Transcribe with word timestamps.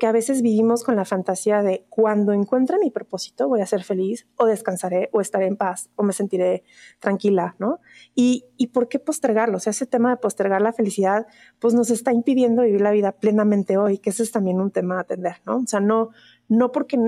que 0.00 0.06
a 0.06 0.12
veces 0.12 0.40
vivimos 0.42 0.82
con 0.82 0.96
la 0.96 1.04
fantasía 1.04 1.62
de 1.62 1.86
cuando 1.90 2.32
encuentre 2.32 2.78
mi 2.78 2.90
propósito 2.90 3.46
voy 3.46 3.60
a 3.60 3.66
ser 3.66 3.84
feliz 3.84 4.26
o 4.36 4.46
descansaré 4.46 5.10
o 5.12 5.20
estaré 5.20 5.46
en 5.46 5.56
paz 5.56 5.90
o 5.94 6.02
me 6.02 6.14
sentiré 6.14 6.64
tranquila, 6.98 7.54
¿no? 7.58 7.80
Y, 8.14 8.46
y 8.56 8.68
por 8.68 8.88
qué 8.88 8.98
postergarlo? 8.98 9.58
O 9.58 9.60
sea, 9.60 9.72
ese 9.72 9.86
tema 9.86 10.10
de 10.10 10.16
postergar 10.16 10.62
la 10.62 10.72
felicidad 10.72 11.26
pues 11.58 11.74
nos 11.74 11.90
está 11.90 12.12
impidiendo 12.12 12.62
vivir 12.62 12.80
la 12.80 12.90
vida 12.90 13.12
plenamente 13.12 13.76
hoy, 13.76 13.98
que 13.98 14.10
ese 14.10 14.22
es 14.22 14.32
también 14.32 14.58
un 14.60 14.70
tema 14.70 14.96
a 14.96 15.00
atender, 15.02 15.36
¿no? 15.44 15.58
O 15.58 15.66
sea, 15.66 15.80
no, 15.80 16.08
no 16.48 16.72
porque 16.72 16.98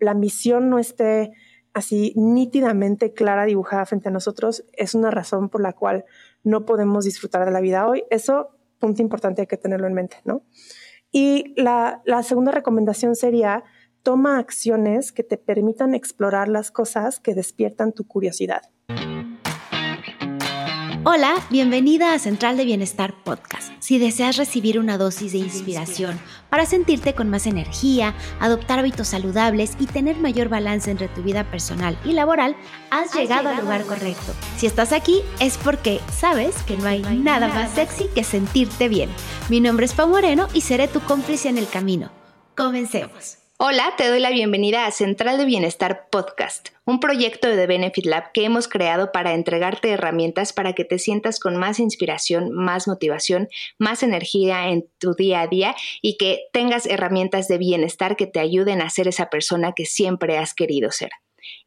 la 0.00 0.14
misión 0.14 0.70
no 0.70 0.78
esté 0.78 1.32
así 1.74 2.14
nítidamente 2.16 3.12
clara, 3.12 3.44
dibujada 3.44 3.84
frente 3.84 4.08
a 4.08 4.12
nosotros, 4.12 4.64
es 4.72 4.94
una 4.94 5.10
razón 5.10 5.50
por 5.50 5.60
la 5.60 5.74
cual 5.74 6.06
no 6.42 6.64
podemos 6.64 7.04
disfrutar 7.04 7.44
de 7.44 7.50
la 7.50 7.60
vida 7.60 7.86
hoy. 7.86 8.04
Eso, 8.08 8.56
punto 8.78 9.02
importante, 9.02 9.42
hay 9.42 9.46
que 9.46 9.58
tenerlo 9.58 9.86
en 9.86 9.92
mente, 9.92 10.16
¿no? 10.24 10.42
Y 11.12 11.54
la, 11.60 12.02
la 12.04 12.22
segunda 12.22 12.52
recomendación 12.52 13.16
sería, 13.16 13.64
toma 14.02 14.38
acciones 14.38 15.12
que 15.12 15.22
te 15.22 15.36
permitan 15.36 15.94
explorar 15.94 16.48
las 16.48 16.70
cosas 16.70 17.20
que 17.20 17.34
despiertan 17.34 17.92
tu 17.92 18.06
curiosidad. 18.06 18.62
Hola, 21.02 21.34
bienvenida 21.48 22.12
a 22.12 22.18
Central 22.18 22.58
de 22.58 22.66
Bienestar 22.66 23.14
Podcast. 23.24 23.72
Si 23.78 23.98
deseas 23.98 24.36
recibir 24.36 24.78
una 24.78 24.98
dosis 24.98 25.32
de 25.32 25.38
inspiración 25.38 26.20
para 26.50 26.66
sentirte 26.66 27.14
con 27.14 27.30
más 27.30 27.46
energía, 27.46 28.14
adoptar 28.38 28.78
hábitos 28.78 29.08
saludables 29.08 29.76
y 29.80 29.86
tener 29.86 30.18
mayor 30.18 30.50
balance 30.50 30.90
entre 30.90 31.08
tu 31.08 31.22
vida 31.22 31.50
personal 31.50 31.98
y 32.04 32.12
laboral, 32.12 32.54
has, 32.90 33.14
llegado, 33.14 33.48
al 33.48 33.62
lugar 33.62 33.84
correcto. 33.84 34.34
Si 34.58 34.66
estás 34.66 34.92
aquí 34.92 35.22
es 35.40 35.56
porque 35.56 36.00
sabes 36.12 36.54
que 36.64 36.76
no 36.76 36.86
hay, 36.86 37.00
nada, 37.00 37.48
más 37.48 37.70
sexy 37.70 38.04
que 38.14 38.22
sentirte 38.22 38.90
bien. 38.90 39.08
Mi 39.48 39.60
nombre 39.60 39.86
es 39.86 39.94
Pau 39.94 40.06
Moreno 40.06 40.48
y 40.52 40.60
seré 40.60 40.86
tu 40.86 41.00
cómplice 41.00 41.48
en 41.48 41.56
el 41.56 41.66
camino. 41.66 42.10
Comencemos. 42.54 43.39
Hola, 43.62 43.92
te 43.98 44.08
doy 44.08 44.20
la 44.20 44.30
bienvenida 44.30 44.86
a 44.86 44.90
Central 44.90 45.36
de 45.36 45.44
Bienestar 45.44 46.08
Podcast, 46.08 46.70
un 46.86 46.98
proyecto 46.98 47.46
de 47.46 47.66
Benefit 47.66 48.06
Lab 48.06 48.32
que 48.32 48.46
hemos 48.46 48.68
creado 48.68 49.12
para 49.12 49.34
entregarte 49.34 49.90
herramientas 49.90 50.54
para 50.54 50.72
que 50.72 50.86
te 50.86 50.98
sientas 50.98 51.38
con 51.38 51.58
más 51.58 51.78
inspiración, 51.78 52.52
más 52.52 52.88
motivación, 52.88 53.48
más 53.78 54.02
energía 54.02 54.70
en 54.70 54.88
tu 54.96 55.12
día 55.12 55.42
a 55.42 55.46
día 55.46 55.76
y 56.00 56.16
que 56.16 56.44
tengas 56.54 56.86
herramientas 56.86 57.48
de 57.48 57.58
bienestar 57.58 58.16
que 58.16 58.26
te 58.26 58.40
ayuden 58.40 58.80
a 58.80 58.88
ser 58.88 59.08
esa 59.08 59.28
persona 59.28 59.74
que 59.76 59.84
siempre 59.84 60.38
has 60.38 60.54
querido 60.54 60.90
ser. 60.90 61.10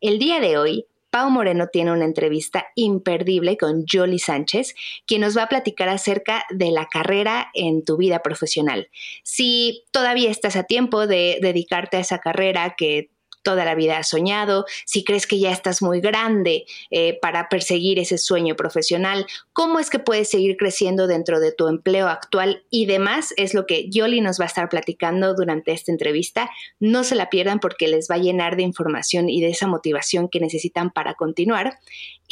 El 0.02 0.18
día 0.18 0.40
de 0.40 0.58
hoy 0.58 0.88
Pau 1.14 1.30
Moreno 1.30 1.68
tiene 1.68 1.92
una 1.92 2.06
entrevista 2.06 2.66
imperdible 2.74 3.56
con 3.56 3.86
Jolie 3.88 4.18
Sánchez, 4.18 4.74
quien 5.06 5.22
nos 5.22 5.38
va 5.38 5.44
a 5.44 5.48
platicar 5.48 5.88
acerca 5.88 6.44
de 6.50 6.72
la 6.72 6.88
carrera 6.88 7.52
en 7.54 7.86
tu 7.86 7.98
vida 7.98 8.24
profesional. 8.24 8.90
Si 9.22 9.84
todavía 9.92 10.32
estás 10.32 10.56
a 10.56 10.64
tiempo 10.64 11.06
de 11.06 11.38
dedicarte 11.40 11.98
a 11.98 12.00
esa 12.00 12.18
carrera 12.18 12.74
que 12.76 13.13
toda 13.44 13.66
la 13.66 13.76
vida 13.76 13.98
has 13.98 14.10
soñado, 14.10 14.66
si 14.86 15.04
crees 15.04 15.28
que 15.28 15.40
ya 15.40 15.52
estás 15.52 15.82
muy 15.82 16.02
grande 16.02 16.66
eh, 16.90 17.20
para 17.22 17.50
perseguir 17.50 18.00
ese 18.00 18.18
sueño 18.18 18.56
profesional, 18.56 19.26
cómo 19.52 19.80
es 19.80 19.90
que 19.90 20.00
puedes 20.00 20.30
seguir 20.30 20.58
creciendo 20.58 21.08
dentro 21.08 21.40
de 21.40 21.52
tu 21.52 21.68
empleo 21.68 22.08
actual 22.08 22.64
y 22.70 22.86
demás, 22.86 23.34
es 23.38 23.54
lo 23.54 23.66
que 23.66 23.90
Yoli 23.90 24.22
nos 24.22 24.40
va 24.40 24.46
a 24.46 24.48
estar 24.48 24.70
platicando 24.70 25.36
durante 25.36 25.72
esta 25.72 25.92
entrevista. 25.92 26.50
No 26.80 27.04
se 27.04 27.16
la 27.16 27.30
pierdan 27.30 27.60
porque 27.60 27.88
les 27.88 28.10
va 28.10 28.16
a 28.16 28.20
llenar 28.20 28.56
de 28.56 28.64
información 28.64 29.30
y 29.30 29.42
de 29.42 29.50
esa 29.50 29.68
motivación 29.68 30.30
que 30.30 30.40
necesitan 30.40 30.92
para 30.92 31.14
continuar. 31.16 31.78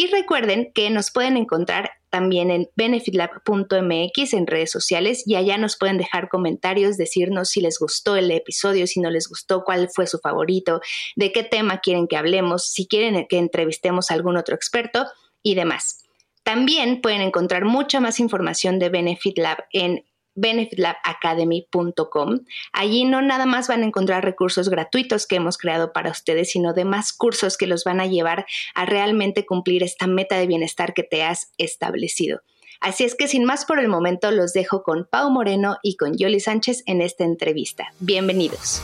Y 0.01 0.07
recuerden 0.07 0.71
que 0.73 0.89
nos 0.89 1.11
pueden 1.11 1.37
encontrar 1.37 1.91
también 2.09 2.49
en 2.49 2.67
benefitlab.mx 2.75 4.33
en 4.33 4.47
redes 4.47 4.71
sociales 4.71 5.21
y 5.27 5.35
allá 5.35 5.59
nos 5.59 5.77
pueden 5.77 5.99
dejar 5.99 6.27
comentarios, 6.27 6.97
decirnos 6.97 7.49
si 7.49 7.61
les 7.61 7.77
gustó 7.77 8.15
el 8.15 8.31
episodio, 8.31 8.87
si 8.87 8.99
no 8.99 9.11
les 9.11 9.29
gustó, 9.29 9.63
cuál 9.63 9.89
fue 9.93 10.07
su 10.07 10.17
favorito, 10.17 10.81
de 11.15 11.31
qué 11.31 11.43
tema 11.43 11.81
quieren 11.81 12.07
que 12.07 12.17
hablemos, 12.17 12.71
si 12.71 12.87
quieren 12.87 13.27
que 13.29 13.37
entrevistemos 13.37 14.09
a 14.09 14.15
algún 14.15 14.37
otro 14.37 14.55
experto 14.55 15.05
y 15.43 15.53
demás. 15.53 16.03
También 16.41 17.01
pueden 17.01 17.21
encontrar 17.21 17.65
mucha 17.65 17.99
más 17.99 18.19
información 18.19 18.79
de 18.79 18.89
Benefit 18.89 19.37
Lab 19.37 19.65
en 19.71 20.03
benefitlabacademy.com. 20.35 22.39
Allí 22.73 23.05
no 23.05 23.21
nada 23.21 23.45
más 23.45 23.67
van 23.67 23.83
a 23.83 23.85
encontrar 23.85 24.23
recursos 24.23 24.69
gratuitos 24.69 25.27
que 25.27 25.35
hemos 25.35 25.57
creado 25.57 25.93
para 25.93 26.11
ustedes, 26.11 26.51
sino 26.51 26.73
demás 26.73 27.13
cursos 27.13 27.57
que 27.57 27.67
los 27.67 27.83
van 27.83 28.01
a 28.01 28.07
llevar 28.07 28.45
a 28.75 28.85
realmente 28.85 29.45
cumplir 29.45 29.83
esta 29.83 30.07
meta 30.07 30.37
de 30.37 30.47
bienestar 30.47 30.93
que 30.93 31.03
te 31.03 31.23
has 31.23 31.51
establecido. 31.57 32.41
Así 32.79 33.03
es 33.03 33.15
que 33.15 33.27
sin 33.27 33.45
más 33.45 33.65
por 33.65 33.79
el 33.79 33.87
momento 33.87 34.31
los 34.31 34.53
dejo 34.53 34.81
con 34.81 35.05
Pau 35.05 35.29
Moreno 35.29 35.77
y 35.83 35.97
con 35.97 36.17
Yoli 36.17 36.39
Sánchez 36.39 36.81
en 36.87 37.01
esta 37.01 37.23
entrevista. 37.23 37.93
Bienvenidos. 37.99 38.81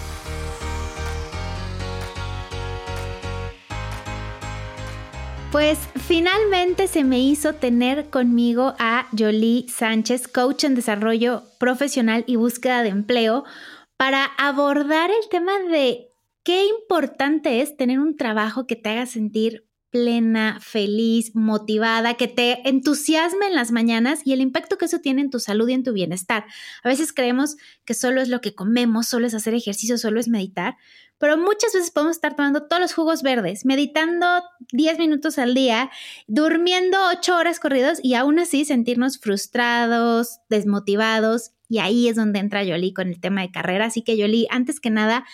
Pues 5.52 5.80
finalmente 5.96 6.88
se 6.88 7.06
me 7.06 7.20
hizo 7.20 7.54
tener 7.54 8.10
conmigo 8.10 8.76
a 8.80 9.08
Jolie 9.18 9.66
Sánchez, 9.70 10.28
coach 10.28 10.66
en 10.66 10.76
desarrollo 10.76 11.44
profesional 11.58 12.26
y 12.28 12.36
búsqueda 12.36 12.84
de 12.84 12.90
empleo, 12.90 13.46
para 13.96 14.26
abordar 14.38 15.10
el 15.10 15.30
tema 15.30 15.58
de 15.72 16.10
qué 16.44 16.66
importante 16.66 17.62
es 17.62 17.78
tener 17.78 18.00
un 18.00 18.18
trabajo 18.18 18.68
que 18.68 18.76
te 18.76 18.90
haga 18.90 19.06
sentir 19.06 19.68
plena, 19.90 20.60
feliz, 20.62 21.34
motivada, 21.34 22.16
que 22.16 22.28
te 22.28 22.68
entusiasme 22.68 23.48
en 23.48 23.56
las 23.56 23.72
mañanas 23.72 24.20
y 24.26 24.34
el 24.34 24.42
impacto 24.42 24.78
que 24.78 24.86
eso 24.86 25.00
tiene 25.00 25.22
en 25.22 25.30
tu 25.30 25.40
salud 25.40 25.70
y 25.70 25.74
en 25.74 25.84
tu 25.84 25.94
bienestar. 25.94 26.46
A 26.84 26.90
veces 26.90 27.14
creemos 27.14 27.56
que 27.86 27.94
solo 27.94 28.22
es 28.22 28.28
lo 28.28 28.42
que 28.42 28.54
comemos, 28.54 29.08
solo 29.08 29.26
es 29.28 29.34
hacer 29.34 29.54
ejercicio, 29.54 29.98
solo 29.98 30.20
es 30.20 30.28
meditar, 30.28 30.76
pero 31.20 31.38
muchas 31.38 31.74
veces 31.74 31.92
podemos 31.92 32.16
estar 32.16 32.36
tomando 32.36 32.64
todos 32.64 32.82
los 32.82 32.94
jugos 32.94 33.24
verdes, 33.24 33.66
meditando 33.66 34.44
10 34.72 35.00
minutos 35.00 35.38
al 35.40 35.54
día, 35.54 35.90
durmiendo 36.28 36.98
8 37.12 37.36
horas 37.36 37.60
corridos 37.60 38.00
y 38.04 38.14
aún 38.16 38.40
así 38.40 38.66
sentirnos 38.66 39.20
frustrados, 39.20 40.40
desmotivados. 40.50 41.52
Y 41.70 41.80
ahí 41.80 42.08
es 42.08 42.16
donde 42.16 42.40
entra 42.40 42.64
Yoli 42.64 42.94
con 42.94 43.10
el 43.10 43.20
tema 43.20 43.42
de 43.42 43.52
carrera. 43.52 43.86
Así 43.86 44.02
que 44.02 44.16
Yoli, 44.16 44.48
antes 44.50 44.80
que 44.80 44.90
nada, 44.90 45.26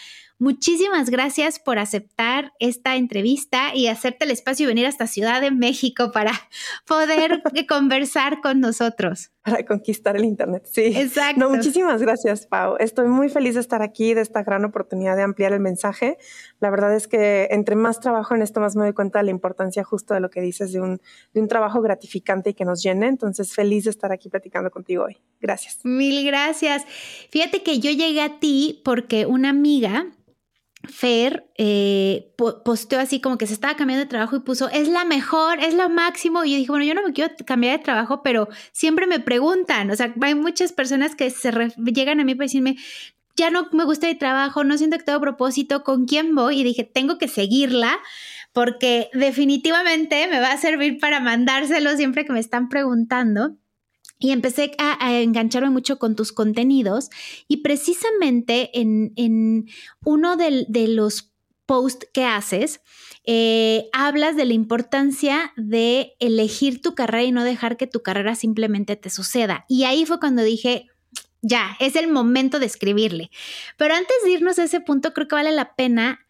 Muchísimas 0.43 1.09
gracias 1.09 1.57
por 1.57 1.79
aceptar 1.79 2.51
esta 2.59 2.97
entrevista 2.97 3.73
y 3.73 3.87
hacerte 3.87 4.25
el 4.25 4.31
espacio 4.31 4.65
y 4.65 4.67
venir 4.67 4.85
hasta 4.87 5.07
Ciudad 5.07 5.39
de 5.39 5.51
México 5.51 6.11
para 6.11 6.33
poder 6.85 7.41
conversar 7.69 8.41
con 8.41 8.59
nosotros. 8.59 9.31
Para 9.43 9.65
conquistar 9.65 10.15
el 10.15 10.23
Internet, 10.23 10.63
sí. 10.71 10.93
Exacto. 10.95 11.39
No, 11.39 11.49
muchísimas 11.49 12.01
gracias, 12.01 12.47
Pau. 12.47 12.77
Estoy 12.79 13.07
muy 13.07 13.27
feliz 13.27 13.55
de 13.55 13.59
estar 13.59 13.81
aquí, 13.81 14.13
de 14.13 14.21
esta 14.21 14.41
gran 14.41 14.63
oportunidad 14.63 15.17
de 15.17 15.23
ampliar 15.23 15.51
el 15.51 15.59
mensaje. 15.59 16.17
La 16.61 16.69
verdad 16.69 16.95
es 16.95 17.09
que 17.09 17.49
entre 17.51 17.75
más 17.75 17.99
trabajo 17.99 18.35
en 18.35 18.41
esto, 18.41 18.61
más 18.61 18.77
me 18.77 18.83
doy 18.83 18.93
cuenta 18.93 19.19
de 19.19 19.25
la 19.25 19.31
importancia 19.31 19.83
justo 19.83 20.13
de 20.13 20.21
lo 20.21 20.29
que 20.29 20.39
dices, 20.39 20.71
de 20.71 20.79
un, 20.79 21.01
de 21.33 21.41
un 21.41 21.49
trabajo 21.49 21.81
gratificante 21.81 22.51
y 22.51 22.53
que 22.53 22.63
nos 22.63 22.81
llene. 22.81 23.07
Entonces, 23.07 23.53
feliz 23.53 23.83
de 23.83 23.89
estar 23.89 24.13
aquí 24.13 24.29
platicando 24.29 24.71
contigo 24.71 25.03
hoy. 25.03 25.17
Gracias. 25.41 25.79
Mil 25.83 26.25
gracias. 26.25 26.85
Fíjate 27.29 27.63
que 27.63 27.79
yo 27.79 27.91
llegué 27.91 28.21
a 28.21 28.39
ti 28.39 28.81
porque 28.85 29.25
una 29.25 29.49
amiga 29.49 30.07
Fer 30.83 31.49
eh, 31.57 32.33
posteó 32.37 32.99
así 32.99 33.21
como 33.21 33.37
que 33.37 33.47
se 33.47 33.53
estaba 33.53 33.75
cambiando 33.75 34.03
de 34.03 34.09
trabajo 34.09 34.35
y 34.35 34.41
puso, 34.41 34.69
es 34.69 34.89
la 34.89 35.05
mejor, 35.05 35.59
es 35.59 35.73
lo 35.73 35.89
máximo. 35.89 36.43
Y 36.43 36.51
yo 36.51 36.57
dije, 36.57 36.71
bueno, 36.71 36.85
yo 36.85 36.93
no 36.93 37.03
me 37.03 37.13
quiero 37.13 37.33
cambiar 37.45 37.77
de 37.77 37.83
trabajo, 37.83 38.21
pero 38.21 38.49
siempre 38.73 39.07
me 39.07 39.19
preguntan, 39.19 39.89
o 39.91 39.95
sea, 39.95 40.13
hay 40.21 40.35
muchas 40.35 40.73
personas 40.73 41.15
que 41.15 41.29
se 41.29 41.51
llegan 41.85 42.19
a 42.19 42.25
mí 42.25 42.35
para 42.35 42.45
decirme, 42.45 42.75
ya 43.35 43.49
no 43.49 43.67
me 43.71 43.85
gusta 43.85 44.09
el 44.09 44.17
trabajo, 44.17 44.63
no 44.63 44.77
siento 44.77 44.97
que 44.97 45.05
tengo 45.05 45.21
propósito, 45.21 45.83
¿con 45.83 46.05
quién 46.05 46.35
voy? 46.35 46.59
Y 46.59 46.63
dije, 46.63 46.83
tengo 46.83 47.17
que 47.17 47.27
seguirla 47.27 47.99
porque 48.51 49.09
definitivamente 49.13 50.27
me 50.27 50.39
va 50.39 50.51
a 50.51 50.57
servir 50.57 50.99
para 50.99 51.19
mandárselo 51.19 51.95
siempre 51.95 52.25
que 52.25 52.33
me 52.33 52.39
están 52.39 52.69
preguntando. 52.69 53.55
Y 54.23 54.31
empecé 54.31 54.71
a, 54.77 55.19
engancharme 55.19 55.69
mucho 55.69 55.99
con 55.99 56.15
tus 56.15 56.31
contenidos 56.31 57.09
y 57.49 57.57
precisamente 57.57 58.71
en, 58.79 59.67
uno 60.05 60.37
de, 60.37 60.87
los 60.87 61.33
posts 61.65 62.07
que 62.13 62.23
haces, 62.23 62.79
eh, 63.25 63.89
hablas 63.91 64.37
de 64.37 64.45
la 64.45 64.53
importancia 64.53 65.51
de 65.57 66.13
elegir 66.21 66.81
tu 66.81 66.95
carrera 66.95 67.23
y 67.25 67.33
no 67.33 67.43
dejar 67.43 67.75
que 67.75 67.85
tu 67.85 68.01
carrera 68.01 68.35
simplemente 68.35 68.95
te 68.95 69.09
suceda. 69.09 69.65
Y 69.67 69.83
ahí 69.83 70.05
fue 70.05 70.21
cuando 70.21 70.41
dije, 70.41 70.87
ya, 71.41 71.75
es 71.81 71.97
el 71.97 72.09
momento 72.09 72.59
de 72.59 72.67
escribirle. 72.67 73.29
Pero 73.77 73.93
antes 73.93 74.15
de 74.23 74.31
irnos 74.31 74.57
a 74.57 74.63
ese 74.63 74.79
punto, 74.79 75.11
creo 75.11 75.27
que 75.27 75.35
vale 75.35 75.51
la 75.51 75.75
pena 75.75 76.25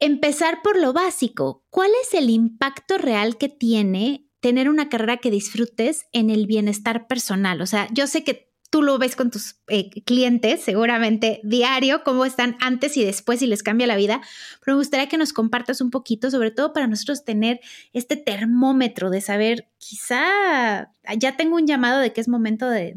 empezar 0.00 0.62
por 0.62 0.80
lo 0.80 0.94
básico. 0.94 1.62
¿Cuál 1.68 1.90
es 2.02 2.14
el 2.14 2.30
impacto 2.30 2.96
real 2.96 3.36
que 3.36 3.50
tiene 3.50 4.21
tener 4.42 4.68
una 4.68 4.88
carrera 4.88 5.18
que 5.18 5.30
disfrutes 5.30 6.06
en 6.12 6.28
el 6.28 6.46
bienestar 6.46 7.06
personal. 7.06 7.62
O 7.62 7.66
sea, 7.66 7.86
yo 7.92 8.08
sé 8.08 8.24
que 8.24 8.50
tú 8.70 8.82
lo 8.82 8.98
ves 8.98 9.14
con 9.14 9.30
tus 9.30 9.56
eh, 9.68 9.90
clientes 10.04 10.60
seguramente 10.62 11.40
diario, 11.44 12.02
cómo 12.02 12.24
están 12.24 12.56
antes 12.60 12.96
y 12.96 13.04
después 13.04 13.40
y 13.40 13.46
les 13.46 13.62
cambia 13.62 13.86
la 13.86 13.96
vida, 13.96 14.20
pero 14.60 14.74
me 14.74 14.80
gustaría 14.80 15.08
que 15.08 15.16
nos 15.16 15.32
compartas 15.32 15.80
un 15.80 15.90
poquito, 15.90 16.28
sobre 16.30 16.50
todo 16.50 16.72
para 16.72 16.88
nosotros 16.88 17.24
tener 17.24 17.60
este 17.92 18.16
termómetro 18.16 19.10
de 19.10 19.20
saber, 19.20 19.68
quizá 19.78 20.90
ya 21.16 21.36
tengo 21.36 21.54
un 21.54 21.66
llamado 21.68 22.00
de 22.00 22.12
que 22.12 22.20
es 22.20 22.28
momento 22.28 22.68
de, 22.68 22.94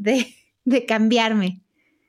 de 0.65 0.86
cambiarme. 0.88 1.64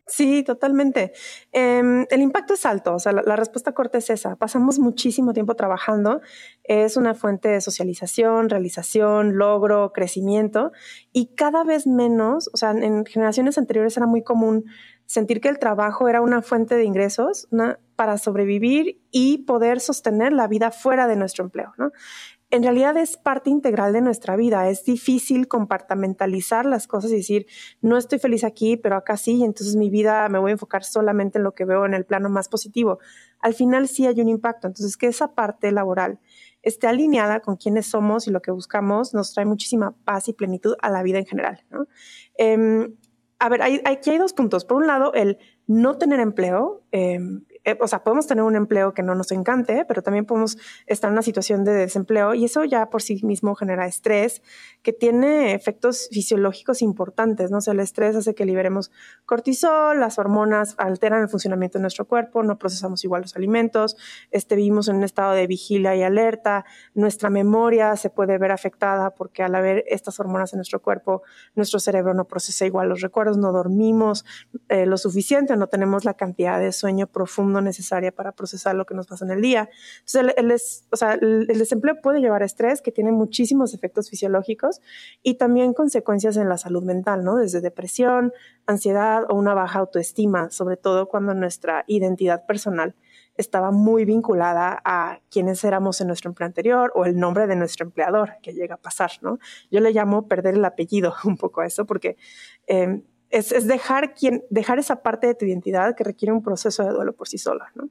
Sí, 0.08 0.44
totalmente. 0.44 1.12
Em, 1.50 2.06
el 2.10 2.20
impacto 2.22 2.54
es 2.54 2.64
alto, 2.64 2.94
o 2.94 2.98
sea, 3.00 3.10
la, 3.10 3.34
respuesta 3.34 3.72
corta 3.72 3.98
es 3.98 4.08
esa. 4.08 4.36
Pasamos 4.36 4.78
muchísimo 4.78 5.32
tiempo 5.32 5.56
trabajando, 5.56 6.20
es 6.62 6.96
una 6.96 7.14
fuente 7.14 7.48
de 7.48 7.60
socialización, 7.60 8.48
realización, 8.48 9.36
logro, 9.36 9.92
crecimiento, 9.92 10.70
y 11.12 11.34
cada 11.34 11.64
vez 11.64 11.88
menos, 11.88 12.48
o 12.52 12.56
sea, 12.56 12.70
en 12.70 13.04
generaciones 13.04 13.58
anteriores 13.58 13.96
era 13.96 14.06
muy 14.06 14.22
común 14.22 14.66
sentir 15.06 15.40
que 15.40 15.48
el 15.48 15.58
trabajo 15.58 16.08
era 16.08 16.20
una 16.20 16.42
fuente 16.42 16.76
de 16.76 16.84
ingresos 16.84 17.48
para 17.96 18.18
sobrevivir 18.18 19.00
y 19.10 19.38
poder 19.38 19.80
sostener 19.80 20.32
la 20.32 20.46
vida 20.46 20.70
fuera 20.70 21.06
de 21.06 21.16
nuestro 21.16 21.44
empleo, 21.44 21.72
¿no? 21.78 21.92
En 22.50 22.62
realidad 22.62 22.96
es 22.96 23.16
parte 23.16 23.50
integral 23.50 23.92
de 23.92 24.00
nuestra 24.00 24.36
vida. 24.36 24.68
Es 24.68 24.84
difícil 24.84 25.48
compartamentalizar 25.48 26.64
las 26.64 26.86
cosas 26.86 27.10
y 27.10 27.16
decir, 27.16 27.46
no 27.80 27.96
estoy 27.96 28.18
feliz 28.18 28.44
aquí, 28.44 28.76
pero 28.76 28.96
acá 28.96 29.16
sí, 29.16 29.36
y 29.36 29.44
entonces 29.44 29.74
mi 29.74 29.90
vida 29.90 30.28
me 30.28 30.38
voy 30.38 30.50
a 30.50 30.52
enfocar 30.52 30.84
solamente 30.84 31.38
en 31.38 31.44
lo 31.44 31.54
que 31.54 31.64
veo 31.64 31.84
en 31.86 31.94
el 31.94 32.04
plano 32.04 32.28
más 32.28 32.48
positivo. 32.48 33.00
Al 33.40 33.54
final 33.54 33.88
sí 33.88 34.06
hay 34.06 34.20
un 34.20 34.28
impacto. 34.28 34.68
Entonces, 34.68 34.96
que 34.96 35.08
esa 35.08 35.34
parte 35.34 35.72
laboral 35.72 36.20
esté 36.62 36.86
alineada 36.86 37.40
con 37.40 37.56
quienes 37.56 37.86
somos 37.86 38.28
y 38.28 38.30
lo 38.30 38.42
que 38.42 38.52
buscamos 38.52 39.12
nos 39.12 39.34
trae 39.34 39.46
muchísima 39.46 39.96
paz 40.04 40.28
y 40.28 40.32
plenitud 40.32 40.76
a 40.80 40.90
la 40.90 41.02
vida 41.02 41.18
en 41.18 41.26
general. 41.26 41.64
Em, 42.38 42.96
a 43.38 43.48
ver, 43.48 43.62
aquí 43.62 44.10
hay 44.10 44.18
dos 44.18 44.32
puntos. 44.32 44.64
Por 44.64 44.78
un 44.78 44.86
lado, 44.86 45.12
el 45.14 45.38
no 45.66 45.98
tener 45.98 46.20
empleo. 46.20 46.84
Em, 46.92 47.44
eh, 47.66 47.76
o 47.80 47.88
sea, 47.88 48.04
podemos 48.04 48.28
tener 48.28 48.44
un 48.44 48.54
empleo 48.54 48.94
que 48.94 49.02
no 49.02 49.16
nos 49.16 49.32
encante, 49.32 49.84
pero 49.88 50.00
también 50.00 50.24
podemos 50.24 50.56
estar 50.86 51.08
en 51.08 51.14
una 51.14 51.22
situación 51.22 51.64
de 51.64 51.72
desempleo 51.72 52.32
y 52.32 52.44
eso 52.44 52.64
ya 52.64 52.88
por 52.90 53.02
sí 53.02 53.20
mismo 53.24 53.56
genera 53.56 53.88
estrés 53.88 54.40
que 54.84 54.92
tiene 54.92 55.52
efectos 55.52 56.08
fisiológicos 56.12 56.80
importantes, 56.80 57.50
¿no? 57.50 57.58
O 57.58 57.60
sea, 57.60 57.72
el 57.72 57.80
estrés 57.80 58.14
hace 58.14 58.36
que 58.36 58.44
liberemos 58.44 58.92
cortisol, 59.24 59.98
las 59.98 60.16
hormonas 60.20 60.76
alteran 60.78 61.22
el 61.22 61.28
funcionamiento 61.28 61.78
de 61.78 61.82
nuestro 61.82 62.04
cuerpo, 62.04 62.44
no 62.44 62.56
procesamos 62.56 63.02
igual 63.02 63.22
los 63.22 63.34
alimentos, 63.34 63.96
este, 64.30 64.54
vivimos 64.54 64.86
en 64.86 64.96
un 64.96 65.02
estado 65.02 65.32
de 65.32 65.48
vigilia 65.48 65.96
y 65.96 66.04
alerta, 66.04 66.64
nuestra 66.94 67.30
memoria 67.30 67.96
se 67.96 68.10
puede 68.10 68.38
ver 68.38 68.52
afectada 68.52 69.10
porque 69.10 69.42
al 69.42 69.56
haber 69.56 69.82
estas 69.88 70.20
hormonas 70.20 70.52
en 70.52 70.58
nuestro 70.58 70.80
cuerpo, 70.80 71.22
nuestro 71.56 71.80
cerebro 71.80 72.14
no 72.14 72.26
procesa 72.26 72.64
igual 72.64 72.88
los 72.88 73.00
recuerdos, 73.00 73.38
no 73.38 73.50
dormimos 73.50 74.24
eh, 74.68 74.86
lo 74.86 74.98
suficiente, 74.98 75.56
no 75.56 75.66
tenemos 75.66 76.04
la 76.04 76.14
cantidad 76.14 76.60
de 76.60 76.70
sueño 76.70 77.08
profundo 77.08 77.55
necesaria 77.60 78.12
para 78.12 78.32
procesar 78.32 78.74
lo 78.74 78.86
que 78.86 78.94
nos 78.94 79.06
pasa 79.06 79.24
en 79.24 79.30
el 79.32 79.40
día. 79.40 79.68
Entonces, 80.06 80.34
el, 80.36 80.52
o 80.90 80.96
sea, 80.96 81.14
el, 81.14 81.46
desempleo 81.46 81.96
puede 82.02 82.20
llevar 82.20 82.42
a 82.42 82.46
estrés, 82.46 82.82
que 82.82 82.92
tiene 82.92 83.12
muchísimos 83.12 83.74
efectos 83.74 84.10
fisiológicos 84.10 84.80
y 85.22 85.34
también 85.34 85.72
consecuencias 85.72 86.36
en 86.36 86.48
la 86.48 86.58
salud 86.58 86.84
mental, 86.84 87.24
¿no? 87.24 87.36
Desde 87.36 87.60
depresión, 87.60 88.32
ansiedad 88.66 89.24
o 89.28 89.34
una 89.34 89.54
baja 89.54 89.80
autoestima, 89.80 90.50
sobre 90.50 90.76
todo 90.76 91.08
cuando 91.08 91.34
nuestra 91.34 91.84
identidad 91.86 92.46
personal 92.46 92.94
estaba 93.36 93.70
muy 93.70 94.04
vinculada 94.04 94.80
a 94.84 95.20
quiénes 95.30 95.62
éramos 95.64 96.00
en 96.00 96.06
nuestro 96.06 96.30
empleo 96.30 96.46
anterior 96.46 96.92
o 96.94 97.04
el 97.04 97.18
nombre 97.18 97.46
de 97.46 97.56
nuestro 97.56 97.84
empleador, 97.86 98.32
que 98.42 98.52
llega 98.52 98.76
a 98.76 98.78
pasar, 98.78 99.10
¿no? 99.20 99.38
Yo 99.70 99.80
le 99.80 99.92
llamo 99.92 100.28
perder 100.28 100.54
el 100.54 100.64
apellido 100.64 101.14
un 101.24 101.36
poco 101.36 101.60
a 101.60 101.66
eso, 101.66 101.86
porque 101.86 102.16
eh, 102.66 103.02
es, 103.30 103.66
dejar, 103.66 104.14
quien, 104.14 104.44
dejar 104.50 104.78
esa 104.78 105.02
parte 105.02 105.26
de 105.26 105.34
tu 105.34 105.44
identidad 105.44 105.94
que 105.96 106.04
requiere 106.04 106.32
un 106.32 106.42
proceso 106.42 106.84
de 106.84 106.90
duelo 106.90 107.14
por 107.14 107.28
sí 107.28 107.38
sola. 107.38 107.70
¿no? 107.74 107.88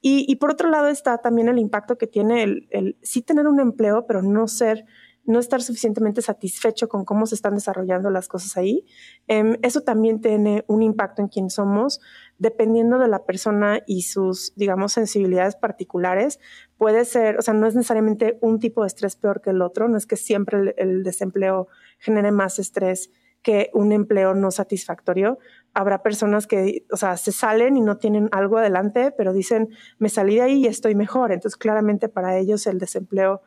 Y, 0.00 0.34
por 0.36 0.50
otro 0.50 0.68
lado 0.68 0.88
está 0.88 1.18
también 1.18 1.48
el 1.48 1.58
impacto 1.58 1.96
que 1.96 2.06
tiene 2.06 2.42
el, 2.42 2.96
sí 3.02 3.22
tener 3.22 3.46
un 3.46 3.60
empleo, 3.60 4.06
pero 4.06 4.22
no 4.22 4.48
ser 4.48 4.84
no 5.24 5.38
estar 5.38 5.62
suficientemente 5.62 6.20
satisfecho 6.20 6.88
con 6.88 7.04
cómo 7.04 7.26
se 7.26 7.36
están 7.36 7.54
desarrollando 7.54 8.10
las 8.10 8.26
cosas 8.26 8.56
ahí. 8.56 8.84
Em, 9.28 9.56
eso 9.62 9.82
también 9.82 10.20
tiene 10.20 10.64
un 10.66 10.82
impacto 10.82 11.22
en 11.22 11.28
quién 11.28 11.48
somos, 11.48 12.00
dependiendo 12.38 12.98
de 12.98 13.06
la 13.06 13.24
persona 13.24 13.82
y 13.86 14.02
sus, 14.02 14.52
digamos, 14.56 14.94
sensibilidades 14.94 15.54
particulares. 15.54 16.40
Puede 16.76 17.04
ser, 17.04 17.38
o 17.38 17.42
sea, 17.42 17.54
no 17.54 17.68
es 17.68 17.76
necesariamente 17.76 18.36
un 18.40 18.58
tipo 18.58 18.82
de 18.82 18.88
estrés 18.88 19.14
peor 19.14 19.40
que 19.40 19.50
el 19.50 19.62
otro, 19.62 19.86
no 19.86 19.96
es 19.96 20.06
que 20.06 20.16
siempre 20.16 20.74
el 20.76 21.04
desempleo 21.04 21.68
genere 22.00 22.32
más 22.32 22.58
estrés 22.58 23.08
que 23.42 23.70
un 23.74 23.92
empleo 23.92 24.34
no 24.34 24.50
satisfactorio. 24.50 25.38
Habrá 25.74 26.02
personas 26.02 26.46
que, 26.46 26.86
o 26.90 26.96
sea, 26.96 27.16
se 27.16 27.32
salen 27.32 27.76
y 27.76 27.80
no 27.80 27.98
tienen 27.98 28.28
algo 28.32 28.58
adelante, 28.58 29.12
pero 29.16 29.32
dicen, 29.32 29.70
me 29.98 30.08
salí 30.08 30.36
de 30.36 30.42
ahí 30.42 30.64
y 30.64 30.66
estoy 30.66 30.94
mejor. 30.94 31.32
Entonces, 31.32 31.56
claramente 31.56 32.08
para 32.08 32.38
ellos 32.38 32.66
el 32.66 32.78
desempleo 32.78 33.42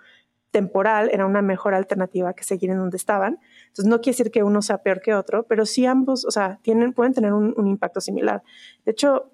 temporal 0.52 1.10
era 1.12 1.26
una 1.26 1.42
mejor 1.42 1.74
alternativa 1.74 2.34
que 2.34 2.44
seguir 2.44 2.70
en 2.70 2.78
donde 2.78 2.98
estaban. 2.98 3.40
Entonces, 3.68 3.86
no 3.86 4.02
quiere 4.02 4.18
decir 4.18 4.32
que 4.32 4.44
uno 4.44 4.62
sea 4.62 4.80
peor 4.84 5.02
que 5.02 5.14
otro, 5.14 5.46
pero 5.48 5.66
sí 5.66 5.86
ambos, 5.86 6.26
o 6.26 6.32
sea, 6.32 6.60
tienen, 6.62 6.94
pueden 6.94 7.14
tener 7.14 7.34
un, 7.34 7.68
impacto 7.68 8.02
similar. 8.02 8.44
De 8.86 8.92
hecho, 8.92 9.32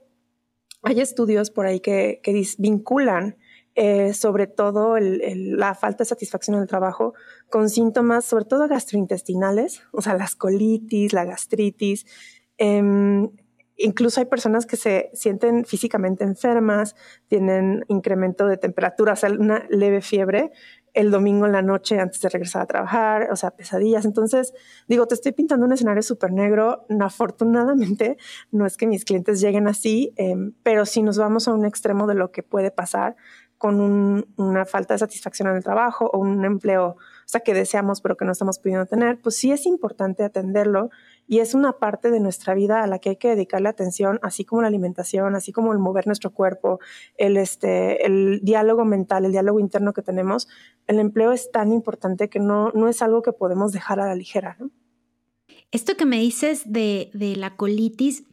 hay 0.84 1.00
estudios 1.00 1.52
por 1.52 1.66
ahí 1.66 1.80
que, 1.80 2.22
que 2.24 2.44
vinculan 2.58 3.38
eh, 3.76 4.14
sobre 4.14 4.48
todo 4.48 4.98
la 5.00 5.76
falta 5.76 6.04
de 6.04 6.10
satisfacción 6.10 6.56
en 6.56 6.64
el 6.64 6.68
trabajo, 6.68 7.14
con 7.50 7.70
síntomas 7.70 8.26
sobre 8.26 8.46
todo 8.46 8.68
gastrointestinales, 8.68 9.84
o 9.92 10.02
sea, 10.02 10.16
las 10.16 10.36
colitis, 10.36 11.14
la 11.14 11.26
gastritis. 11.26 12.06
Em, 12.58 13.30
incluso 13.78 14.20
hay 14.20 14.26
personas 14.26 14.66
que 14.66 14.78
se 14.78 15.10
sienten 15.14 15.66
físicamente 15.66 16.24
enfermas, 16.24 16.96
tienen 17.28 17.86
incremento 17.88 18.46
de 18.48 18.58
temperatura, 18.58 19.14
o 19.14 19.16
sea, 19.16 19.32
una 19.32 19.66
leve 19.70 20.02
fiebre 20.02 20.52
el 20.94 21.12
domingo 21.12 21.46
en 21.46 21.54
la 21.54 21.62
noche 21.62 22.00
antes 22.00 22.20
de 22.22 22.30
regresar 22.30 22.64
a 22.64 22.66
trabajar, 22.66 23.30
o 23.32 23.36
sea, 23.36 23.52
pesadillas. 23.52 24.06
Entonces, 24.06 24.54
digo, 24.88 25.08
te 25.08 25.16
estoy 25.16 25.32
pintando 25.32 25.66
un 25.66 25.72
escenario 25.72 26.02
súper 26.02 26.32
negro. 26.32 26.86
Afortunadamente, 27.00 28.18
no 28.52 28.66
es 28.66 28.78
que 28.78 28.88
mis 28.88 29.06
clientes 29.06 29.40
lleguen 29.40 29.68
así, 29.68 30.14
em, 30.18 30.54
pero 30.64 30.86
si 30.86 31.02
nos 31.02 31.18
vamos 31.18 31.48
a 31.48 31.54
un 31.54 31.66
extremo 31.66 32.08
de 32.08 32.16
lo 32.16 32.32
que 32.32 32.44
puede 32.44 32.72
pasar, 32.72 33.16
con 33.62 34.26
una 34.38 34.66
falta 34.66 34.96
de 34.96 34.98
satisfacción 34.98 35.48
en 35.48 35.58
el 35.58 35.64
trabajo 35.64 36.10
o 36.12 36.18
un 36.18 36.44
empleo, 36.44 36.88
o 36.88 37.28
sea, 37.28 37.42
que 37.42 37.54
deseamos 37.54 38.02
pero 38.02 38.18
que 38.18 38.26
no 38.26 38.32
estamos 38.32 38.58
pudiendo 38.58 38.88
tener, 38.88 39.22
pues 39.22 39.36
sí 39.36 39.52
es 39.52 39.68
importante 39.68 40.24
atenderlo 40.24 40.90
y 41.28 41.42
es 41.42 41.54
una 41.54 41.74
parte 41.74 42.10
de 42.10 42.20
nuestra 42.20 42.56
vida 42.56 42.82
a 42.82 42.88
la 42.88 42.98
que 42.98 43.10
hay 43.10 43.16
que 43.18 43.30
dedicarle 43.30 43.70
atención, 43.70 44.20
así 44.24 44.46
como 44.46 44.64
la 44.64 44.68
alimentación, 44.68 45.36
así 45.36 45.52
como 45.52 45.74
el 45.74 45.78
mover 45.78 46.08
nuestro 46.08 46.32
cuerpo, 46.32 46.80
el, 47.18 47.38
este, 47.38 48.04
el 48.04 48.40
diálogo 48.42 48.84
mental, 48.84 49.26
el 49.26 49.32
diálogo 49.32 49.60
interno 49.60 49.94
que 49.94 50.02
tenemos. 50.02 50.48
El 50.88 50.98
empleo 50.98 51.32
es 51.32 51.52
tan 51.52 51.72
importante 51.72 52.30
que 52.30 52.40
no, 52.40 52.72
no 52.74 52.88
es 52.90 53.04
algo 53.04 53.22
que 53.22 53.32
podemos 53.32 53.74
dejar 53.74 54.00
a 54.00 54.08
la 54.08 54.16
ligera. 54.16 54.58
Esto 55.70 55.96
que 55.96 56.08
me 56.08 56.18
dices 56.18 56.64
de, 56.66 57.12
de 57.14 57.36
la 57.36 57.56
colitis, 57.56 58.24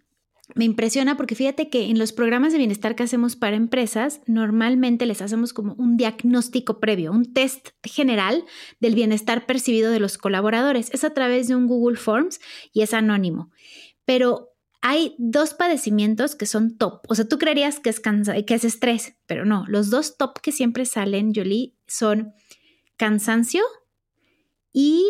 me 0.55 0.65
impresiona 0.65 1.17
porque 1.17 1.35
fíjate 1.35 1.69
que 1.69 1.91
en 1.91 1.99
los 1.99 2.13
programas 2.13 2.53
de 2.53 2.59
bienestar 2.59 2.97
que 2.97 3.03
hacemos 3.03 3.37
para 3.37 3.57
empresas, 3.57 4.21
normalmente 4.27 5.07
les 5.07 5.21
hacemos 5.21 5.53
como 5.53 5.75
un 5.75 5.97
diagnóstico 5.97 6.81
previo, 6.81 7.13
un 7.13 7.33
test 7.33 7.69
general 7.85 8.45
del 8.81 8.95
bienestar 8.95 9.47
percibido 9.47 9.91
de 9.91 10.01
los 10.01 10.17
colaboradores. 10.17 10.91
Es 10.93 11.05
a 11.05 11.11
través 11.11 11.49
de 11.49 11.55
un 11.55 11.67
Google 11.67 11.99
Forms 11.99 12.41
y 12.73 12.83
es 12.83 12.95
anónimo. 12.95 13.51
Pero 14.05 14.55
hay 14.81 15.15
dos 15.19 15.55
padecimientos 15.55 16.35
que 16.35 16.47
son 16.47 16.79
top. 16.79 17.03
O 17.09 17.15
sea, 17.15 17.29
tú 17.29 17.39
creerías 17.39 17.79
que 17.81 17.91
es, 17.91 18.01
que 18.01 18.55
es 18.55 18.65
estrés, 18.65 19.15
pero 19.27 19.45
no. 19.45 19.65
Los 19.69 19.91
dos 19.91 20.17
top 20.17 20.41
que 20.41 20.53
siempre 20.53 20.87
salen, 20.87 21.33
Jolie, 21.35 21.75
son 21.87 22.33
cansancio 22.97 23.63
y 24.73 25.05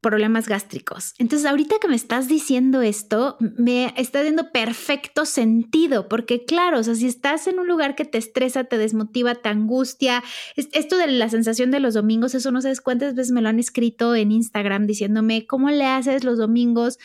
problemas 0.00 0.48
gástricos. 0.48 1.14
Entonces, 1.18 1.46
ahorita 1.46 1.76
que 1.80 1.88
me 1.88 1.96
estás 1.96 2.26
diciendo 2.26 2.80
esto, 2.80 3.36
me 3.40 3.92
está 3.96 4.24
dando 4.24 4.50
perfecto 4.50 5.26
sentido, 5.26 6.08
porque 6.08 6.44
claro, 6.44 6.78
o 6.78 6.82
sea, 6.82 6.94
si 6.94 7.06
estás 7.06 7.46
en 7.46 7.58
un 7.58 7.66
lugar 7.66 7.94
que 7.94 8.06
te 8.06 8.16
estresa, 8.16 8.64
te 8.64 8.78
desmotiva, 8.78 9.34
te 9.34 9.50
angustia, 9.50 10.24
esto 10.56 10.96
de 10.96 11.08
la 11.08 11.28
sensación 11.28 11.70
de 11.70 11.80
los 11.80 11.94
domingos, 11.94 12.34
eso 12.34 12.50
no 12.50 12.62
sabes 12.62 12.80
cuántas 12.80 13.14
veces 13.14 13.32
me 13.32 13.42
lo 13.42 13.50
han 13.50 13.58
escrito 13.58 14.14
en 14.14 14.32
Instagram 14.32 14.86
diciéndome, 14.86 15.46
¿cómo 15.46 15.70
le 15.70 15.84
haces 15.84 16.24
los 16.24 16.38
domingos 16.38 16.98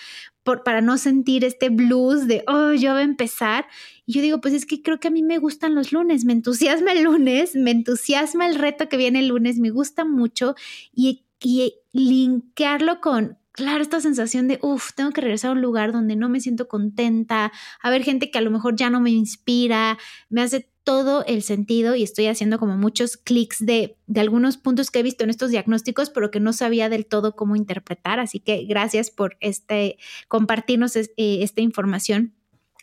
por, 0.44 0.64
para 0.64 0.80
no 0.80 0.98
sentir 0.98 1.44
este 1.44 1.70
blues 1.70 2.28
de, 2.28 2.44
oh, 2.48 2.72
yo 2.72 2.94
voy 2.94 3.02
a 3.02 3.06
empezar? 3.06 3.66
Y 4.06 4.14
yo 4.14 4.22
digo, 4.22 4.40
pues 4.40 4.54
es 4.54 4.66
que 4.66 4.82
creo 4.82 5.00
que 5.00 5.10
a 5.10 5.12
mí 5.12 5.22
me 5.22 5.40
gustan 5.40 5.76
los 5.76 5.92
lunes, 5.92 6.24
me 6.24 6.34
entusiasma 6.34 6.94
el 6.94 7.04
lunes, 7.04 7.56
me 7.56 7.72
entusiasma 7.72 8.48
el 8.48 8.56
reto 8.56 8.88
que 8.88 8.98
viene 8.98 9.20
el 9.20 9.28
lunes, 9.28 9.58
me 9.58 9.72
gusta 9.72 10.06
mucho 10.06 10.56
y 10.94 11.25
y 11.48 11.76
linkearlo 11.92 13.00
con, 13.02 13.38
claro, 13.52 13.84
esta 13.84 14.02
sensación 14.02 14.48
de, 14.48 14.58
uff, 14.64 14.94
tengo 14.96 15.12
que 15.12 15.22
regresar 15.22 15.50
a 15.50 15.54
un 15.54 15.62
lugar 15.62 15.92
donde 15.92 16.16
no 16.16 16.28
me 16.28 16.40
siento 16.40 16.68
contenta, 16.68 17.52
a 17.84 17.90
ver 17.92 18.02
gente 18.02 18.32
que 18.32 18.40
a 18.40 18.42
lo 18.42 18.50
mejor 18.50 18.76
ya 18.76 18.90
no 18.90 19.00
me 19.00 19.12
inspira, 19.12 20.00
me 20.28 20.42
hace 20.42 20.72
todo 20.84 21.24
el 21.28 21.44
sentido 21.44 21.94
y 21.94 22.02
estoy 22.02 22.26
haciendo 22.26 22.58
como 22.58 22.78
muchos 22.78 23.16
clics 23.16 23.64
de, 23.64 23.96
de, 24.08 24.22
algunos 24.22 24.58
puntos 24.58 24.90
que 24.90 25.00
he 25.00 25.04
visto 25.04 25.24
en 25.24 25.30
estos 25.30 25.52
diagnósticos, 25.52 26.10
pero 26.10 26.32
que 26.32 26.40
no 26.40 26.52
sabía 26.52 26.90
del 26.90 27.06
todo 27.06 27.36
cómo 27.36 27.56
interpretar. 27.56 28.20
Así 28.20 28.40
que 28.40 28.66
gracias 28.66 29.12
por 29.12 29.38
este, 29.40 30.00
compartirnos 30.28 30.96
eh, 30.96 31.06
esta 31.16 31.62
información. 31.62 32.34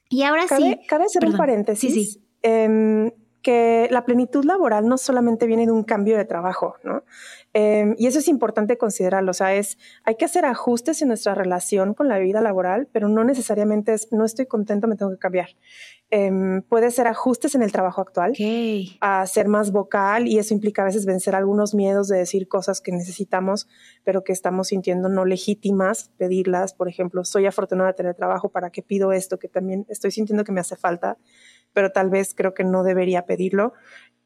Y 0.09 0.23
ahora 0.23 0.47
sí. 0.47 0.78
Cabe 0.87 1.07
hacer 1.07 1.26
un 1.26 1.37
paréntesis. 1.37 1.92
Sí, 1.92 2.04
sí. 2.04 2.25
Em, 2.42 3.11
que 3.43 3.89
la 3.91 4.05
plenitud 4.05 4.45
laboral 4.45 4.87
no 4.87 4.97
solamente 4.99 5.47
viene 5.47 5.67
de 5.67 5.73
un 5.73 5.85
cambio 5.85 6.17
de 6.17 6.25
trabajo, 6.25 6.77
¿no? 6.85 7.03
Em, 7.55 7.95
y 7.99 8.07
eso 8.07 8.19
es 8.19 8.29
importante 8.29 8.79
considerarlo, 8.79 9.31
o 9.31 9.35
sea, 9.35 9.55
es, 9.55 9.77
hay 10.05 10.15
que 10.15 10.25
hacer 10.25 10.47
ajustes 10.47 11.03
en 11.03 11.09
nuestra 11.09 11.35
relación 11.35 11.93
con 11.93 12.09
la 12.09 12.19
vida 12.19 12.41
laboral, 12.41 12.89
pero 12.93 13.09
no 13.09 13.25
necesariamente 13.25 13.93
es, 13.93 14.11
no 14.11 14.25
estoy 14.25 14.47
contento, 14.47 14.89
me 14.89 14.97
tengo 14.97 15.11
que 15.11 15.19
cambiar. 15.19 15.49
Em, 16.15 16.63
puede 16.63 16.91
ser 16.91 17.07
ajustes 17.07 17.55
en 17.55 17.63
el 17.63 17.73
trabajo 17.73 18.03
actual, 18.03 18.35
a 19.01 19.27
ser 19.27 19.49
más 19.49 19.73
vocal, 19.73 20.29
y 20.29 20.39
eso 20.39 20.53
implica 20.55 20.83
a 20.83 20.85
veces 20.85 21.07
vencer 21.07 21.35
algunos 21.35 21.75
miedos 21.75 22.09
de 22.09 22.19
decir 22.19 22.49
cosas 22.49 22.81
que 22.81 22.93
necesitamos, 22.93 23.67
pero 24.05 24.23
que 24.23 24.33
estamos 24.33 24.69
sintiendo 24.69 25.09
no 25.09 25.25
legítimas, 25.25 26.11
pedirlas, 26.19 26.75
por 26.75 26.89
ejemplo, 26.89 27.25
soy 27.25 27.47
afortunada 27.47 27.89
de 27.89 27.95
tener 27.95 28.15
trabajo, 28.15 28.51
¿para 28.51 28.71
qué 28.71 28.83
pido 28.83 29.13
esto? 29.13 29.39
Que 29.39 29.49
también 29.49 29.87
estoy 29.89 30.11
sintiendo 30.11 30.45
que 30.45 30.53
me 30.53 30.61
hace 30.61 30.77
falta 30.77 31.19
pero 31.73 31.93
tal 31.93 32.11
vez 32.11 32.35
creo 32.35 32.55
que 32.55 32.64
no 32.64 32.83
debería 32.83 33.26
pedirlo, 33.26 33.73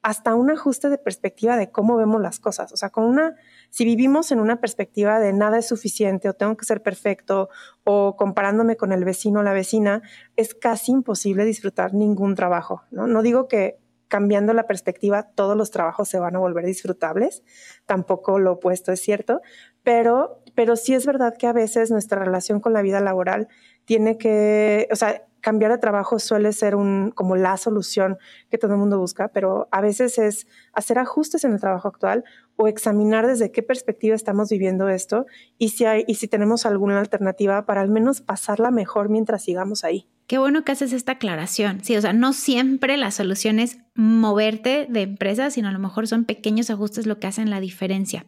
hasta 0.07 0.37
un 0.37 0.53
ajuste 0.53 0.89
de 0.89 0.99
perspectiva 0.99 1.57
de 1.57 1.73
cómo 1.73 1.97
vemos 1.97 2.21
las 2.21 2.39
cosas. 2.39 2.73
O 2.73 2.77
sea, 2.77 2.91
con 2.91 3.05
una, 3.05 3.35
si 3.71 3.85
vivimos 3.85 4.31
en 4.31 4.39
una 4.39 4.61
perspectiva 4.61 5.19
de 5.19 5.33
nada 5.33 5.59
es 5.59 5.67
suficiente 5.67 6.29
o 6.29 6.33
tengo 6.33 6.57
que 6.57 6.65
ser 6.65 6.81
perfecto 6.81 7.49
o 7.83 8.15
comparándome 8.17 8.77
con 8.77 8.93
el 8.93 9.05
vecino 9.05 9.41
o 9.41 9.43
la 9.43 9.53
vecina, 9.53 10.03
es 10.37 10.55
casi 10.55 10.93
imposible 10.93 11.45
disfrutar 11.45 11.93
ningún 11.93 12.37
trabajo. 12.37 12.85
No, 12.93 13.09
no 13.09 13.21
digo 13.23 13.49
que 13.49 13.81
cambiando 14.07 14.53
la 14.53 14.69
perspectiva 14.69 15.25
todos 15.35 15.57
los 15.57 15.73
trabajos 15.73 16.09
se 16.09 16.21
van 16.21 16.37
a 16.37 16.39
volver 16.39 16.65
disfrutables, 16.65 17.43
tampoco 17.85 18.39
lo 18.39 18.53
opuesto 18.53 18.93
es 18.93 19.01
cierto, 19.01 19.41
pero, 19.83 20.41
pero 20.55 20.77
sí 20.77 20.95
es 20.95 21.05
verdad 21.05 21.35
que 21.37 21.49
a 21.49 21.53
veces 21.53 21.91
nuestra 21.91 22.25
relación 22.25 22.61
con 22.61 22.73
la 22.73 22.83
vida 22.83 23.01
laboral 23.01 23.49
tiene 23.85 24.19
que, 24.19 24.87
o 24.93 24.97
sea, 24.97 25.27
cambiar 25.47 25.71
de 25.71 25.79
trabajo 25.79 26.19
suele 26.19 26.53
ser 26.53 26.75
un, 26.75 27.13
como 27.13 27.37
la 27.37 27.57
solución 27.57 28.19
que 28.51 28.59
todo 28.59 28.73
el 28.73 28.79
mundo 28.79 28.99
busca, 28.99 29.29
pero 29.29 29.69
a 29.71 29.81
veces 29.81 30.19
es 30.19 30.49
hacer 30.73 30.99
ajustes 30.99 31.45
en 31.45 31.53
el 31.53 31.61
trabajo 31.61 31.87
actual 31.87 32.25
o 32.57 32.67
examinar 32.67 33.29
desde 33.29 33.53
qué 33.53 33.63
perspectiva 33.63 34.17
estamos 34.17 34.49
viviendo 34.49 34.89
esto 34.89 35.25
y 35.57 35.69
si, 35.69 35.85
hay, 35.85 36.03
y 36.09 36.17
si 36.17 36.27
tenemos 36.27 36.67
alguna 36.67 36.99
alternativa 36.99 37.65
para 37.65 37.81
al 37.81 37.91
menos 37.91 38.23
pasarla 38.23 38.73
mejor 38.73 39.09
mientras 39.09 39.45
sigamos 39.45 39.85
ahí. 39.85 40.09
Qué 40.27 40.39
bueno 40.39 40.65
que 40.65 40.73
haces 40.73 40.93
esta 40.93 41.13
aclaración. 41.13 41.85
Sí, 41.85 41.97
o 41.97 42.01
sea, 42.01 42.13
no 42.13 42.33
siempre 42.33 42.97
la 42.97 43.13
solución 43.13 43.61
es 43.61 43.79
moverte 43.95 44.89
de 44.91 45.03
empresa, 45.03 45.51
sino 45.51 45.69
a 45.69 45.73
lo 45.73 45.79
mejor 45.79 46.09
son 46.09 46.25
pequeños 46.25 46.71
ajustes 46.71 47.07
lo 47.07 47.21
que 47.21 47.29
hacen 47.29 47.51
la 47.51 47.61
diferencia. 47.61 48.27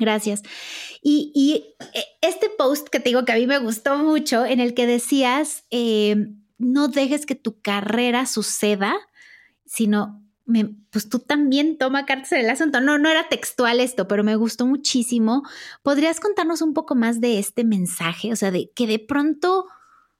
Gracias. 0.00 0.42
Y, 1.00 1.74
eh, 1.94 2.04
este 2.22 2.48
post 2.58 2.88
que 2.88 2.98
te 2.98 3.10
digo 3.10 3.24
que 3.24 3.32
a 3.32 3.36
mí 3.36 3.46
me 3.46 3.58
gustó 3.58 3.98
mucho, 3.98 4.46
en 4.46 4.58
el 4.58 4.74
que 4.74 4.86
decías, 4.86 5.64
eh, 5.70 6.39
no 6.60 6.88
dejes 6.88 7.26
que 7.26 7.34
tu 7.34 7.60
carrera 7.60 8.26
suceda, 8.26 8.94
sino 9.64 10.22
pues 10.90 11.08
tú 11.08 11.20
también 11.20 11.78
toma 11.78 12.06
cartas 12.06 12.32
en 12.32 12.40
el 12.40 12.50
asunto. 12.50 12.80
No, 12.80 12.98
no 12.98 13.08
era 13.08 13.28
textual 13.28 13.80
esto, 13.80 14.08
pero 14.08 14.24
me 14.24 14.36
gustó 14.36 14.66
muchísimo. 14.66 15.42
¿Podrías 15.82 16.20
contarnos 16.20 16.60
un 16.60 16.74
poco 16.74 16.94
más 16.94 17.20
de 17.20 17.38
este 17.38 17.64
mensaje? 17.64 18.32
O 18.32 18.36
sea, 18.36 18.50
de 18.50 18.70
que 18.74 18.86
de 18.86 18.98
pronto 18.98 19.66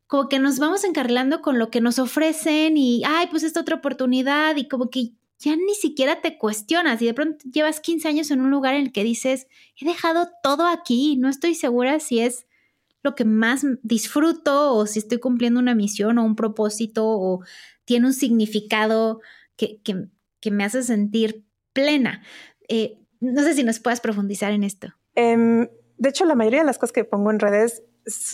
como 0.06 0.28
que 0.28 0.38
nos 0.38 0.59
vamos 0.59 0.85
encarrilando 0.85 1.40
con 1.40 1.59
lo 1.59 1.70
que 1.70 1.80
nos 1.80 1.99
ofrecen 1.99 2.76
y, 2.76 3.02
ay, 3.04 3.28
pues 3.30 3.42
esta 3.42 3.61
otra 3.61 3.76
oportunidad 3.76 4.56
y 4.56 4.66
como 4.66 4.90
que 4.90 5.12
ya 5.38 5.54
ni 5.56 5.75
siquiera 5.75 6.20
te 6.20 6.37
cuestionas 6.37 7.00
y 7.00 7.06
de 7.06 7.14
pronto 7.14 7.44
llevas 7.50 7.80
15 7.80 8.09
años 8.09 8.30
en 8.30 8.40
un 8.40 8.50
lugar 8.50 8.75
en 8.75 8.82
el 8.82 8.92
que 8.92 9.04
dices, 9.04 9.47
he 9.76 9.85
dejado 9.85 10.28
todo 10.42 10.66
aquí, 10.66 11.16
no 11.16 11.28
estoy 11.28 11.54
segura 11.54 12.00
si 12.00 12.20
es 12.20 12.47
lo 13.02 13.14
que 13.14 13.25
más 13.25 13.66
disfruto 13.83 14.75
o 14.75 14.87
si 14.87 14.99
estoy 14.99 15.19
cumpliendo 15.19 15.61
una 15.61 15.75
misión 15.75 16.19
o 16.19 16.25
un 16.25 16.37
propósito 16.37 17.07
o 17.07 17.42
tiene 17.85 18.07
un 18.07 18.14
significado 18.14 19.21
que, 19.57 19.80
me 20.50 20.64
hace 20.64 20.83
sentir 20.83 21.45
plena. 21.73 22.23
Eh, 22.69 22.99
no 23.21 23.42
sé 23.42 23.54
si 23.54 23.62
nos 23.62 23.78
puedas 23.78 24.00
profundizar 24.00 24.52
en 24.52 24.64
esto. 24.64 24.88
Em, 25.14 25.69
de 25.99 26.09
hecho, 26.09 26.25
la 26.25 26.35
mayoría 26.35 26.61
de 26.61 26.66
las 26.66 26.78
cosas 26.78 26.92
que 26.92 27.04
pongo 27.04 27.30
en 27.30 27.40
redes, 27.40 27.83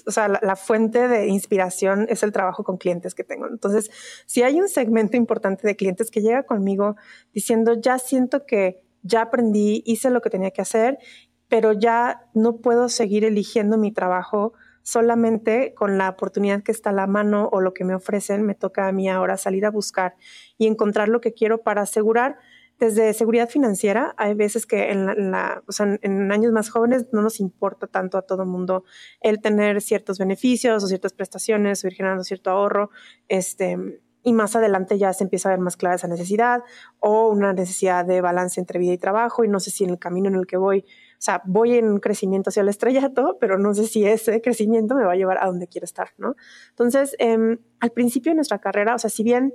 o 0.06 0.10
sea, 0.12 0.28
la, 0.28 0.56
fuente 0.56 1.08
de 1.08 1.26
inspiración 1.26 2.06
es 2.08 2.22
el 2.22 2.32
trabajo 2.32 2.62
con 2.62 2.76
clientes 2.76 3.14
que 3.14 3.24
tengo. 3.24 3.48
Entonces, 3.48 3.90
si 4.26 4.42
hay 4.42 4.60
un 4.60 4.68
segmento 4.68 5.16
importante 5.16 5.66
de 5.66 5.74
clientes 5.74 6.10
que 6.10 6.20
llega 6.20 6.44
conmigo 6.44 6.96
diciendo, 7.32 7.74
ya 7.74 7.98
siento 7.98 8.46
que 8.46 8.84
ya 9.02 9.22
aprendí, 9.22 9.82
hice 9.84 10.10
lo 10.10 10.20
que 10.20 10.30
tenía 10.30 10.52
que 10.52 10.62
hacer 10.62 10.98
pero 11.48 11.72
ya 11.72 12.28
no 12.34 12.56
puedo 12.56 12.88
seguir 12.88 13.24
eligiendo 13.24 13.78
mi 13.78 13.92
trabajo 13.92 14.52
solamente 14.82 15.74
con 15.74 15.98
la 15.98 16.08
oportunidad 16.08 16.62
que 16.62 16.70
está 16.70 16.90
a 16.90 16.92
la 16.92 17.08
mano 17.08 17.48
o 17.52 17.60
lo 17.60 17.74
que 17.74 17.84
me 17.84 17.94
ofrecen, 17.94 18.46
me 18.46 18.54
toca 18.54 18.86
a 18.86 18.92
mí 18.92 19.08
ahora 19.08 19.36
salir 19.36 19.66
a 19.66 19.70
buscar 19.70 20.14
y 20.58 20.68
encontrar 20.68 21.08
lo 21.08 21.20
que 21.20 21.34
quiero 21.34 21.62
para 21.62 21.82
asegurar 21.82 22.36
desde 22.78 23.12
seguridad 23.12 23.48
financiera. 23.48 24.14
Hay 24.16 24.34
veces 24.34 24.64
que 24.64 24.92
en, 24.92 25.34
años 25.34 26.52
más 26.52 26.68
jóvenes 26.68 27.06
no 27.12 27.22
nos 27.22 27.40
importa 27.40 27.86
tanto 27.88 28.16
a 28.16 28.22
todo 28.22 28.42
el 28.42 28.48
mundo 28.48 28.84
el 29.20 29.40
tener 29.40 29.80
ciertos 29.80 30.18
beneficios 30.18 30.84
o 30.84 30.86
ciertas 30.86 31.12
prestaciones 31.12 31.82
o 31.82 31.88
ir 31.88 31.94
generando 31.94 32.22
cierto 32.22 32.50
ahorro. 32.50 32.90
Este, 33.28 33.76
y 34.22 34.32
más 34.32 34.56
adelante 34.56 34.98
ya 34.98 35.12
se 35.12 35.24
empieza 35.24 35.48
a 35.48 35.52
ver 35.52 35.60
más 35.60 35.76
clara 35.76 35.96
esa 35.96 36.08
necesidad 36.08 36.62
o 37.00 37.28
una 37.28 37.52
necesidad 37.52 38.04
de 38.04 38.20
balance 38.20 38.60
entre 38.60 38.78
vida 38.78 38.92
y 38.92 38.98
trabajo 38.98 39.44
y 39.44 39.48
no 39.48 39.60
sé 39.60 39.70
si 39.70 39.84
en 39.84 39.90
el 39.90 39.98
camino 39.98 40.28
en 40.28 40.34
el 40.34 40.46
que 40.46 40.56
voy 40.56 40.84
o 41.18 41.22
sea, 41.22 41.42
voy 41.44 41.76
en 41.76 41.86
un 41.86 41.98
crecimiento 41.98 42.50
hacia 42.50 42.60
el 42.62 42.68
estrellato, 42.68 43.38
pero 43.40 43.58
no 43.58 43.74
sé 43.74 43.86
si 43.86 44.04
ese 44.04 44.40
crecimiento 44.40 44.94
me 44.94 45.04
va 45.04 45.12
a 45.12 45.16
llevar 45.16 45.38
a 45.42 45.46
donde 45.46 45.66
quiero 45.66 45.84
estar, 45.84 46.10
¿no? 46.18 46.36
Entonces, 46.70 47.16
em, 47.18 47.58
al 47.80 47.90
principio 47.90 48.32
de 48.32 48.36
nuestra 48.36 48.60
carrera, 48.60 48.94
o 48.94 48.98
sea, 48.98 49.10
si 49.10 49.22
bien 49.22 49.54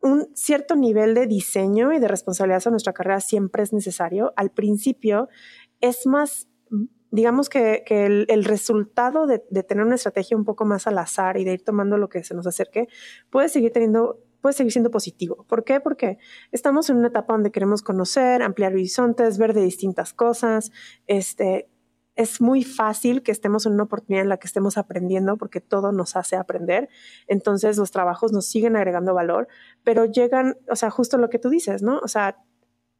un 0.00 0.28
cierto 0.34 0.76
nivel 0.76 1.14
de 1.14 1.26
diseño 1.26 1.92
y 1.92 1.98
de 1.98 2.08
responsabilidad 2.08 2.62
en 2.66 2.72
nuestra 2.72 2.92
carrera 2.92 3.20
siempre 3.20 3.62
es 3.62 3.72
necesario, 3.72 4.32
al 4.36 4.50
principio 4.50 5.28
es 5.80 6.06
más 6.06 6.48
digamos 7.14 7.48
que, 7.48 7.84
el, 7.86 8.44
resultado 8.44 9.28
de, 9.28 9.38
tener 9.38 9.84
una 9.84 9.94
estrategia 9.94 10.36
un 10.36 10.44
poco 10.44 10.64
más 10.64 10.88
al 10.88 10.98
azar 10.98 11.36
y 11.36 11.44
de 11.44 11.52
ir 11.52 11.62
tomando 11.62 11.96
lo 11.96 12.08
que 12.08 12.24
se 12.24 12.34
nos 12.34 12.44
acerque 12.44 12.88
puede 13.30 13.48
seguir 13.48 13.70
teniendo 13.70 14.23
puede 14.44 14.52
seguir 14.52 14.72
siendo 14.72 14.90
positivo. 14.90 15.46
¿Por 15.48 15.64
qué? 15.64 15.80
Porque 15.80 16.18
estamos 16.52 16.90
en 16.90 16.98
una 16.98 17.08
etapa 17.08 17.32
donde 17.32 17.50
queremos 17.50 17.80
conocer, 17.80 18.42
ampliar 18.42 18.74
horizontes, 18.74 19.38
ver 19.38 19.54
de 19.54 19.62
distintas 19.62 20.12
cosas. 20.12 20.70
Este, 21.06 21.70
es 22.14 22.42
muy 22.42 22.62
fácil 22.62 23.22
que 23.22 23.32
estemos 23.32 23.64
en 23.64 23.72
una 23.72 23.84
oportunidad 23.84 24.22
en 24.22 24.28
la 24.28 24.36
que 24.36 24.46
estemos 24.46 24.76
aprendiendo 24.76 25.38
porque 25.38 25.62
todo 25.62 25.92
nos 25.92 26.14
hace 26.14 26.36
aprender. 26.36 26.90
Entonces 27.26 27.78
los 27.78 27.90
trabajos 27.90 28.32
nos 28.32 28.44
siguen 28.44 28.76
agregando 28.76 29.14
valor, 29.14 29.48
pero 29.82 30.04
llegan, 30.04 30.58
o 30.70 30.76
sea, 30.76 30.90
justo 30.90 31.16
lo 31.16 31.30
que 31.30 31.38
tú 31.38 31.48
dices, 31.48 31.82
¿no? 31.82 31.98
O 32.00 32.08
sea, 32.08 32.36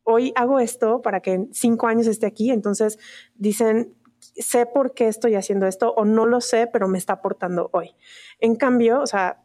hoy 0.03 0.33
hago 0.37 0.61
esto 0.61 1.03
para 1.03 1.21
que 1.21 1.33
en 1.35 1.53
cinco 1.53 1.89
años 1.89 2.07
esté 2.07 2.25
aquí. 2.25 2.53
Entonces 2.53 2.99
dicen, 3.35 3.95
sé 4.19 4.65
por 4.65 4.95
qué 4.95 5.09
estoy 5.09 5.35
haciendo 5.35 5.67
esto 5.67 5.93
o 5.95 6.07
no 6.07 6.25
lo 6.25 6.41
sé, 6.41 6.69
pero 6.73 6.89
me 6.89 6.97
está 6.97 7.13
aportando 7.13 7.69
hoy. 7.75 7.95
En 8.41 8.57
cambio, 8.57 9.03
o 9.03 9.07
sea, 9.07 9.44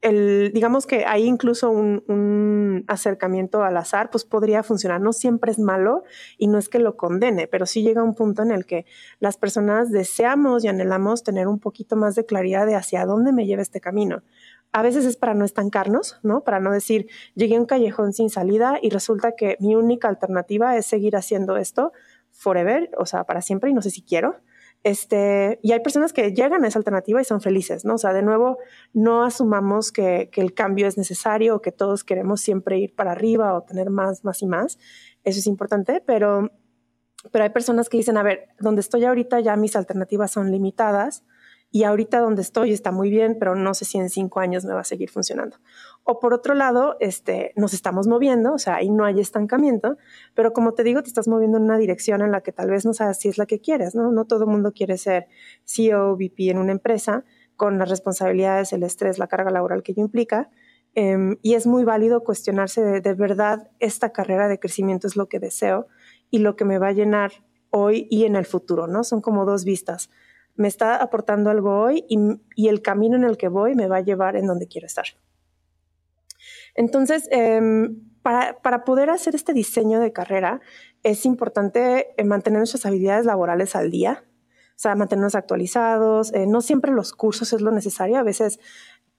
el, 0.00 0.52
digamos 0.54 0.86
que 0.86 1.04
hay 1.06 1.24
incluso 1.24 1.70
un, 1.70 2.04
un, 2.06 2.84
acercamiento 2.86 3.62
al 3.62 3.76
azar, 3.76 4.10
pues 4.10 4.24
podría 4.24 4.62
funcionar. 4.62 5.00
No 5.00 5.12
siempre 5.12 5.50
es 5.50 5.58
malo 5.58 6.04
y 6.36 6.46
no 6.46 6.58
es 6.58 6.68
que 6.68 6.78
lo 6.78 6.96
condene, 6.96 7.46
pero 7.48 7.66
sí 7.66 7.82
llega 7.82 8.02
un 8.02 8.14
punto 8.14 8.42
en 8.42 8.52
el 8.52 8.66
que 8.66 8.86
las 9.18 9.36
personas 9.36 9.90
deseamos 9.90 10.64
y 10.64 10.68
anhelamos 10.68 11.24
tener 11.24 11.48
un 11.48 11.58
poquito 11.58 11.96
más 11.96 12.14
de 12.14 12.26
claridad 12.26 12.66
de 12.66 12.76
hacia 12.76 13.04
dónde 13.04 13.32
me 13.32 13.46
lleva 13.46 13.62
este 13.62 13.80
camino. 13.80 14.22
A 14.72 14.82
veces 14.82 15.04
es 15.06 15.16
para 15.16 15.34
no 15.34 15.44
estancarnos, 15.44 16.20
¿no? 16.22 16.44
Para 16.44 16.60
no 16.60 16.70
decir, 16.70 17.08
llegué 17.34 17.56
a 17.56 17.60
un 17.60 17.66
callejón 17.66 18.12
sin 18.12 18.28
salida 18.28 18.78
y 18.82 18.90
resulta 18.90 19.32
que 19.32 19.56
mi 19.60 19.74
única 19.74 20.08
alternativa 20.08 20.76
es 20.76 20.86
seguir 20.86 21.16
haciendo 21.16 21.56
esto 21.56 21.92
forever, 22.30 22.90
o 22.98 23.06
sea, 23.06 23.24
para 23.24 23.42
siempre 23.42 23.70
y 23.70 23.74
no 23.74 23.82
sé 23.82 23.90
si 23.90 24.02
quiero. 24.02 24.36
Este, 24.88 25.60
y 25.62 25.72
hay 25.72 25.80
personas 25.80 26.14
que 26.14 26.32
llegan 26.32 26.64
a 26.64 26.68
esa 26.68 26.78
alternativa 26.78 27.20
y 27.20 27.24
son 27.24 27.42
felices, 27.42 27.84
¿no? 27.84 27.96
O 27.96 27.98
sea, 27.98 28.14
de 28.14 28.22
nuevo, 28.22 28.56
no 28.94 29.22
asumamos 29.22 29.92
que, 29.92 30.30
el 30.34 30.54
cambio 30.54 30.86
es 30.86 30.96
necesario 30.96 31.56
o 31.56 31.60
que 31.60 31.72
todos 31.72 32.04
queremos 32.04 32.40
siempre 32.40 32.78
ir 32.78 32.94
para 32.94 33.12
arriba 33.12 33.54
o 33.54 33.64
tener 33.64 33.90
más, 33.90 34.24
más 34.24 34.40
y 34.40 34.46
más. 34.46 34.78
Eso 35.24 35.40
es 35.40 35.46
importante, 35.46 36.02
pero, 36.06 36.50
pero 37.30 37.44
hay 37.44 37.50
personas 37.50 37.90
que 37.90 37.98
dicen, 37.98 38.16
a 38.16 38.22
ver, 38.22 38.48
donde 38.60 38.80
estoy 38.80 39.04
ahorita 39.04 39.40
ya 39.40 39.56
mis 39.56 39.76
alternativas 39.76 40.30
son 40.30 40.50
limitadas 40.50 41.22
y 41.70 41.84
ahorita 41.84 42.20
donde 42.20 42.40
estoy 42.40 42.72
está 42.72 42.92
muy 42.92 43.10
bien, 43.10 43.36
pero 43.38 43.54
no 43.54 43.74
sé 43.74 43.84
si 43.84 43.98
en 43.98 44.08
cinco 44.08 44.40
años 44.40 44.64
me 44.64 44.72
va 44.72 44.80
a 44.80 44.84
seguir 44.84 45.10
funcionando. 45.10 45.58
O 46.02 46.18
por 46.18 46.32
otro 46.32 46.54
lado, 46.54 46.96
este, 47.00 47.52
nos 47.56 47.74
estamos 47.74 48.06
moviendo, 48.06 48.54
o 48.54 48.58
sea, 48.58 48.76
ahí 48.76 48.90
no 48.90 49.04
hay 49.04 49.20
estancamiento, 49.20 49.98
pero 50.34 50.54
como 50.54 50.72
te 50.72 50.82
digo, 50.82 51.02
te 51.02 51.08
estás 51.08 51.28
moviendo 51.28 51.58
en 51.58 51.64
una 51.64 51.76
dirección 51.76 52.22
en 52.22 52.32
la 52.32 52.40
que 52.40 52.52
tal 52.52 52.70
vez 52.70 52.86
no 52.86 52.94
sabes 52.94 53.18
si 53.18 53.28
es 53.28 53.36
la 53.36 53.44
que 53.44 53.60
quieres, 53.60 53.94
¿no? 53.94 54.10
No 54.10 54.24
todo 54.24 54.44
el 54.44 54.50
mundo 54.50 54.72
quiere 54.72 54.96
ser 54.96 55.26
CEO 55.64 56.14
VP 56.14 56.50
en 56.50 56.58
una 56.58 56.72
empresa 56.72 57.24
con 57.56 57.78
las 57.78 57.90
responsabilidades, 57.90 58.72
el 58.72 58.82
estrés, 58.82 59.18
la 59.18 59.26
carga 59.26 59.50
laboral 59.50 59.82
que 59.82 59.92
ello 59.92 60.02
implica. 60.02 60.48
Em, 60.94 61.36
y 61.42 61.52
es 61.54 61.66
muy 61.66 61.84
válido 61.84 62.24
cuestionarse 62.24 63.00
de 63.02 63.14
verdad 63.14 63.70
esta 63.78 64.10
carrera 64.10 64.48
de 64.48 64.58
crecimiento 64.58 65.06
es 65.06 65.16
lo 65.16 65.28
que 65.28 65.38
deseo 65.38 65.86
y 66.30 66.38
lo 66.38 66.56
que 66.56 66.64
me 66.64 66.78
va 66.78 66.88
a 66.88 66.92
llenar 66.92 67.32
hoy 67.70 68.06
y 68.10 68.24
en 68.24 68.36
el 68.36 68.46
futuro, 68.46 68.86
¿no? 68.86 69.04
Son 69.04 69.20
como 69.20 69.44
dos 69.44 69.64
vistas 69.66 70.08
me 70.58 70.68
está 70.68 70.96
aportando 70.96 71.48
algo 71.48 71.80
hoy 71.80 72.04
y, 72.08 72.68
el 72.68 72.82
camino 72.82 73.16
en 73.16 73.24
el 73.24 73.38
que 73.38 73.48
voy 73.48 73.74
me 73.74 73.86
va 73.86 73.98
a 73.98 74.00
llevar 74.02 74.36
en 74.36 74.46
donde 74.46 74.68
quiero 74.68 74.86
estar. 74.86 75.06
Entonces, 76.74 77.28
em, 77.30 78.02
para, 78.22 78.60
para, 78.60 78.84
poder 78.84 79.08
hacer 79.08 79.34
este 79.34 79.54
diseño 79.54 80.00
de 80.00 80.12
carrera, 80.12 80.60
es 81.02 81.24
importante 81.24 82.08
eh, 82.16 82.24
mantener 82.24 82.58
nuestras 82.58 82.84
habilidades 82.86 83.24
laborales 83.24 83.74
al 83.76 83.90
día, 83.90 84.24
o 84.70 84.80
sea, 84.80 84.94
mantenernos 84.94 85.34
actualizados. 85.34 86.32
Eh, 86.34 86.46
no 86.46 86.60
siempre 86.60 86.92
los 86.92 87.12
cursos 87.12 87.52
es 87.52 87.60
lo 87.60 87.70
necesario, 87.70 88.18
a 88.18 88.22
veces 88.22 88.58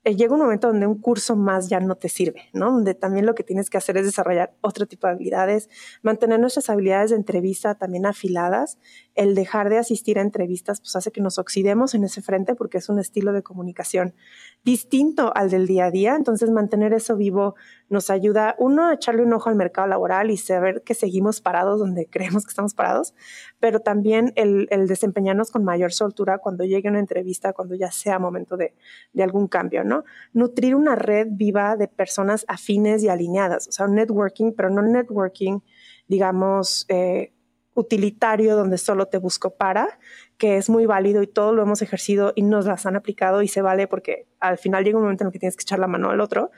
eh, 0.05 0.15
llega 0.15 0.33
un 0.33 0.39
momento 0.39 0.69
donde 0.69 0.87
un 0.87 1.01
curso 1.01 1.35
más 1.35 1.67
ya 1.67 1.81
no 1.81 1.95
te 1.95 2.07
sirve, 2.07 2.43
¿no? 2.53 2.71
Donde 2.71 2.93
también 2.93 3.25
lo 3.25 3.35
que 3.35 3.43
tienes 3.43 3.69
que 3.69 3.77
hacer 3.77 3.97
es 3.97 4.05
desarrollar 4.05 4.55
otro 4.61 4.85
tipo 4.85 5.07
de 5.07 5.13
habilidades, 5.13 5.69
mantener 6.01 6.39
nuestras 6.39 6.69
habilidades 6.69 7.09
de 7.09 7.17
entrevista 7.17 7.75
también 7.75 8.05
afiladas. 8.05 8.77
El 9.19 9.35
dejar 9.35 9.67
de 9.67 9.77
asistir 9.77 10.17
a 10.17 10.21
entrevistas 10.21 10.79
pues 10.79 10.95
hace 10.95 11.11
que 11.11 11.19
nos 11.19 11.39
oxidemos 11.39 11.93
en 11.93 12.05
ese 12.05 12.21
frente 12.21 12.55
porque 12.55 12.77
es 12.77 12.87
un 12.87 12.99
estilo 12.99 13.33
de 13.33 13.43
comunicación 13.43 14.15
distinto 14.63 15.33
al 15.35 15.49
del 15.49 15.67
día 15.67 15.87
a 15.87 15.91
día. 15.91 16.15
Entonces 16.15 16.49
mantener 16.51 16.93
eso 16.93 17.17
vivo 17.17 17.55
nos 17.89 18.09
ayuda, 18.09 18.55
uno, 18.59 18.87
a 18.87 18.93
echarle 18.93 19.21
un 19.23 19.33
ojo 19.33 19.49
al 19.49 19.57
mercado 19.57 19.89
laboral 19.89 20.31
y 20.31 20.37
saber 20.37 20.83
que 20.83 20.93
seguimos 20.93 21.41
parados 21.41 21.79
donde 21.79 22.05
creemos 22.09 22.45
que 22.45 22.51
estamos 22.51 22.73
parados, 22.73 23.13
pero 23.59 23.81
también 23.81 24.31
el, 24.37 24.69
desempeñarnos 24.87 25.51
con 25.51 25.65
mayor 25.65 25.91
soltura 25.91 26.37
cuando 26.37 26.63
llegue 26.63 26.87
una 26.87 26.99
entrevista, 26.99 27.51
cuando 27.51 27.75
ya 27.75 27.91
sea 27.91 28.19
momento 28.19 28.55
de, 28.55 28.73
de 29.11 29.23
algún 29.23 29.49
cambio, 29.49 29.83
¿no? 29.83 30.05
Nutrir 30.31 30.75
una 30.75 30.95
red 30.95 31.27
viva 31.29 31.75
de 31.75 31.89
personas 31.89 32.45
afines 32.47 33.03
y 33.03 33.09
alineadas, 33.09 33.67
o 33.67 33.71
sea, 33.73 33.85
un 33.85 33.95
networking, 33.95 34.53
pero 34.55 34.69
no 34.69 34.81
networking, 34.81 35.59
digamos, 36.07 36.85
eh, 36.87 37.33
utilitario 37.79 38.55
donde 38.55 38.77
solo 38.77 39.07
te 39.07 39.17
busco 39.17 39.55
para, 39.55 39.99
que 40.37 40.57
es 40.57 40.69
muy 40.69 40.85
válido 40.85 41.23
y 41.23 41.27
todo 41.27 41.53
lo 41.53 41.61
hemos 41.61 41.81
ejercido 41.81 42.33
y 42.35 42.43
nos 42.43 42.65
las 42.65 42.85
han 42.85 42.95
aplicado 42.95 43.41
y 43.41 43.47
se 43.47 43.61
vale 43.61 43.87
porque 43.87 44.27
al 44.39 44.57
final 44.57 44.83
llega 44.83 44.97
un 44.97 45.03
momento 45.03 45.23
en 45.23 45.27
el 45.27 45.33
que 45.33 45.39
tienes 45.39 45.55
que 45.55 45.63
echar 45.63 45.79
la 45.79 45.87
mano 45.87 46.09
al 46.09 46.21
otro, 46.21 46.51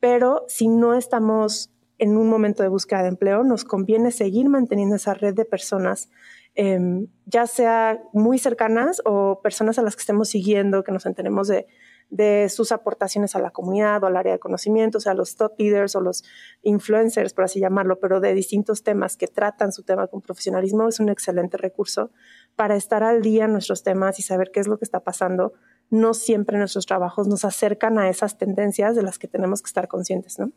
pero 0.00 0.44
si 0.48 0.68
no 0.68 0.94
estamos 0.94 1.70
en 1.98 2.16
un 2.16 2.28
momento 2.28 2.62
de 2.62 2.68
búsqueda 2.68 3.02
de 3.02 3.08
empleo, 3.08 3.44
nos 3.44 3.64
conviene 3.64 4.10
seguir 4.10 4.48
manteniendo 4.48 4.96
esa 4.96 5.14
red 5.14 5.34
de 5.34 5.44
personas, 5.44 6.10
em, 6.54 7.06
ya 7.26 7.46
sea 7.46 8.02
muy 8.12 8.38
cercanas 8.38 9.00
o 9.04 9.40
personas 9.42 9.78
a 9.78 9.82
las 9.82 9.96
que 9.96 10.00
estemos 10.00 10.28
siguiendo, 10.28 10.82
que 10.82 10.92
nos 10.92 11.06
enteremos 11.06 11.48
de, 11.48 11.66
de 12.10 12.48
sus 12.48 12.72
aportaciones 12.72 13.34
a 13.34 13.40
la 13.40 13.50
comunidad 13.50 14.02
o 14.02 14.06
al 14.06 14.16
área 14.16 14.32
de 14.32 14.38
conocimiento, 14.38 14.98
o 14.98 15.00
sea, 15.00 15.14
los 15.14 15.36
top 15.36 15.58
leaders 15.58 15.96
o 15.96 16.00
los 16.00 16.24
influencers, 16.62 17.34
por 17.34 17.44
así 17.44 17.60
llamarlo, 17.60 17.98
pero 17.98 18.20
de 18.20 18.34
distintos 18.34 18.82
temas 18.82 19.16
que 19.16 19.26
tratan 19.26 19.72
su 19.72 19.82
tema 19.82 20.06
con 20.06 20.20
profesionalismo, 20.20 20.88
es 20.88 21.00
un 21.00 21.08
excelente 21.08 21.56
recurso 21.56 22.10
para 22.56 22.76
estar 22.76 23.02
al 23.02 23.22
día 23.22 23.46
en 23.46 23.52
nuestros 23.52 23.82
temas 23.82 24.18
y 24.18 24.22
saber 24.22 24.50
qué 24.52 24.60
es 24.60 24.68
lo 24.68 24.78
que 24.78 24.84
está 24.84 25.00
pasando. 25.00 25.54
No 25.90 26.14
siempre 26.14 26.58
nuestros 26.58 26.86
trabajos 26.86 27.28
nos 27.28 27.44
acercan 27.44 27.98
a 27.98 28.08
esas 28.08 28.38
tendencias 28.38 28.94
de 28.96 29.02
las 29.02 29.18
que 29.18 29.28
tenemos 29.28 29.62
que 29.62 29.66
estar 29.66 29.88
conscientes, 29.88 30.38
¿no? 30.38 30.52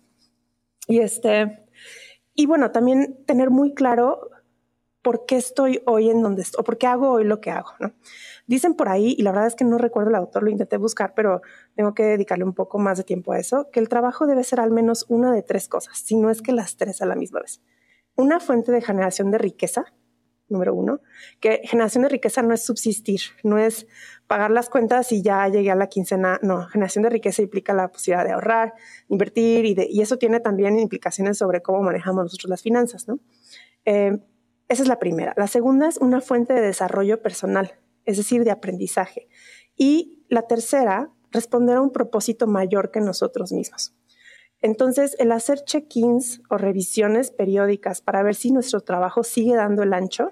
Y 0.88 1.00
este, 1.00 1.66
y 2.34 2.46
bueno, 2.46 2.72
también 2.72 3.24
tener 3.26 3.50
muy 3.50 3.74
claro 3.74 4.30
por 5.02 5.26
qué 5.26 5.38
estoy 5.38 5.82
hoy 5.86 6.10
en 6.10 6.22
donde 6.22 6.42
estoy, 6.42 6.62
o 6.62 6.64
por 6.64 6.78
qué 6.78 6.88
hago 6.88 7.12
hoy 7.12 7.24
lo 7.24 7.42
que 7.42 7.52
hago. 7.52 7.72
Dicen 8.48 8.76
por 8.76 8.88
ahí, 8.88 9.14
y 9.18 9.24
la 9.24 9.32
verdad 9.32 9.48
es 9.48 9.56
que 9.56 9.66
no 9.66 9.78
recuerdo 9.78 10.10
el 10.10 10.16
autor, 10.16 10.44
lo 10.44 10.50
intenté 10.50 10.78
buscar, 10.78 11.14
pero 11.14 11.42
tengo 11.76 11.94
que 11.94 12.04
dedicarle 12.04 12.46
un 12.46 12.54
poco 12.54 12.80
más 12.80 12.98
de 12.98 13.04
tiempo 13.04 13.34
a 13.34 13.40
eso, 13.40 13.70
que 13.72 13.82
el 13.82 13.90
trabajo 13.90 14.26
debe 14.26 14.44
ser 14.46 14.62
al 14.62 14.72
menos 14.72 15.06
una 15.10 15.34
de 15.34 15.44
tres 15.44 15.68
cosas, 15.68 15.98
si 16.00 16.16
no 16.16 16.30
es 16.30 16.42
que 16.42 16.54
las 16.54 16.78
tres 16.78 17.02
a 17.02 17.06
la 17.06 17.16
misma 17.16 17.42
vez. 17.42 17.62
Una 18.16 18.40
fuente 18.40 18.72
de 18.72 18.82
generación 18.82 19.32
de 19.32 19.38
riqueza, 19.38 19.94
número 20.48 20.74
uno, 20.74 21.02
que 21.42 21.60
generación 21.66 22.04
de 22.04 22.10
riqueza 22.10 22.42
no 22.42 22.54
es 22.54 22.64
subsistir, 22.64 23.20
no 23.44 23.58
es 23.58 23.86
pagar 24.28 24.50
las 24.52 24.70
cuentas 24.70 25.12
y 25.12 25.22
ya 25.22 25.46
llegué 25.50 25.72
a 25.72 25.76
la 25.76 25.88
quincena, 25.88 26.40
no, 26.42 26.68
generación 26.68 27.04
de 27.04 27.10
riqueza 27.10 27.42
implica 27.42 27.74
la 27.74 27.90
posibilidad 27.90 28.24
de 28.24 28.32
ahorrar, 28.32 28.76
invertir 29.10 29.66
y, 29.66 30.02
eso 30.02 30.18
tiene 30.18 30.40
también 30.40 30.80
implicaciones 30.80 31.38
sobre 31.38 31.62
cómo 31.62 31.82
manejamos 31.84 32.24
nosotros 32.24 32.50
las 32.50 32.62
finanzas, 32.62 33.10
¿no? 33.10 33.20
Eh, 33.84 34.18
esa 34.70 34.84
es 34.84 34.88
la 34.88 35.00
primera. 35.00 35.34
La 35.38 35.48
segunda 35.48 35.88
es 35.88 35.98
una 35.98 36.22
fuente 36.22 36.54
de 36.54 36.62
desarrollo 36.62 37.22
personal, 37.22 37.74
es 38.08 38.18
decir, 38.18 38.44
de 38.44 38.52
aprendizaje. 38.52 39.28
Y 39.76 40.24
la 40.30 40.44
tercera, 40.44 41.12
responder 41.32 41.78
a 41.78 41.82
un 41.82 41.92
propósito 41.92 42.48
mayor 42.48 42.90
que 42.90 43.02
nosotros 43.02 43.52
mismos. 43.52 43.94
Entonces, 44.62 45.16
el 45.20 45.32
hacer 45.32 45.60
check-ins 45.64 46.42
o 46.50 46.58
revisiones 46.58 47.30
periódicas 47.30 48.02
para 48.02 48.24
ver 48.24 48.34
si 48.34 48.52
nuestro 48.52 48.82
trabajo 48.82 49.24
sigue 49.24 49.56
dando 49.56 49.84
el 49.84 49.94
ancho 49.94 50.32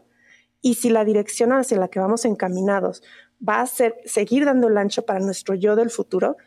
y 0.62 0.76
si 0.76 0.90
la 0.90 1.06
dirección 1.06 1.52
hacia 1.52 1.78
la 1.78 1.90
que 1.90 2.00
vamos 2.00 2.26
encaminados 2.26 3.04
va 3.48 3.62
a 3.62 3.68
ser 3.68 3.96
seguir 4.06 4.46
dando 4.46 4.68
el 4.68 4.78
ancho 4.78 5.06
para 5.06 5.20
nuestro 5.20 5.54
yo 5.54 5.76
del 5.76 5.92
futuro 5.92 6.38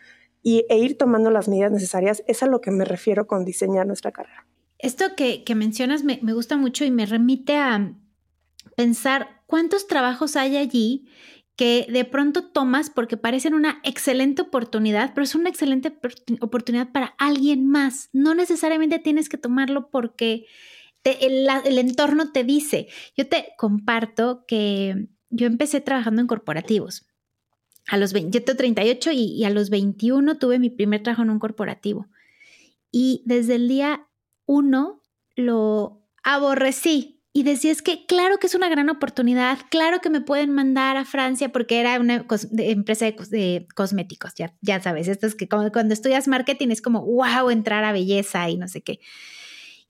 y, 0.42 0.64
e 0.68 0.79
ir 0.79 0.96
tomando 0.96 1.31
las 1.31 1.46
medidas 1.46 1.70
necesarias, 1.70 2.24
es 2.26 2.42
a 2.42 2.46
lo 2.46 2.61
que 2.61 2.70
me 2.70 2.85
refiero 2.85 3.26
con 3.26 3.44
diseñar 3.44 3.87
nuestra 3.87 4.11
carrera. 4.11 4.46
Esto 4.79 5.05
que, 5.16 5.44
mencionas 5.55 6.05
me, 6.05 6.18
me 6.22 6.33
gusta 6.33 6.57
mucho 6.57 6.85
y 6.85 6.90
me 6.90 7.07
remite 7.07 7.57
a 7.57 7.94
pensar 8.76 9.38
cuántos 9.48 9.87
trabajos 9.87 10.37
hay 10.37 10.58
allí 10.58 11.08
que 11.56 11.88
de 11.90 12.04
pronto 12.04 12.44
tomas 12.44 12.90
porque 12.90 13.16
parecen 13.16 13.54
una 13.54 13.80
excelente 13.82 14.42
oportunidad, 14.42 15.12
pero 15.14 15.24
es 15.24 15.34
una 15.34 15.48
excelente 15.48 15.92
oportunidad 16.40 16.92
para 16.92 17.16
alguien 17.18 17.66
más. 17.66 18.11
No 18.12 18.34
necesariamente 18.34 19.00
tienes 19.00 19.28
que 19.28 19.38
tomarlo 19.38 19.90
porque 19.90 20.46
el, 21.02 21.48
entorno 21.78 22.30
te 22.30 22.44
dice. 22.44 22.87
Yo 23.16 23.26
te 23.26 23.54
comparto 23.56 24.44
que 24.46 25.08
yo 25.30 25.46
empecé 25.46 25.80
trabajando 25.80 26.20
en 26.20 26.28
corporativos. 26.28 27.06
A 27.88 27.96
los 27.96 28.12
20, 28.12 28.38
yo 28.38 28.44
tengo 28.44 28.58
38 28.58 29.11
y, 29.12 29.16
y 29.32 29.44
a 29.44 29.50
los 29.50 29.70
21 29.70 30.38
tuve 30.38 30.58
mi 30.58 30.70
primer 30.70 31.02
trabajo 31.02 31.22
en 31.22 31.30
un 31.30 31.38
corporativo. 31.38 32.06
Y 32.92 33.22
desde 33.24 33.56
el 33.56 33.66
día 33.66 34.06
uno 34.46 35.02
lo 35.34 36.04
aborrecí, 36.22 37.17
y 37.38 37.44
decía, 37.44 37.70
es 37.70 37.83
que 37.83 38.05
claro 38.05 38.38
que 38.38 38.48
es 38.48 38.57
una 38.57 38.68
gran 38.68 38.90
oportunidad, 38.90 39.61
claro 39.70 40.01
que 40.01 40.11
me 40.11 40.20
pueden 40.20 40.51
mandar 40.51 40.96
a 40.96 41.05
Francia 41.05 41.53
porque 41.53 41.79
era 41.79 42.01
una 42.01 42.27
empresa 42.57 43.05
de, 43.05 43.68
cosméticos, 43.77 44.35
ya, 44.35 44.57
ya 44.61 44.83
sabes, 44.83 45.07
esto 45.07 45.29
es 45.29 45.37
que 45.37 45.48
cuando, 45.48 45.94
estudias 45.94 46.27
marketing 46.27 46.70
es 46.70 46.83
como, 46.83 47.07
wow, 47.07 47.51
entrar 47.51 47.85
a 47.85 47.92
belleza 47.92 48.51
y 48.51 48.57
no 48.57 48.66
sé 48.66 48.83
qué. 48.83 48.98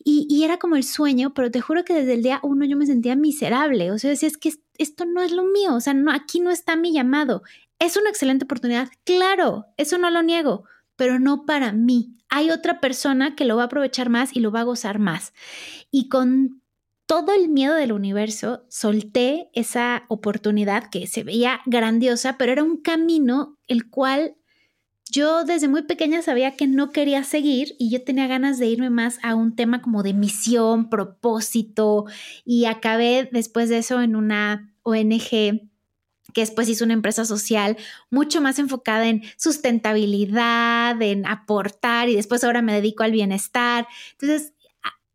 Y, 0.05 0.27
y, 0.29 0.45
era 0.45 0.59
como 0.59 0.77
el 0.77 0.85
sueño, 0.85 1.33
pero 1.33 1.51
te 1.51 1.63
juro 1.63 1.87
que 1.87 1.95
desde 1.95 2.13
el 2.13 2.23
día 2.23 2.39
uno 2.43 2.67
yo 2.67 2.77
me 2.77 2.85
sentía 2.85 3.17
miserable, 3.17 3.93
o 3.93 3.99
sea, 3.99 4.11
decía, 4.11 4.29
es 4.29 4.37
que 4.37 4.53
esto 4.77 5.07
no 5.07 5.23
es 5.23 5.33
lo 5.33 5.45
mío, 5.45 5.75
o 5.75 5.81
sea, 5.81 5.95
no, 5.95 6.13
aquí 6.13 6.41
no 6.41 6.51
está 6.51 6.77
mi 6.77 6.93
llamado. 6.93 7.45
Es 7.79 7.97
una 7.97 8.11
excelente 8.11 8.45
oportunidad, 8.45 8.91
claro, 9.05 9.69
eso 9.79 9.97
no 9.97 10.11
lo 10.11 10.23
niego, 10.23 10.65
pero 10.97 11.19
no 11.19 11.47
para 11.47 11.73
mí. 11.73 12.15
Hay 12.29 12.51
otra 12.51 12.79
persona 12.79 13.35
que 13.37 13.47
lo 13.47 13.57
va 13.57 13.63
a 13.63 13.67
aprovechar 13.67 14.11
más 14.11 14.37
y 14.37 14.41
lo 14.41 14.51
va 14.51 14.61
a 14.61 14.65
gozar 14.65 14.99
más. 14.99 15.33
Y 15.91 16.11
con 16.11 16.61
todo 17.09 17.33
el 17.33 17.49
miedo 17.49 17.75
del 17.75 17.93
universo, 17.93 18.67
solté 18.69 19.49
esa 19.55 20.05
oportunidad 20.09 20.91
que 20.91 21.07
se 21.07 21.25
veía 21.25 21.61
grandiosa, 21.65 22.37
pero 22.37 22.53
era 22.53 22.63
un 22.63 22.77
camino 22.77 23.59
el 23.67 23.89
cual 23.89 24.37
yo 25.11 25.45
desde 25.45 25.69
muy 25.69 25.85
pequeña 25.85 26.21
sabía 26.21 26.55
que 26.55 26.67
no 26.67 26.93
quería 26.93 27.25
seguir 27.25 27.75
y 27.79 27.91
yo 27.91 28.05
tenía 28.05 28.27
ganas 28.27 28.59
de 28.59 28.67
irme 28.67 28.91
más 28.91 29.19
a 29.23 29.35
un 29.35 29.57
tema 29.57 29.81
como 29.81 30.03
de 30.03 30.13
misión, 30.13 30.91
propósito 30.91 32.05
y 32.45 32.67
acabé 32.67 33.27
después 33.33 33.71
de 33.71 33.79
eso 33.79 34.03
en 34.03 34.15
una 34.15 34.75
ONG 34.83 35.71
que 36.35 36.43
después 36.43 36.69
hizo 36.69 36.85
una 36.85 36.93
empresa 36.93 37.25
social 37.25 37.79
mucho 38.11 38.43
más 38.43 38.59
enfocada 38.59 39.09
en 39.09 39.23
sustentabilidad, 39.39 41.01
en 41.01 41.27
aportar 41.27 42.11
y 42.11 42.17
después 42.17 42.45
ahora 42.45 42.61
me 42.61 42.75
dedico 42.75 43.03
al 43.03 43.13
bienestar. 43.13 43.87
Entonces, 44.13 44.53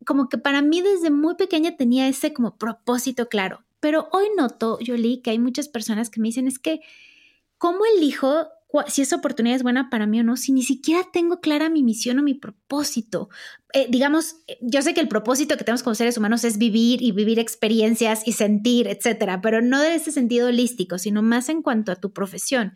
como 0.04 0.28
que 0.28 0.38
para 0.38 0.62
mí 0.62 0.82
desde 0.82 1.10
muy 1.10 1.34
pequeña 1.34 1.76
tenía 1.76 2.08
ese 2.08 2.32
como 2.32 2.56
propósito 2.56 3.28
claro. 3.28 3.64
Pero 3.80 4.08
hoy 4.12 4.26
noto, 4.36 4.78
Jolie, 4.84 5.20
que 5.22 5.30
hay 5.30 5.38
muchas 5.38 5.68
personas 5.68 6.10
que 6.10 6.20
me 6.20 6.28
dicen 6.28 6.46
es 6.46 6.58
que, 6.58 6.80
¿cómo 7.58 7.80
elijo 7.96 8.48
si 8.88 9.02
esa 9.02 9.16
oportunidad 9.16 9.56
es 9.56 9.62
buena 9.62 9.88
para 9.88 10.06
mí 10.06 10.20
o 10.20 10.24
no, 10.24 10.36
si 10.36 10.52
ni 10.52 10.62
siquiera 10.62 11.02
tengo 11.12 11.40
clara 11.40 11.68
mi 11.68 11.82
misión 11.82 12.18
o 12.18 12.22
mi 12.22 12.34
propósito. 12.34 13.28
Eh, 13.72 13.86
digamos, 13.88 14.36
yo 14.60 14.82
sé 14.82 14.94
que 14.94 15.00
el 15.00 15.08
propósito 15.08 15.56
que 15.56 15.64
tenemos 15.64 15.82
como 15.82 15.94
seres 15.94 16.18
humanos 16.18 16.44
es 16.44 16.58
vivir 16.58 17.02
y 17.02 17.12
vivir 17.12 17.38
experiencias 17.38 18.26
y 18.26 18.32
sentir, 18.32 18.88
etcétera, 18.88 19.40
pero 19.40 19.62
no 19.62 19.80
de 19.80 19.94
ese 19.94 20.10
sentido 20.10 20.48
holístico, 20.48 20.98
sino 20.98 21.22
más 21.22 21.48
en 21.48 21.62
cuanto 21.62 21.92
a 21.92 21.96
tu 21.96 22.12
profesión. 22.12 22.74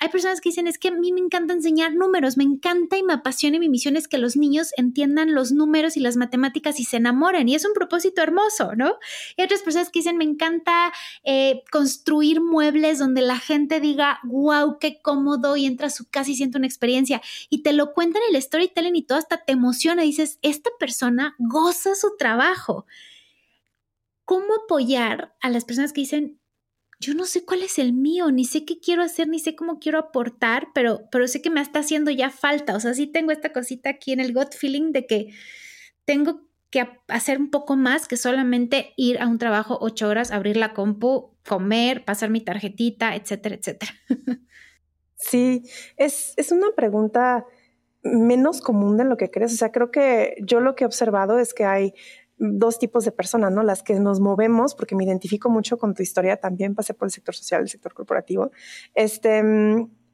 Hay 0.00 0.10
personas 0.10 0.40
que 0.40 0.50
dicen, 0.50 0.68
es 0.68 0.78
que 0.78 0.88
a 0.88 0.92
mí 0.92 1.12
me 1.12 1.20
encanta 1.20 1.52
enseñar 1.54 1.92
números, 1.94 2.36
me 2.36 2.44
encanta 2.44 2.96
y 2.96 3.02
me 3.02 3.14
apasiona 3.14 3.58
mi 3.58 3.68
misión 3.68 3.96
es 3.96 4.06
que 4.06 4.18
los 4.18 4.36
niños 4.36 4.70
entiendan 4.76 5.34
los 5.34 5.50
números 5.52 5.96
y 5.96 6.00
las 6.00 6.16
matemáticas 6.16 6.78
y 6.78 6.84
se 6.84 6.98
enamoren. 6.98 7.48
Y 7.48 7.54
es 7.54 7.64
un 7.64 7.72
propósito 7.72 8.22
hermoso, 8.22 8.74
¿no? 8.76 8.94
Y 9.36 9.42
otras 9.42 9.62
personas 9.62 9.90
que 9.90 9.98
dicen, 10.00 10.16
me 10.16 10.24
encanta 10.24 10.92
eh, 11.24 11.62
construir 11.70 12.40
muebles 12.40 12.98
donde 12.98 13.22
la 13.22 13.38
gente 13.38 13.80
diga, 13.80 14.20
wow, 14.24 14.78
qué 14.78 15.00
cómodo 15.02 15.56
y 15.56 15.66
entra 15.66 15.88
a 15.88 15.90
su 15.90 16.08
casa 16.08 16.30
y 16.30 16.36
siente 16.36 16.58
una 16.58 16.66
experiencia. 16.66 17.20
Y 17.50 17.62
te 17.62 17.72
lo 17.72 17.92
cuentan 17.92 18.22
en 18.28 18.36
el 18.36 18.42
storytelling 18.42 18.96
y 18.96 19.02
todo 19.02 19.18
hasta 19.18 19.44
te 19.44 19.52
emociona. 19.52 20.04
Y 20.04 20.08
dices, 20.08 20.38
esta 20.42 20.70
persona 20.78 21.34
goza 21.38 21.94
su 21.94 22.16
trabajo. 22.16 22.86
¿Cómo 24.24 24.46
apoyar 24.64 25.34
a 25.40 25.48
las 25.48 25.64
personas 25.64 25.92
que 25.92 26.02
dicen, 26.02 26.38
yo 27.00 27.14
no 27.14 27.24
sé 27.26 27.44
cuál 27.44 27.62
es 27.62 27.78
el 27.78 27.92
mío, 27.92 28.30
ni 28.30 28.44
sé 28.44 28.64
qué 28.64 28.80
quiero 28.80 29.02
hacer, 29.02 29.28
ni 29.28 29.38
sé 29.38 29.54
cómo 29.54 29.78
quiero 29.78 29.98
aportar, 29.98 30.68
pero, 30.74 31.08
pero 31.12 31.28
sé 31.28 31.40
que 31.40 31.50
me 31.50 31.60
está 31.60 31.80
haciendo 31.80 32.10
ya 32.10 32.30
falta. 32.30 32.74
O 32.74 32.80
sea, 32.80 32.94
sí 32.94 33.06
tengo 33.06 33.30
esta 33.30 33.52
cosita 33.52 33.90
aquí 33.90 34.12
en 34.12 34.20
el 34.20 34.34
gut 34.34 34.54
feeling 34.54 34.92
de 34.92 35.06
que 35.06 35.28
tengo 36.04 36.48
que 36.70 36.86
hacer 37.08 37.38
un 37.38 37.50
poco 37.50 37.76
más 37.76 38.08
que 38.08 38.16
solamente 38.16 38.92
ir 38.96 39.20
a 39.20 39.28
un 39.28 39.38
trabajo 39.38 39.78
ocho 39.80 40.08
horas, 40.08 40.32
abrir 40.32 40.56
la 40.56 40.74
compu, 40.74 41.36
comer, 41.46 42.04
pasar 42.04 42.30
mi 42.30 42.40
tarjetita, 42.40 43.14
etcétera, 43.14 43.54
etcétera. 43.54 43.92
Sí, 45.20 45.64
es, 45.96 46.32
es 46.36 46.52
una 46.52 46.68
pregunta 46.76 47.44
menos 48.04 48.60
común 48.60 48.96
de 48.96 49.04
lo 49.04 49.16
que 49.16 49.32
crees. 49.32 49.52
O 49.52 49.56
sea, 49.56 49.72
creo 49.72 49.90
que 49.90 50.36
yo 50.40 50.60
lo 50.60 50.76
que 50.76 50.84
he 50.84 50.86
observado 50.86 51.40
es 51.40 51.54
que 51.54 51.64
hay 51.64 51.92
dos 52.38 52.78
tipos 52.78 53.04
de 53.04 53.12
personas, 53.12 53.52
¿no? 53.52 53.62
Las 53.62 53.82
que 53.82 53.98
nos 53.98 54.20
movemos, 54.20 54.74
porque 54.74 54.94
me 54.94 55.04
identifico 55.04 55.50
mucho 55.50 55.78
con 55.78 55.94
tu 55.94 56.02
historia, 56.02 56.36
también 56.36 56.74
pasé 56.74 56.94
por 56.94 57.06
el 57.06 57.12
sector 57.12 57.34
social, 57.34 57.62
el 57.62 57.68
sector 57.68 57.94
corporativo, 57.94 58.50
este, 58.94 59.42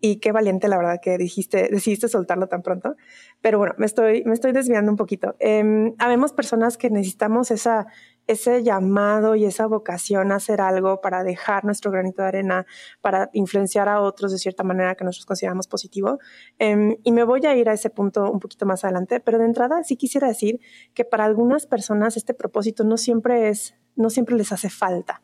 y 0.00 0.16
qué 0.16 0.32
valiente 0.32 0.68
la 0.68 0.76
verdad 0.76 1.00
que 1.02 1.16
dijiste, 1.16 1.68
decidiste 1.70 2.08
soltarlo 2.08 2.46
tan 2.46 2.62
pronto, 2.62 2.96
pero 3.40 3.58
bueno, 3.58 3.74
me 3.78 3.86
estoy, 3.86 4.22
me 4.24 4.34
estoy 4.34 4.52
desviando 4.52 4.90
un 4.90 4.96
poquito. 4.96 5.34
Eh, 5.38 5.94
habemos 5.98 6.32
personas 6.32 6.76
que 6.76 6.90
necesitamos 6.90 7.50
esa 7.50 7.86
ese 8.26 8.62
llamado 8.62 9.34
y 9.34 9.44
esa 9.44 9.66
vocación 9.66 10.32
a 10.32 10.36
hacer 10.36 10.60
algo 10.60 11.00
para 11.00 11.24
dejar 11.24 11.64
nuestro 11.64 11.90
granito 11.90 12.22
de 12.22 12.28
arena, 12.28 12.66
para 13.00 13.30
influenciar 13.32 13.88
a 13.88 14.00
otros 14.00 14.32
de 14.32 14.38
cierta 14.38 14.62
manera 14.62 14.94
que 14.94 15.04
nosotros 15.04 15.26
consideramos 15.26 15.68
positivo. 15.68 16.18
Em, 16.58 16.96
y 17.02 17.12
me 17.12 17.24
voy 17.24 17.44
a 17.46 17.54
ir 17.54 17.68
a 17.68 17.72
ese 17.72 17.90
punto 17.90 18.30
un 18.30 18.40
poquito 18.40 18.66
más 18.66 18.84
adelante, 18.84 19.20
pero 19.20 19.38
de 19.38 19.44
entrada 19.44 19.82
sí 19.84 19.96
quisiera 19.96 20.28
decir 20.28 20.60
que 20.94 21.04
para 21.04 21.24
algunas 21.24 21.66
personas 21.66 22.16
este 22.16 22.34
propósito 22.34 22.84
no 22.84 22.96
siempre 22.96 23.48
es, 23.48 23.74
no 23.96 24.10
siempre 24.10 24.36
les 24.36 24.52
hace 24.52 24.70
falta. 24.70 25.22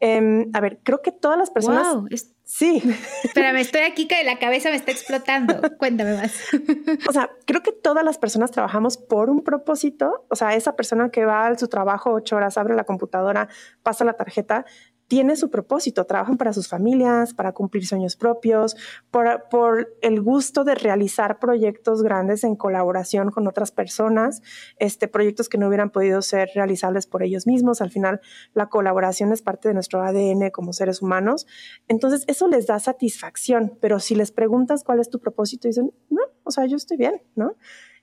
Em, 0.00 0.50
a 0.52 0.60
ver, 0.60 0.80
creo 0.82 1.00
que 1.02 1.12
todas 1.12 1.38
las 1.38 1.50
personas... 1.50 1.96
sí. 2.46 2.82
Espérame, 3.24 3.56
estoy 3.56 3.82
aquí 3.82 4.08
que 4.08 4.24
la 4.24 4.38
cabeza 4.38 4.70
me 4.70 4.76
está 4.76 4.92
explotando. 4.92 5.60
Cuéntame 5.78 6.14
más. 6.14 6.32
o 7.08 7.12
sea, 7.12 7.30
creo 7.44 7.62
que 7.62 7.72
todas 7.72 8.04
las 8.04 8.16
personas 8.16 8.50
trabajamos 8.50 8.96
por 8.96 9.28
un 9.28 9.44
propósito. 9.44 10.24
O 10.30 10.36
sea, 10.36 10.54
esa 10.54 10.76
persona 10.76 11.10
que 11.10 11.26
va 11.26 11.46
a 11.46 11.58
su 11.58 11.68
trabajo 11.68 12.12
ocho 12.12 12.36
horas, 12.36 12.56
abre 12.56 12.74
la 12.74 12.84
computadora, 12.84 13.48
pasa 13.82 14.04
la 14.04 14.14
tarjeta, 14.14 14.64
tiene 15.08 15.36
su 15.36 15.50
propósito, 15.50 16.04
trabajan 16.04 16.36
para 16.36 16.52
sus 16.52 16.68
familias, 16.68 17.32
para 17.34 17.52
cumplir 17.52 17.86
sueños 17.86 18.16
propios, 18.16 18.76
por, 19.10 19.96
el 20.02 20.20
gusto 20.20 20.64
de 20.64 20.74
realizar 20.74 21.38
proyectos 21.38 22.02
grandes 22.02 22.44
en 22.44 22.56
colaboración 22.56 23.30
con 23.30 23.46
otras 23.46 23.72
personas, 23.72 24.42
este, 24.78 25.08
proyectos 25.08 25.48
que 25.48 25.58
no 25.58 25.68
hubieran 25.68 25.90
podido 25.90 26.22
ser 26.22 26.50
realizables 26.54 27.06
por 27.06 27.22
ellos 27.22 27.46
mismos. 27.46 27.80
Al 27.80 27.90
final, 27.90 28.20
la 28.54 28.68
colaboración 28.68 29.32
es 29.32 29.42
parte 29.42 29.68
de 29.68 29.74
nuestro 29.74 30.02
ADN 30.02 30.50
como 30.50 30.72
seres 30.72 31.02
humanos. 31.02 31.46
Entonces, 31.88 32.24
eso 32.26 32.48
les 32.48 32.66
da 32.66 32.78
satisfacción, 32.78 33.78
pero 33.80 34.00
si 34.00 34.14
les 34.14 34.32
preguntas 34.32 34.82
cuál 34.84 35.00
es 35.00 35.10
tu 35.10 35.20
propósito, 35.20 35.68
dicen, 35.68 35.92
no, 36.10 36.22
o 36.42 36.50
sea, 36.50 36.66
yo 36.66 36.76
estoy 36.76 36.96
bien, 36.96 37.22
¿no? 37.34 37.56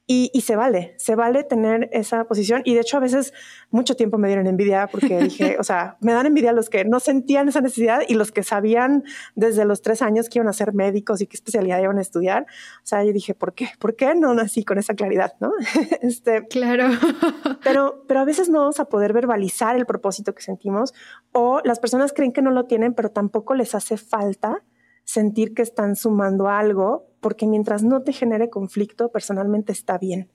Y, 0.05 0.29
y, 0.33 0.41
se 0.41 0.57
vale, 0.57 0.95
se 0.97 1.15
vale 1.15 1.45
tener 1.45 1.89
esa 1.93 2.25
posición. 2.25 2.61
Y 2.65 2.73
de 2.73 2.81
hecho, 2.81 2.97
a 2.97 2.99
veces 2.99 3.33
mucho 3.69 3.95
tiempo 3.95 4.17
me 4.17 4.27
dieron 4.27 4.47
envidia 4.47 4.87
porque 4.87 5.17
dije, 5.23 5.55
o 5.59 5.63
sea, 5.63 5.97
me 6.01 6.11
dan 6.11 6.25
envidia 6.25 6.51
los 6.51 6.69
que 6.69 6.83
no 6.83 6.99
sentían 6.99 7.47
esa 7.47 7.61
necesidad 7.61 8.01
y 8.05 8.15
los 8.15 8.33
que 8.33 8.43
sabían 8.43 9.03
desde 9.35 9.63
los 9.63 9.81
tres 9.81 10.01
años 10.01 10.27
que 10.27 10.39
iban 10.39 10.49
a 10.49 10.53
ser 10.53 10.73
médicos 10.73 11.21
y 11.21 11.27
qué 11.27 11.37
especialidad 11.37 11.81
iban 11.81 11.99
a 11.99 12.01
estudiar. 12.01 12.43
O 12.43 12.85
sea, 12.85 13.03
yo 13.05 13.13
dije, 13.13 13.33
¿por 13.33 13.53
qué? 13.53 13.69
¿Por 13.79 13.95
qué 13.95 14.13
no 14.13 14.33
nací 14.33 14.65
con 14.65 14.77
esa 14.77 14.93
claridad? 14.93 15.35
¿No? 15.39 15.51
este, 16.01 16.47
claro. 16.47 16.89
pero, 17.63 18.03
pero 18.05 18.19
a 18.19 18.25
veces 18.25 18.49
no 18.49 18.59
vamos 18.59 18.81
a 18.81 18.85
poder 18.85 19.13
verbalizar 19.13 19.77
el 19.77 19.85
propósito 19.85 20.35
que 20.35 20.41
sentimos 20.41 20.93
o 21.31 21.61
las 21.63 21.79
personas 21.79 22.11
creen 22.11 22.33
que 22.33 22.41
no 22.41 22.51
lo 22.51 22.65
tienen, 22.65 22.93
pero 22.93 23.09
tampoco 23.09 23.55
les 23.55 23.73
hace 23.73 23.95
falta 23.95 24.63
sentir 25.03 25.53
que 25.53 25.61
están 25.61 25.95
sumando 25.95 26.47
algo, 26.47 27.07
porque 27.19 27.47
mientras 27.47 27.83
no 27.83 28.03
te 28.03 28.13
genere 28.13 28.49
conflicto, 28.49 29.11
personalmente 29.11 29.71
está 29.71 29.97
bien. 29.97 30.31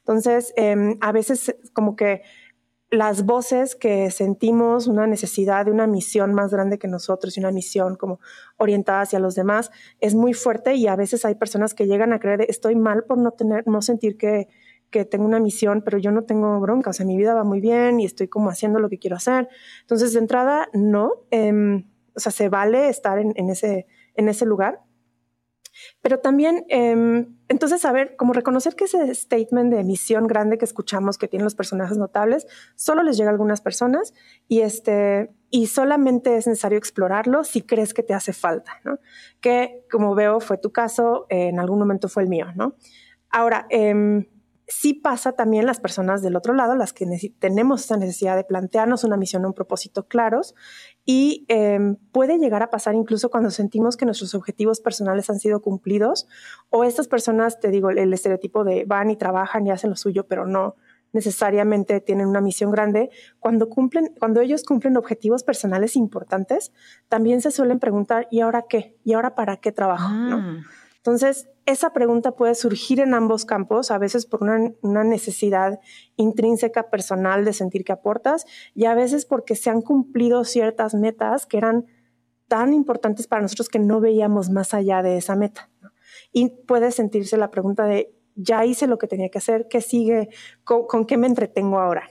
Entonces, 0.00 0.52
em, 0.56 0.96
a 1.00 1.12
veces 1.12 1.56
como 1.72 1.96
que 1.96 2.22
las 2.90 3.24
voces 3.24 3.76
que 3.76 4.10
sentimos 4.10 4.88
una 4.88 5.06
necesidad 5.06 5.64
de 5.64 5.70
una 5.70 5.86
misión 5.86 6.34
más 6.34 6.50
grande 6.50 6.78
que 6.78 6.88
nosotros 6.88 7.36
y 7.36 7.40
una 7.40 7.52
misión 7.52 7.94
como 7.94 8.18
orientada 8.56 9.02
hacia 9.02 9.20
los 9.20 9.36
demás 9.36 9.70
es 10.00 10.16
muy 10.16 10.34
fuerte 10.34 10.74
y 10.74 10.88
a 10.88 10.96
veces 10.96 11.24
hay 11.24 11.36
personas 11.36 11.72
que 11.72 11.86
llegan 11.86 12.12
a 12.12 12.18
creer 12.18 12.44
estoy 12.48 12.74
mal 12.74 13.04
por 13.04 13.18
no 13.18 13.30
tener, 13.30 13.64
no 13.68 13.80
sentir 13.80 14.16
que, 14.16 14.48
que 14.90 15.04
tengo 15.04 15.24
una 15.24 15.38
misión, 15.38 15.82
pero 15.84 15.98
yo 15.98 16.10
no 16.10 16.24
tengo 16.24 16.58
bronca, 16.58 16.90
o 16.90 16.92
sea, 16.92 17.06
mi 17.06 17.16
vida 17.16 17.32
va 17.32 17.44
muy 17.44 17.60
bien 17.60 18.00
y 18.00 18.06
estoy 18.06 18.26
como 18.26 18.50
haciendo 18.50 18.80
lo 18.80 18.88
que 18.88 18.98
quiero 18.98 19.14
hacer. 19.16 19.48
Entonces, 19.82 20.12
de 20.12 20.18
entrada, 20.18 20.68
no, 20.72 21.12
em, 21.30 21.86
o 22.16 22.18
sea, 22.18 22.32
se 22.32 22.48
vale 22.48 22.88
estar 22.88 23.20
en 23.20 23.50
ese 23.50 23.86
en 24.14 24.28
ese 24.28 24.46
lugar. 24.46 24.80
Pero 26.02 26.18
también, 26.18 26.64
em, 26.68 27.36
entonces, 27.48 27.80
saber, 27.80 28.16
como 28.16 28.32
reconocer 28.32 28.74
que 28.74 28.84
ese 28.84 29.14
statement 29.14 29.72
de 29.72 29.84
misión 29.84 30.26
grande 30.26 30.58
que 30.58 30.64
escuchamos 30.64 31.16
que 31.18 31.28
tienen 31.28 31.44
los 31.44 31.54
personajes 31.54 31.96
notables, 31.96 32.46
solo 32.76 33.02
les 33.02 33.16
llega 33.16 33.30
a 33.30 33.32
algunas 33.32 33.60
personas 33.60 34.12
y, 34.48 34.60
este, 34.60 35.30
y 35.50 35.66
solamente 35.66 36.36
es 36.36 36.46
necesario 36.46 36.78
explorarlo 36.78 37.44
si 37.44 37.62
crees 37.62 37.94
que 37.94 38.02
te 38.02 38.14
hace 38.14 38.32
falta, 38.32 38.80
¿no? 38.84 38.98
Que, 39.40 39.86
como 39.90 40.14
veo, 40.14 40.40
fue 40.40 40.58
tu 40.58 40.72
caso, 40.72 41.26
en 41.28 41.58
algún 41.60 41.78
momento 41.78 42.08
fue 42.08 42.24
el 42.24 42.28
mío, 42.28 42.46
¿no? 42.54 42.74
Ahora, 43.30 43.66
eh, 43.70 44.26
sí 44.70 44.94
pasa 44.94 45.32
también 45.32 45.66
las 45.66 45.80
personas 45.80 46.22
del 46.22 46.36
otro 46.36 46.54
lado, 46.54 46.76
las 46.76 46.92
que 46.92 47.04
tenemos 47.38 47.84
esa 47.84 47.96
necesidad 47.96 48.36
de 48.36 48.44
plantearnos 48.44 49.02
una 49.02 49.16
misión 49.16 49.44
un 49.44 49.52
propósito 49.52 50.06
claros 50.06 50.54
y 51.04 51.44
em, 51.48 51.96
puede 52.12 52.38
llegar 52.38 52.62
a 52.62 52.70
pasar 52.70 52.94
incluso 52.94 53.30
cuando 53.30 53.50
sentimos 53.50 53.96
que 53.96 54.04
nuestros 54.04 54.34
objetivos 54.34 54.80
personales 54.80 55.28
han 55.28 55.40
sido 55.40 55.60
cumplidos 55.60 56.28
o 56.68 56.84
estas 56.84 57.08
personas, 57.08 57.58
te 57.58 57.70
digo, 57.70 57.90
el 57.90 58.12
estereotipo 58.12 58.62
de 58.62 58.84
van 58.86 59.10
y 59.10 59.16
trabajan 59.16 59.66
y 59.66 59.70
hacen 59.72 59.90
lo 59.90 59.96
suyo, 59.96 60.26
pero 60.28 60.46
no 60.46 60.76
necesariamente 61.12 62.00
tienen 62.00 62.28
una 62.28 62.40
misión 62.40 62.70
grande, 62.70 63.10
cuando 63.40 63.68
cumplen, 63.68 64.14
cuando 64.18 64.40
ellos 64.40 64.62
cumplen 64.62 64.96
objetivos 64.96 65.42
personales 65.42 65.96
importantes, 65.96 66.72
también 67.08 67.40
se 67.40 67.50
suelen 67.50 67.80
preguntar, 67.80 68.28
¿y 68.30 68.40
ahora 68.40 68.66
qué? 68.68 68.96
¿Y 69.02 69.14
ahora 69.14 69.34
para 69.34 69.56
qué 69.56 69.72
trabajo? 69.72 70.12
¿no? 70.12 70.62
Entonces, 71.00 71.48
esa 71.64 71.94
pregunta 71.94 72.32
puede 72.32 72.54
surgir 72.54 73.00
en 73.00 73.14
ambos 73.14 73.46
campos, 73.46 73.90
a 73.90 73.96
veces 73.96 74.26
por 74.26 74.42
una, 74.42 75.04
necesidad 75.04 75.80
intrínseca 76.16 76.90
personal 76.90 77.46
de 77.46 77.54
sentir 77.54 77.84
que 77.84 77.92
aportas 77.92 78.44
y 78.74 78.84
a 78.84 78.94
veces 78.94 79.24
porque 79.24 79.56
se 79.56 79.70
han 79.70 79.80
cumplido 79.80 80.44
ciertas 80.44 80.94
metas 80.94 81.46
que 81.46 81.56
eran 81.56 81.86
tan 82.48 82.74
importantes 82.74 83.26
para 83.26 83.40
nosotros 83.40 83.70
que 83.70 83.78
no 83.78 84.00
veíamos 84.00 84.50
más 84.50 84.74
allá 84.74 85.02
de 85.02 85.16
esa 85.16 85.36
meta. 85.36 85.70
Y 86.32 86.50
puede 86.66 86.90
sentirse 86.90 87.38
la 87.38 87.50
pregunta 87.50 87.86
de, 87.86 88.14
ya 88.34 88.66
hice 88.66 88.86
lo 88.86 88.98
que 88.98 89.06
tenía 89.06 89.30
que 89.30 89.38
hacer, 89.38 89.68
¿qué 89.68 89.80
sigue? 89.80 90.28
¿Con, 90.64 91.06
qué 91.06 91.16
me 91.16 91.28
entretengo 91.28 91.78
ahora? 91.78 92.10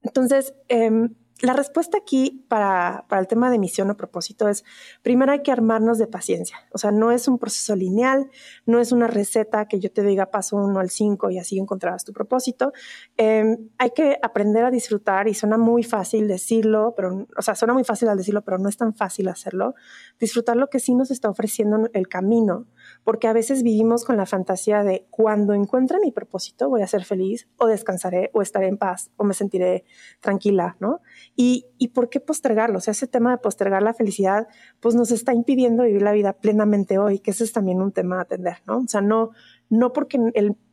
Entonces, 0.00 0.54
eh, 0.68 1.10
la 1.42 1.52
respuesta 1.52 1.98
aquí 1.98 2.44
para, 2.48 3.04
para, 3.08 3.20
el 3.20 3.28
tema 3.28 3.50
de 3.50 3.58
misión 3.58 3.90
o 3.90 3.96
propósito 3.96 4.48
es, 4.48 4.64
primero 5.02 5.32
hay 5.32 5.42
que 5.42 5.52
armarnos 5.52 5.98
de 5.98 6.06
paciencia. 6.06 6.56
O 6.72 6.78
sea, 6.78 6.92
no 6.92 7.12
es 7.12 7.28
un 7.28 7.38
proceso 7.38 7.76
lineal, 7.76 8.30
no 8.64 8.80
es 8.80 8.90
una 8.90 9.06
receta 9.06 9.68
que 9.68 9.78
yo 9.78 9.92
te 9.92 10.02
diga 10.02 10.30
paso 10.30 10.56
uno 10.56 10.80
al 10.80 10.88
cinco 10.88 11.30
y 11.30 11.38
así 11.38 11.58
encontrarás 11.58 12.04
tu 12.04 12.12
propósito. 12.14 12.72
Em, 13.18 13.68
hay 13.76 13.90
que 13.90 14.18
aprender 14.22 14.64
a 14.64 14.70
disfrutar 14.70 15.28
y 15.28 15.34
suena 15.34 15.58
muy 15.58 15.82
fácil 15.82 16.26
decirlo, 16.26 16.94
pero, 16.96 17.26
o 17.36 17.42
sea, 17.42 17.54
suena 17.54 17.74
muy 17.74 17.84
fácil 17.84 18.08
al 18.08 18.16
decirlo, 18.16 18.42
pero 18.42 18.58
no 18.58 18.70
es 18.70 18.78
tan 18.78 18.94
fácil 18.94 19.28
hacerlo. 19.28 19.74
Disfrutar 20.18 20.56
lo 20.56 20.68
que 20.68 20.80
sí 20.80 20.94
nos 20.94 21.10
está 21.10 21.28
ofreciendo 21.28 21.90
el 21.92 22.08
camino, 22.08 22.66
porque 23.06 23.28
a 23.28 23.32
veces 23.32 23.62
vivimos 23.62 24.04
con 24.04 24.16
la 24.16 24.26
fantasía 24.26 24.82
de 24.82 25.06
cuando 25.10 25.54
encuentre 25.54 26.00
mi 26.00 26.10
propósito 26.10 26.68
voy 26.68 26.82
a 26.82 26.88
ser 26.88 27.04
feliz 27.04 27.46
o 27.56 27.68
descansaré 27.68 28.32
o 28.34 28.42
estaré 28.42 28.66
en 28.66 28.78
paz 28.78 29.12
o 29.16 29.22
me 29.22 29.32
sentiré 29.32 29.84
tranquila, 30.20 30.76
¿no? 30.80 31.00
¿Y, 31.36 31.66
¿Y 31.78 31.88
por 31.88 32.08
qué 32.08 32.18
postergarlo? 32.18 32.78
O 32.78 32.80
sea, 32.80 32.90
ese 32.90 33.06
tema 33.06 33.30
de 33.30 33.38
postergar 33.38 33.80
la 33.80 33.94
felicidad, 33.94 34.48
pues 34.80 34.96
nos 34.96 35.12
está 35.12 35.32
impidiendo 35.32 35.84
vivir 35.84 36.02
la 36.02 36.10
vida 36.10 36.32
plenamente 36.32 36.98
hoy, 36.98 37.20
que 37.20 37.30
ese 37.30 37.44
es 37.44 37.52
también 37.52 37.80
un 37.80 37.92
tema 37.92 38.18
a 38.18 38.22
atender, 38.22 38.56
¿no? 38.66 38.78
O 38.78 38.88
sea, 38.88 39.02
no, 39.02 39.30
no 39.68 39.92
porque 39.92 40.18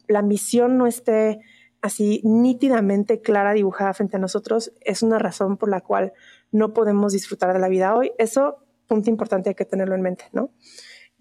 la 0.07 0.23
misión 0.23 0.79
no 0.79 0.87
esté 0.87 1.39
así 1.83 2.19
nítidamente 2.23 3.21
clara, 3.21 3.53
dibujada 3.53 3.93
frente 3.93 4.17
a 4.17 4.19
nosotros, 4.19 4.73
es 4.81 5.03
una 5.03 5.19
razón 5.19 5.57
por 5.57 5.69
la 5.69 5.81
cual 5.81 6.13
no 6.51 6.73
podemos 6.73 7.13
disfrutar 7.13 7.53
de 7.53 7.59
la 7.59 7.67
vida 7.67 7.95
hoy. 7.95 8.11
Eso, 8.17 8.65
punto 8.87 9.11
importante, 9.11 9.49
hay 9.49 9.55
que 9.55 9.65
tenerlo 9.65 9.93
en 9.93 10.01
mente, 10.01 10.25
¿no? 10.31 10.49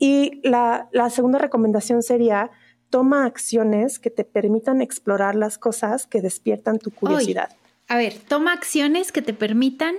Y 0.03 0.41
la, 0.43 0.89
la 0.91 1.11
segunda 1.11 1.39
recomendación 1.39 2.03
sería, 2.03 2.51
toma 2.91 3.25
acciones 3.25 4.01
que 4.01 4.11
te 4.11 4.25
permitan 4.25 4.83
explorar 4.83 5.37
las 5.37 5.59
cosas 5.59 6.09
que 6.09 6.21
despiertan 6.21 6.81
tu 6.81 6.91
curiosidad. 6.91 7.57
A 7.87 7.99
ver, 7.99 8.15
toma 8.27 8.53
acciones 8.53 9.13
que 9.13 9.23
te 9.23 9.33
permitan 9.33 9.95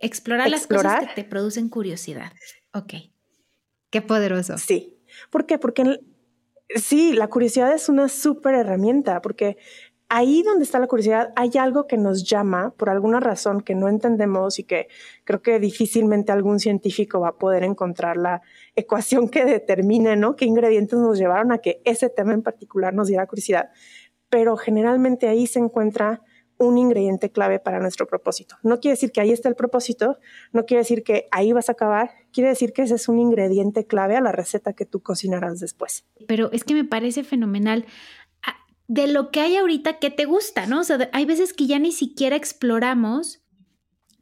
explorar, 0.00 0.50
las 0.50 0.66
cosas 0.66 1.06
que 1.06 1.22
te 1.22 1.22
producen 1.22 1.68
curiosidad. 1.68 2.32
Ok. 2.74 2.94
Qué 3.90 4.02
poderoso. 4.02 4.58
Sí. 4.58 4.98
¿Por 5.30 5.46
qué? 5.46 5.58
Porque 5.58 6.00
sí, 6.74 7.12
la 7.12 7.28
curiosidad 7.28 7.72
es 7.72 7.88
una 7.88 8.08
súper 8.08 8.56
herramienta, 8.56 9.22
porque 9.22 9.56
ahí 10.14 10.42
donde 10.42 10.64
está 10.64 10.78
la 10.78 10.88
curiosidad, 10.88 11.32
hay 11.36 11.52
algo 11.58 11.86
que 11.86 11.96
nos 11.96 12.22
llama 12.24 12.74
por 12.76 12.90
alguna 12.90 13.18
razón 13.18 13.62
que 13.62 13.74
no 13.74 13.88
entendemos 13.88 14.58
y 14.58 14.64
que 14.64 14.88
creo 15.24 15.40
que 15.40 15.58
difícilmente 15.58 16.32
algún 16.32 16.60
científico 16.60 17.20
va 17.20 17.28
a 17.28 17.38
poder 17.38 17.64
encontrar 17.64 18.18
la 18.18 18.42
ecuación 18.76 19.30
que 19.30 19.46
determine, 19.46 20.16
¿no? 20.16 20.36
¿Qué 20.36 20.44
ingredientes 20.44 20.98
nos 20.98 21.18
llevaron 21.18 21.50
a 21.50 21.58
que 21.58 21.80
ese 21.86 22.10
tema 22.10 22.34
en 22.34 22.42
particular 22.42 22.92
nos 22.92 23.08
diera 23.08 23.26
curiosidad? 23.26 23.70
Pero 24.28 24.58
generalmente 24.58 25.28
ahí 25.28 25.46
se 25.46 25.60
encuentra 25.60 26.20
un 26.58 26.78
ingrediente 26.78 27.30
clave 27.30 27.58
para 27.58 27.80
nuestro 27.80 28.06
propósito. 28.06 28.56
No 28.62 28.80
quiere 28.80 28.92
decir 28.92 29.12
que 29.12 29.20
ahí 29.20 29.32
está 29.32 29.48
el 29.48 29.56
propósito, 29.56 30.18
no 30.52 30.64
quiere 30.64 30.82
decir 30.82 31.02
que 31.02 31.26
ahí 31.30 31.52
vas 31.52 31.68
a 31.68 31.72
acabar, 31.72 32.10
quiere 32.32 32.50
decir 32.50 32.72
que 32.72 32.82
ese 32.82 32.94
es 32.94 33.08
un 33.08 33.18
ingrediente 33.18 33.86
clave 33.86 34.16
a 34.16 34.20
la 34.20 34.32
receta 34.32 34.72
que 34.72 34.86
tú 34.86 35.00
cocinarás 35.02 35.58
después. 35.58 36.04
Pero 36.28 36.52
es 36.52 36.64
que 36.64 36.74
me 36.74 36.84
parece 36.84 37.24
fenomenal 37.24 37.86
de 38.92 39.06
lo 39.06 39.30
que 39.30 39.40
hay 39.40 39.56
ahorita 39.56 39.98
que 39.98 40.10
te 40.10 40.26
gusta, 40.26 40.66
¿no? 40.66 40.80
O 40.80 40.84
sea, 40.84 41.08
hay 41.14 41.24
veces 41.24 41.54
que 41.54 41.66
ya 41.66 41.78
ni 41.78 41.92
siquiera 41.92 42.36
exploramos 42.36 43.40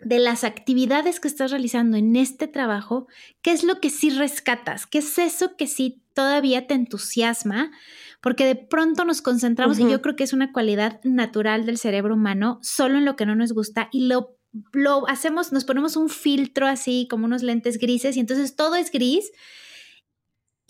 de 0.01 0.21
las 0.21 0.45
actividades 0.45 1.19
que 1.19 1.27
estás 1.27 1.51
realizando 1.51 1.97
en 1.97 2.15
este 2.15 2.47
trabajo, 2.47 3.09
qué 3.43 3.51
es 3.51 3.65
lo 3.65 3.81
que 3.81 3.91
sí 3.91 4.11
rescatas, 4.11 4.87
qué 4.87 4.99
es 4.99 5.19
eso 5.19 5.57
que 5.57 5.67
sí 5.67 6.05
todavía 6.15 6.69
te 6.69 6.75
entusiasma, 6.75 7.73
porque 8.21 8.47
de 8.47 8.55
pronto 8.55 9.05
nos 9.05 9.23
concentramos 9.23 9.81
y 9.81 9.91
yo 9.91 10.01
creo 10.03 10.15
que 10.15 10.23
es 10.23 10.33
una 10.33 10.53
cualidad 10.53 11.01
natural 11.03 11.67
del 11.67 11.77
cerebro 11.77 12.15
humano, 12.15 12.61
solo 12.63 12.97
en 12.97 13.05
lo 13.05 13.17
que 13.17 13.27
no 13.27 13.35
nos 13.35 13.53
gusta 13.53 13.89
y 13.91 14.07
lo 14.07 14.37
lo 14.73 15.09
hacemos, 15.09 15.53
nos 15.53 15.65
ponemos 15.65 15.97
un 15.97 16.09
filtro 16.09 16.67
así 16.67 17.07
como 17.09 17.27
unos 17.27 17.43
lentes 17.45 17.79
grises 17.79 18.17
y 18.17 18.21
entonces 18.21 18.57
todo 18.57 18.75
es 18.75 18.91
gris 18.91 19.31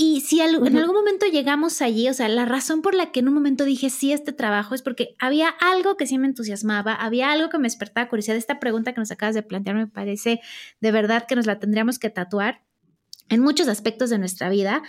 y 0.03 0.23
si 0.23 0.41
en 0.41 0.79
algún 0.79 0.97
momento 0.97 1.27
llegamos 1.27 1.83
allí, 1.83 2.09
o 2.09 2.15
sea, 2.15 2.27
la 2.31 2.47
razón 2.47 2.81
por 2.81 2.95
la 2.95 3.13
que 3.13 3.21
en 3.21 3.29
un 3.29 3.35
momento 3.35 3.67
dije 3.67 3.91
sí 3.91 4.13
a 4.13 4.15
este 4.15 4.33
trabajo 4.33 4.75
es 4.75 4.81
porque 4.81 5.15
había 5.19 5.51
algo 5.51 5.99
que 5.99 6.07
sí 6.07 6.17
me 6.17 6.27
entusiasmaba, 6.27 6.95
había 6.95 7.31
algo 7.31 7.51
que 7.51 7.59
me 7.59 7.65
despertaba 7.65 8.09
curiosidad. 8.09 8.39
Esta 8.39 8.61
pregunta 8.61 8.95
que 8.95 9.01
nos 9.03 9.11
acabas 9.11 9.35
de 9.35 9.43
plantear 9.43 9.77
me 9.77 9.87
parece 9.87 10.41
de 10.81 10.91
verdad 10.91 11.27
que 11.29 11.37
nos 11.37 11.45
la 11.45 11.59
tendríamos 11.59 11.99
que 11.99 12.09
tatuar 12.09 12.63
en 13.29 13.43
muchos 13.43 13.69
aspectos 13.69 14.09
de 14.09 14.17
nuestra 14.17 14.49
vida. 14.49 14.83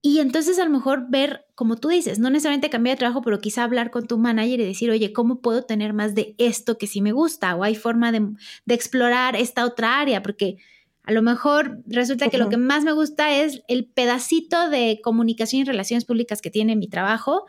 Y 0.00 0.20
entonces 0.20 0.60
a 0.60 0.64
lo 0.64 0.70
mejor 0.70 1.10
ver, 1.10 1.46
como 1.56 1.74
tú 1.74 1.88
dices, 1.88 2.20
no 2.20 2.30
necesariamente 2.30 2.70
cambiar 2.70 2.94
de 2.94 3.00
trabajo, 3.00 3.22
pero 3.22 3.40
quizá 3.40 3.64
hablar 3.64 3.90
con 3.90 4.06
tu 4.06 4.16
manager 4.16 4.60
y 4.60 4.64
decir, 4.64 4.92
oye, 4.92 5.12
¿cómo 5.12 5.40
puedo 5.40 5.64
tener 5.64 5.92
más 5.92 6.14
de 6.14 6.36
esto 6.38 6.78
que 6.78 6.86
sí 6.86 7.00
me 7.00 7.10
gusta? 7.10 7.56
O 7.56 7.64
hay 7.64 7.74
forma 7.74 8.12
de, 8.12 8.24
de 8.64 8.74
explorar 8.76 9.34
esta 9.34 9.64
otra 9.64 9.98
área, 9.98 10.22
porque 10.22 10.58
a 11.06 11.12
lo 11.12 11.22
mejor 11.22 11.82
resulta 11.86 12.28
que 12.28 12.36
lo 12.36 12.48
que 12.48 12.56
más 12.56 12.84
me 12.84 12.92
gusta 12.92 13.34
es 13.34 13.62
el 13.68 13.86
pedacito 13.86 14.68
de 14.68 15.00
comunicación 15.02 15.62
y 15.62 15.64
relaciones 15.64 16.04
públicas 16.04 16.42
que 16.42 16.50
tiene 16.50 16.76
mi 16.76 16.88
trabajo 16.88 17.46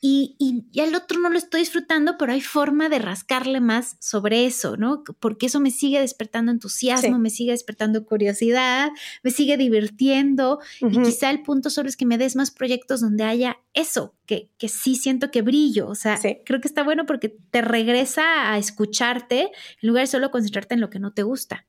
y, 0.00 0.36
y, 0.38 0.80
al 0.80 0.94
otro 0.94 1.18
no 1.18 1.30
lo 1.30 1.38
estoy 1.38 1.60
disfrutando, 1.60 2.16
pero 2.16 2.32
hay 2.32 2.40
forma 2.40 2.88
de 2.88 2.98
rascarle 2.98 3.60
más 3.60 3.96
sobre 3.98 4.46
eso, 4.46 4.76
¿no? 4.76 5.02
Porque 5.18 5.46
eso 5.46 5.58
me 5.58 5.70
sigue 5.70 6.00
despertando 6.00 6.52
entusiasmo, 6.52 7.18
me 7.18 7.30
sigue 7.30 7.52
despertando 7.52 8.04
curiosidad, 8.04 8.90
me 9.24 9.30
sigue 9.30 9.56
divirtiendo 9.56 10.60
y 10.80 11.02
quizá 11.02 11.30
el 11.30 11.42
punto 11.42 11.70
solo 11.70 11.88
es 11.88 11.96
que 11.96 12.06
me 12.06 12.18
des 12.18 12.36
más 12.36 12.50
proyectos 12.50 13.00
donde 13.00 13.24
haya 13.24 13.58
eso, 13.72 14.14
que, 14.26 14.50
que 14.58 14.68
sí 14.68 14.94
siento 14.94 15.30
que 15.30 15.42
brillo, 15.42 15.88
o 15.88 15.94
sea, 15.94 16.20
creo 16.44 16.60
que 16.60 16.68
está 16.68 16.84
bueno 16.84 17.06
porque 17.06 17.30
te 17.50 17.62
regresa 17.62 18.52
a 18.52 18.58
escucharte 18.58 19.50
en 19.82 19.88
lugar 19.88 20.04
de 20.04 20.08
solo 20.08 20.30
concentrarte 20.30 20.74
en 20.74 20.82
lo 20.82 20.90
que 20.90 21.00
no 21.00 21.14
te 21.14 21.22
gusta. 21.22 21.66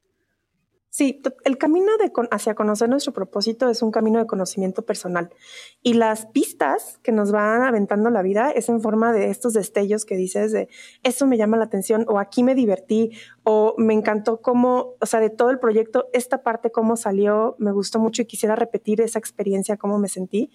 Sí, 0.97 1.21
el 1.43 1.59
camino 1.59 1.91
hacia 2.31 2.55
conocer 2.55 2.89
nuestro 2.89 3.13
propósito 3.13 3.69
es 3.69 3.83
un 3.83 3.91
camino 3.91 4.17
de 4.17 4.25
conocimiento 4.25 4.83
personal 4.83 5.29
y 5.83 5.93
las 5.93 6.25
pistas 6.25 6.97
que 7.03 7.11
nos 7.11 7.31
van 7.31 7.61
aventando 7.61 8.09
la 8.09 8.23
vida 8.23 8.49
es 8.49 8.67
en 8.67 8.81
forma 8.81 9.13
de 9.13 9.29
estos 9.29 9.53
destellos 9.53 10.05
que 10.05 10.15
dices 10.15 10.51
de 10.51 10.69
eso 11.03 11.27
me 11.27 11.37
llama 11.37 11.55
la 11.55 11.65
atención 11.65 12.03
o 12.07 12.17
aquí 12.17 12.41
me 12.41 12.55
divertí 12.55 13.11
o 13.43 13.75
me 13.77 13.93
encantó 13.93 14.41
cómo, 14.41 14.95
o 14.99 15.05
sea, 15.05 15.19
de 15.19 15.29
todo 15.29 15.51
el 15.51 15.59
proyecto, 15.59 16.09
esta 16.13 16.41
parte 16.41 16.71
cómo 16.71 16.97
salió, 16.97 17.55
me 17.59 17.71
gustó 17.71 17.99
mucho 17.99 18.23
y 18.23 18.25
quisiera 18.25 18.55
repetir 18.55 18.99
esa 18.99 19.19
experiencia, 19.19 19.77
cómo 19.77 19.99
me 19.99 20.09
sentí. 20.09 20.49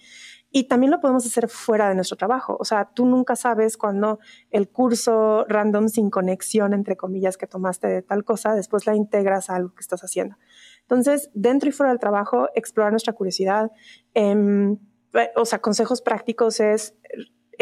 Y 0.55 0.65
también 0.65 0.91
lo 0.91 0.99
podemos 0.99 1.25
hacer 1.25 1.49
fuera 1.49 1.89
de 1.89 1.95
nuestro 1.95 2.15
trabajo. 2.15 2.55
O 2.59 2.63
sea, 2.63 2.91
tú 2.93 3.07
nunca 3.07 3.35
sabes 3.35 3.75
cuando 3.75 4.19
el 4.51 4.69
curso 4.69 5.45
random 5.49 5.89
sin 5.89 6.11
conexión, 6.11 6.75
entre 6.75 6.95
comillas, 6.95 7.37
que 7.37 7.47
tomaste 7.47 7.87
de 7.87 8.03
tal 8.03 8.23
cosa, 8.23 8.53
después 8.53 8.85
la 8.85 8.95
integras 8.95 9.49
a 9.49 9.55
algo 9.55 9.73
que 9.73 9.81
estás 9.81 10.03
haciendo. 10.03 10.37
Entonces, 10.81 11.31
dentro 11.33 11.69
y 11.69 11.71
fuera 11.71 11.89
del 11.91 11.99
trabajo, 11.99 12.49
explorar 12.53 12.91
nuestra 12.91 13.13
curiosidad. 13.13 13.71
Em, 14.13 14.77
o 15.35 15.45
sea, 15.45 15.57
consejos 15.57 16.03
prácticos 16.03 16.59
es 16.59 16.95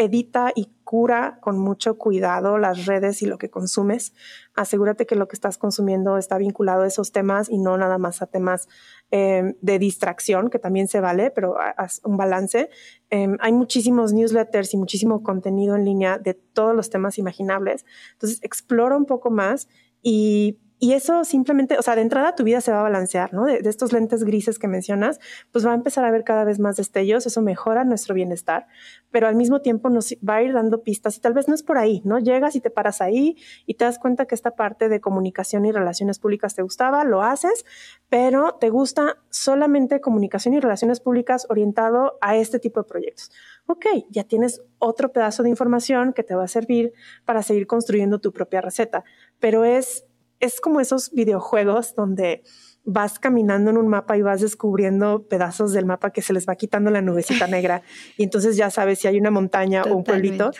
edita 0.04 0.52
y 0.54 0.68
cura 0.84 1.38
con 1.40 1.58
mucho 1.58 1.96
cuidado 1.96 2.58
las 2.58 2.86
redes 2.86 3.22
y 3.22 3.26
lo 3.26 3.38
que 3.38 3.48
consumes. 3.48 4.12
Asegúrate 4.54 5.06
que 5.06 5.14
lo 5.14 5.26
que 5.28 5.36
estás 5.36 5.56
consumiendo 5.56 6.18
está 6.18 6.36
vinculado 6.36 6.82
a 6.82 6.86
esos 6.86 7.12
temas 7.12 7.48
y 7.48 7.58
no 7.58 7.78
nada 7.78 7.96
más 7.98 8.20
a 8.20 8.26
temas 8.26 8.68
em, 9.10 9.54
de 9.62 9.78
distracción, 9.78 10.50
que 10.50 10.58
también 10.58 10.88
se 10.88 11.00
vale, 11.00 11.30
pero 11.30 11.56
haz 11.58 12.00
un 12.04 12.16
balance. 12.16 12.68
Em, 13.08 13.38
hay 13.40 13.52
muchísimos 13.52 14.12
newsletters 14.12 14.74
y 14.74 14.76
muchísimo 14.76 15.22
contenido 15.22 15.76
en 15.76 15.84
línea 15.84 16.18
de 16.18 16.34
todos 16.34 16.76
los 16.76 16.90
temas 16.90 17.16
imaginables. 17.18 17.86
Entonces, 18.12 18.40
explora 18.42 18.96
un 18.96 19.06
poco 19.06 19.30
más 19.30 19.68
y 20.02 20.58
y 20.82 20.94
eso 20.94 21.22
simplemente, 21.22 21.78
o 21.78 21.82
sea, 21.82 21.94
de 21.94 22.02
entrada 22.02 22.34
tu 22.34 22.42
vida 22.42 22.60
se 22.60 22.72
va 22.72 22.80
a 22.80 22.82
balancear, 22.82 23.32
¿no? 23.32 23.44
De, 23.44 23.60
estos 23.62 23.92
lentes 23.92 24.24
grises 24.24 24.58
que 24.58 24.66
mencionas, 24.66 25.20
pues 25.52 25.64
va 25.64 25.70
a 25.70 25.74
empezar 25.74 26.04
a 26.04 26.10
ver 26.10 26.24
cada 26.24 26.42
vez 26.42 26.58
más 26.58 26.74
destellos, 26.74 27.24
eso 27.24 27.40
mejora 27.40 27.84
nuestro 27.84 28.16
bienestar, 28.16 28.66
pero 29.12 29.28
al 29.28 29.36
mismo 29.36 29.60
tiempo 29.60 29.90
nos 29.90 30.12
va 30.28 30.34
a 30.34 30.42
ir 30.42 30.52
dando 30.52 30.82
pistas 30.82 31.16
y 31.16 31.20
tal 31.20 31.34
vez 31.34 31.46
no 31.46 31.54
es 31.54 31.62
por 31.62 31.78
ahí, 31.78 32.02
¿no? 32.04 32.18
Llegas 32.18 32.56
y 32.56 32.60
te 32.60 32.68
paras 32.68 33.00
ahí 33.00 33.36
y 33.64 33.74
te 33.74 33.84
das 33.84 34.00
cuenta 34.00 34.26
que 34.26 34.34
esta 34.34 34.56
parte 34.56 34.88
de 34.88 35.00
comunicación 35.00 35.64
y 35.66 35.70
relaciones 35.70 36.18
públicas 36.18 36.56
te 36.56 36.62
gustaba, 36.62 37.04
lo 37.04 37.22
haces, 37.22 37.64
pero 38.08 38.56
te 38.60 38.68
gusta 38.70 39.18
solamente 39.30 40.00
comunicación 40.00 40.52
y 40.54 40.58
relaciones 40.58 40.98
públicas 40.98 41.46
orientado 41.48 42.18
a 42.20 42.34
este 42.34 42.58
tipo 42.58 42.82
de 42.82 42.88
proyectos. 42.88 43.30
Ok, 43.66 43.86
ya 44.10 44.24
tienes 44.24 44.60
otro 44.80 45.12
pedazo 45.12 45.44
de 45.44 45.48
información 45.48 46.12
que 46.12 46.24
te 46.24 46.34
va 46.34 46.42
a 46.42 46.48
servir 46.48 46.92
para 47.24 47.44
seguir 47.44 47.68
construyendo 47.68 48.18
tu 48.18 48.32
propia 48.32 48.60
receta, 48.60 49.04
pero 49.38 49.64
es 49.64 50.06
es 50.42 50.60
como 50.60 50.80
esos 50.80 51.12
videojuegos 51.12 51.94
donde 51.94 52.42
vas 52.84 53.20
caminando 53.20 53.70
en 53.70 53.78
un 53.78 53.86
mapa 53.86 54.16
y 54.16 54.22
vas 54.22 54.40
descubriendo 54.40 55.28
pedazos 55.28 55.72
del 55.72 55.86
mapa 55.86 56.10
que 56.10 56.20
se 56.20 56.32
les 56.32 56.48
va 56.48 56.56
quitando 56.56 56.90
la 56.90 57.00
nubecita 57.00 57.46
negra 57.48 57.82
y 58.18 58.24
entonces 58.24 58.56
ya 58.56 58.68
sabes 58.68 58.98
si 58.98 59.06
hay 59.06 59.18
una 59.18 59.30
montaña 59.30 59.84
o 59.84 59.94
un 59.96 60.04
pueblito. 60.04 60.50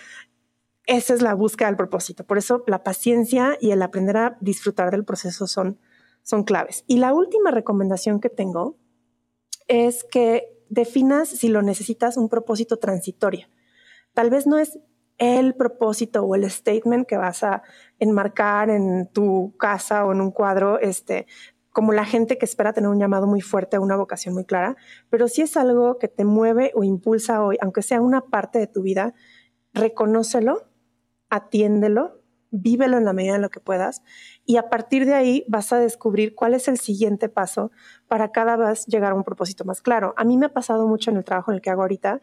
Esa 0.86 1.14
es 1.14 1.22
la 1.22 1.34
búsqueda 1.34 1.68
del 1.68 1.76
propósito. 1.76 2.24
Por 2.24 2.38
eso 2.38 2.62
la 2.68 2.84
paciencia 2.84 3.58
y 3.60 3.72
el 3.72 3.82
aprender 3.82 4.16
a 4.16 4.38
disfrutar 4.40 4.92
del 4.92 5.04
proceso 5.04 5.48
son, 5.48 5.80
son 6.22 6.44
claves. 6.44 6.84
Y 6.86 6.98
la 6.98 7.12
última 7.12 7.50
recomendación 7.50 8.20
que 8.20 8.30
tengo 8.30 8.78
es 9.66 10.04
que 10.04 10.44
definas 10.68 11.28
si 11.28 11.48
lo 11.48 11.62
necesitas 11.62 12.16
un 12.16 12.28
propósito 12.28 12.76
transitorio. 12.76 13.48
Tal 14.14 14.30
vez 14.30 14.46
no 14.46 14.58
es 14.58 14.78
el 15.22 15.54
propósito 15.54 16.24
o 16.24 16.34
el 16.34 16.50
statement 16.50 17.06
que 17.06 17.16
vas 17.16 17.44
a 17.44 17.62
enmarcar 18.00 18.70
en 18.70 19.08
tu 19.12 19.54
casa 19.56 20.04
o 20.04 20.10
en 20.10 20.20
un 20.20 20.32
cuadro, 20.32 20.80
este, 20.80 21.28
como 21.70 21.92
la 21.92 22.04
gente 22.04 22.38
que 22.38 22.44
espera 22.44 22.72
tener 22.72 22.90
un 22.90 22.98
llamado 22.98 23.28
muy 23.28 23.40
fuerte 23.40 23.78
una 23.78 23.94
vocación 23.94 24.34
muy 24.34 24.44
clara, 24.44 24.76
pero 25.10 25.28
si 25.28 25.42
es 25.42 25.56
algo 25.56 25.96
que 26.00 26.08
te 26.08 26.24
mueve 26.24 26.72
o 26.74 26.82
impulsa 26.82 27.40
hoy, 27.40 27.56
aunque 27.60 27.82
sea 27.82 28.00
una 28.00 28.22
parte 28.22 28.58
de 28.58 28.66
tu 28.66 28.82
vida, 28.82 29.14
reconócelo, 29.72 30.68
atiéndelo, 31.30 32.20
vívelo 32.50 32.98
en 32.98 33.04
la 33.04 33.12
medida 33.12 33.34
de 33.34 33.38
lo 33.38 33.48
que 33.48 33.60
puedas 33.60 34.02
y 34.44 34.56
a 34.56 34.68
partir 34.68 35.06
de 35.06 35.14
ahí 35.14 35.44
vas 35.48 35.72
a 35.72 35.78
descubrir 35.78 36.34
cuál 36.34 36.52
es 36.52 36.68
el 36.68 36.78
siguiente 36.78 37.28
paso 37.28 37.70
para 38.08 38.30
cada 38.32 38.56
vez 38.56 38.86
llegar 38.86 39.12
a 39.12 39.14
un 39.14 39.24
propósito 39.24 39.64
más 39.64 39.80
claro. 39.80 40.14
A 40.18 40.24
mí 40.24 40.36
me 40.36 40.46
ha 40.46 40.52
pasado 40.52 40.86
mucho 40.86 41.10
en 41.10 41.16
el 41.16 41.24
trabajo 41.24 41.50
en 41.50 41.56
el 41.56 41.60
que 41.62 41.70
hago 41.70 41.82
ahorita 41.82 42.20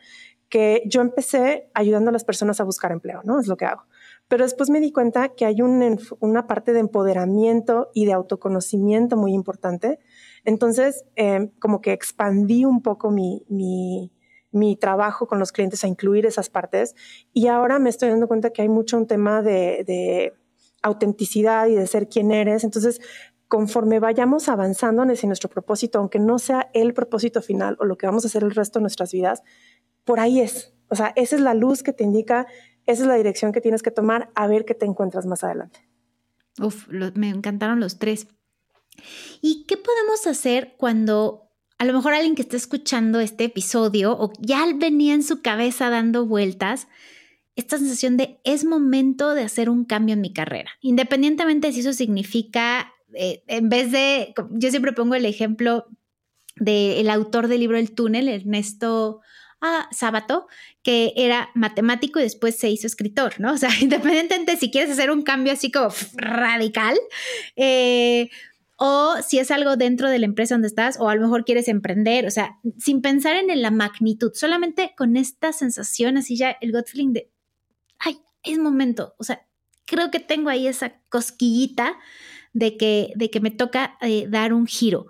que 0.49 0.81
yo 0.85 1.01
empecé 1.01 1.69
ayudando 1.73 2.09
a 2.09 2.13
las 2.13 2.23
personas 2.23 2.59
a 2.59 2.63
buscar 2.63 2.91
empleo, 2.91 3.21
¿no? 3.23 3.39
Es 3.39 3.47
lo 3.47 3.55
que 3.55 3.65
hago. 3.65 3.83
Pero 4.27 4.43
después 4.43 4.69
me 4.69 4.79
di 4.79 4.91
cuenta 4.91 5.29
que 5.29 5.45
hay 5.45 5.61
una 5.61 6.47
parte 6.47 6.73
de 6.73 6.79
empoderamiento 6.79 7.89
y 7.93 8.05
de 8.05 8.13
autoconocimiento 8.13 9.15
muy 9.15 9.33
importante. 9.33 9.99
Entonces, 10.45 11.05
em, 11.15 11.49
como 11.59 11.81
que 11.81 11.93
expandí 11.93 12.65
un 12.65 12.81
poco 12.81 13.11
mi, 13.11 13.45
mi, 13.49 14.11
mi, 14.51 14.75
trabajo 14.75 15.27
con 15.27 15.39
los 15.39 15.51
clientes 15.51 15.83
a 15.83 15.87
incluir 15.87 16.25
esas 16.25 16.49
partes. 16.49 16.95
Y 17.33 17.47
ahora 17.47 17.79
me 17.79 17.89
estoy 17.89 18.09
dando 18.09 18.27
cuenta 18.27 18.51
que 18.51 18.61
hay 18.61 18.69
mucho 18.69 18.97
un 18.97 19.07
tema 19.07 19.41
de, 19.41 19.83
de 19.85 20.33
autenticidad 20.81 21.67
y 21.67 21.75
de 21.75 21.87
ser 21.87 22.07
quien 22.07 22.31
eres. 22.31 22.63
Entonces, 22.63 23.01
conforme 23.49 23.99
vayamos 23.99 24.47
avanzando 24.47 25.03
ese 25.03 25.25
nuestro 25.25 25.49
propósito, 25.49 25.97
aunque 25.97 26.19
no 26.19 26.37
sea 26.37 26.69
el 26.73 26.93
propósito 26.93 27.41
final 27.41 27.77
o 27.79 27.85
lo 27.85 27.97
que 27.97 28.05
vamos 28.05 28.23
a 28.23 28.27
hacer 28.27 28.43
el 28.43 28.51
resto 28.51 28.77
de 28.77 28.83
nuestras 28.83 29.11
vidas, 29.11 29.41
por 30.05 30.19
ahí 30.19 30.39
es. 30.39 30.73
O 30.89 30.95
sea, 30.95 31.13
esa 31.15 31.35
es 31.35 31.41
la 31.41 31.53
luz 31.53 31.83
que 31.83 31.93
te 31.93 32.03
indica, 32.03 32.47
esa 32.85 33.03
es 33.03 33.07
la 33.07 33.15
dirección 33.15 33.51
que 33.51 33.61
tienes 33.61 33.83
que 33.83 33.91
tomar 33.91 34.31
a 34.35 34.47
ver 34.47 34.65
qué 34.65 34.73
te 34.73 34.85
encuentras 34.85 35.25
más 35.25 35.43
adelante. 35.43 35.87
Uf, 36.59 36.87
me 36.89 37.29
encantaron 37.29 37.79
los 37.79 37.99
tres. 37.99 38.27
¿Y 39.41 39.65
qué 39.65 39.77
podemos 39.77 40.27
hacer 40.27 40.75
cuando 40.77 41.49
a 41.77 41.85
lo 41.85 41.93
mejor 41.93 42.13
alguien 42.13 42.35
que 42.35 42.41
está 42.41 42.57
escuchando 42.57 43.19
este 43.19 43.45
episodio 43.45 44.11
o 44.19 44.33
ya 44.39 44.65
venía 44.75 45.13
en 45.13 45.23
su 45.23 45.41
cabeza 45.41 45.89
dando 45.89 46.25
vueltas 46.25 46.87
esta 47.55 47.77
sensación 47.77 48.17
de 48.17 48.39
es 48.43 48.65
momento 48.65 49.33
de 49.33 49.43
hacer 49.43 49.69
un 49.69 49.85
cambio 49.85 50.13
en 50.13 50.21
mi 50.21 50.31
carrera, 50.33 50.71
independientemente 50.81 51.71
si 51.71 51.81
eso 51.81 51.93
significa, 51.93 52.93
eh, 53.13 53.43
en 53.47 53.69
vez 53.69 53.91
de, 53.91 54.33
yo 54.51 54.69
siempre 54.69 54.93
pongo 54.93 55.15
el 55.15 55.25
ejemplo 55.25 55.85
del 56.55 57.09
autor 57.09 57.47
del 57.47 57.59
libro 57.61 57.77
El 57.77 57.91
túnel, 57.91 58.29
Ernesto 58.29 59.21
ah, 59.61 59.87
Sábato, 59.91 60.47
que 60.83 61.13
era 61.15 61.49
matemático 61.55 62.19
y 62.19 62.23
después 62.23 62.57
se 62.57 62.69
hizo 62.69 62.87
escritor, 62.87 63.39
¿no? 63.39 63.53
O 63.53 63.57
sea, 63.57 63.69
independientemente 63.81 64.57
si 64.57 64.71
quieres 64.71 64.91
hacer 64.91 65.11
un 65.11 65.23
cambio 65.23 65.53
así 65.53 65.71
como 65.71 65.89
radical, 66.15 66.97
eh, 67.55 68.29
o 68.77 69.15
si 69.27 69.39
es 69.39 69.51
algo 69.51 69.75
dentro 69.75 70.09
de 70.09 70.19
la 70.19 70.25
empresa 70.25 70.55
donde 70.55 70.69
estás, 70.69 70.97
o 70.99 71.09
a 71.09 71.15
lo 71.15 71.21
mejor 71.21 71.43
quieres 71.43 71.67
emprender, 71.67 72.25
o 72.25 72.31
sea, 72.31 72.57
sin 72.77 73.01
pensar 73.01 73.35
en 73.35 73.61
la 73.61 73.71
magnitud, 73.71 74.31
solamente 74.33 74.93
con 74.97 75.17
esta 75.17 75.51
sensación 75.51 76.15
así 76.15 76.37
ya, 76.37 76.55
el 76.61 76.71
gut 76.71 76.87
de, 76.87 77.29
ay, 77.97 78.21
es 78.43 78.57
momento, 78.57 79.15
o 79.17 79.25
sea, 79.25 79.45
creo 79.85 80.11
que 80.11 80.19
tengo 80.19 80.49
ahí 80.49 80.67
esa 80.67 80.93
cosquillita 81.09 81.97
de 82.53 82.77
que, 82.77 83.11
de 83.15 83.29
que 83.29 83.39
me 83.39 83.51
toca 83.51 83.97
eh, 84.01 84.27
dar 84.29 84.53
un 84.53 84.65
giro. 84.65 85.07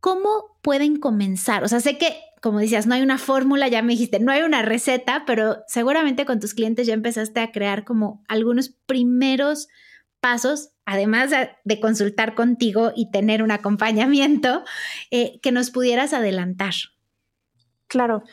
¿Cómo 0.00 0.58
pueden 0.62 0.98
comenzar? 0.98 1.62
O 1.64 1.68
sea, 1.68 1.80
sé 1.80 1.98
que, 1.98 2.16
como 2.42 2.58
decías, 2.58 2.88
no 2.88 2.94
hay 2.94 3.02
una 3.02 3.18
fórmula, 3.18 3.68
ya 3.68 3.82
me 3.82 3.92
dijiste, 3.92 4.18
no 4.18 4.32
hay 4.32 4.42
una 4.42 4.62
receta, 4.62 5.22
pero 5.26 5.62
seguramente 5.68 6.26
con 6.26 6.40
tus 6.40 6.54
clientes 6.54 6.88
ya 6.88 6.92
empezaste 6.92 7.38
a 7.38 7.52
crear 7.52 7.84
como 7.84 8.24
algunos 8.26 8.70
primeros 8.84 9.68
pasos, 10.20 10.72
además 10.84 11.30
de, 11.30 11.80
consultar 11.80 12.34
contigo 12.34 12.92
y 12.96 13.12
tener 13.12 13.44
un 13.44 13.52
acompañamiento, 13.52 14.64
eh, 15.12 15.38
que 15.40 15.52
nos 15.52 15.70
pudieras 15.70 16.12
adelantar. 16.12 16.74
Claro. 17.86 18.24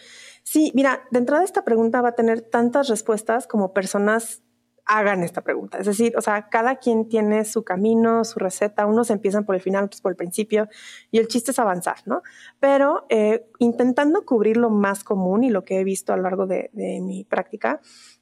Sí, 0.44 0.72
mira, 0.74 1.04
de 1.12 1.20
entrada 1.20 1.44
esta 1.44 1.64
pregunta 1.64 2.02
va 2.02 2.10
a 2.10 2.16
tener 2.16 2.42
tantas 2.42 2.90
respuestas 2.90 3.46
como 3.46 3.74
personas 3.74 4.42
hagan 4.90 5.24
esta 5.24 5.42
pregunta. 5.42 5.78
Es 5.78 5.86
decir, 5.86 6.18
o 6.18 6.22
sea, 6.22 6.50
cada 6.50 6.78
quien 6.78 7.08
tiene 7.08 7.46
su 7.46 7.64
camino, 7.64 8.24
su 8.24 8.40
receta, 8.40 8.88
unos 8.88 9.12
empiezan 9.12 9.46
por 9.46 9.54
el 9.54 9.62
final, 9.62 9.86
otros 9.86 10.02
por 10.02 10.12
el 10.12 10.16
principio, 10.16 10.68
y 11.12 11.20
el 11.20 11.28
chiste 11.28 11.52
es 11.52 11.60
avanzar, 11.60 11.98
¿no? 12.06 12.24
Pero 12.60 13.06
eh, 13.10 13.46
intentando 13.60 14.26
cubrir 14.26 14.58
lo 14.58 14.72
más 14.72 15.04
común 15.04 15.44
y 15.44 15.52
lo 15.52 15.64
que 15.64 15.80
he 15.80 15.84
visto 15.84 16.12
a 16.12 16.18
lo 16.18 16.24
largo 16.24 16.48
de, 16.48 16.72
mi 16.74 17.24
práctica, 17.24 17.82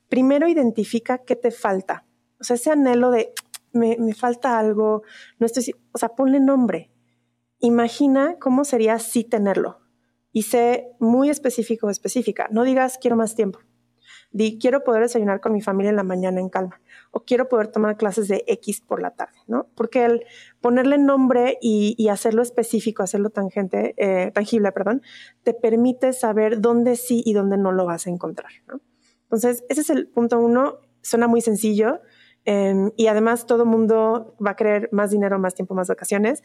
primero 0.10 0.50
identifica 0.50 1.20
qué 1.20 1.38
te 1.38 1.52
falta. 1.52 2.06
O 2.42 2.44
sea, 2.44 2.58
ese 2.58 2.70
anhelo 2.70 3.12
de, 3.12 3.34
me, 3.72 3.96
me 3.98 4.14
falta 4.14 4.60
algo, 4.60 5.04
no 5.40 5.46
estoy, 5.46 5.74
o 5.94 5.98
sea, 5.98 6.10
ponle 6.10 6.42
nombre. 6.42 6.92
Imagina 7.60 8.36
cómo 8.42 8.66
sería 8.66 9.00
sí 9.00 9.24
tenerlo. 9.24 9.80
Y 10.34 10.42
sé 10.42 10.90
muy 11.00 11.30
específico 11.30 11.88
o 11.88 11.90
específica. 11.90 12.50
No 12.52 12.64
digas 12.66 12.98
quiero 13.02 13.16
más 13.16 13.36
tiempo 13.36 13.60
Di, 14.32 14.60
quiero 14.60 14.84
poder 14.84 15.04
desayunar 15.04 15.40
con 15.40 15.54
mi 15.54 15.62
familia 15.62 15.90
en 15.90 15.96
la 15.96 16.04
mañana 16.04 16.40
en 16.40 16.50
calma 16.50 16.82
o 17.12 17.24
quiero 17.24 17.48
poder 17.48 17.68
tomar 17.68 17.98
clases 17.98 18.28
de 18.28 18.44
X 18.48 18.82
por 18.82 19.02
la 19.02 19.12
tarde, 19.12 19.38
¿no? 19.48 19.68
Porque 19.76 20.06
el 20.06 20.26
ponerle 20.62 20.98
nombre 20.98 21.58
y, 21.62 22.08
hacerlo 22.10 22.42
específico, 22.42 23.04
hacerlo 23.04 23.30
tangente, 23.30 23.94
eh, 23.98 24.32
tangible, 24.32 24.72
perdón, 24.72 25.02
te 25.44 25.54
permite 25.54 26.14
saber 26.14 26.62
dónde 26.62 26.96
sí 26.96 27.24
y 27.26 27.34
dónde 27.34 27.58
no 27.58 27.72
lo 27.72 27.86
vas 27.86 28.08
a 28.08 28.10
encontrar, 28.10 28.52
¿no? 28.68 28.82
Entonces, 29.24 29.64
ese 29.70 29.82
es 29.82 29.90
el 29.90 30.08
punto 30.08 30.40
uno. 30.40 30.80
Suena 31.02 31.28
muy 31.28 31.42
sencillo 31.42 32.02
em, 32.46 32.92
y 32.96 33.08
además 33.08 33.46
todo 33.46 33.66
mundo 33.66 34.36
va 34.46 34.52
a 34.52 34.56
querer 34.56 34.90
más 34.92 35.12
dinero, 35.12 35.40
más 35.40 35.54
tiempo, 35.54 35.74
más 35.74 35.88
vacaciones, 35.88 36.44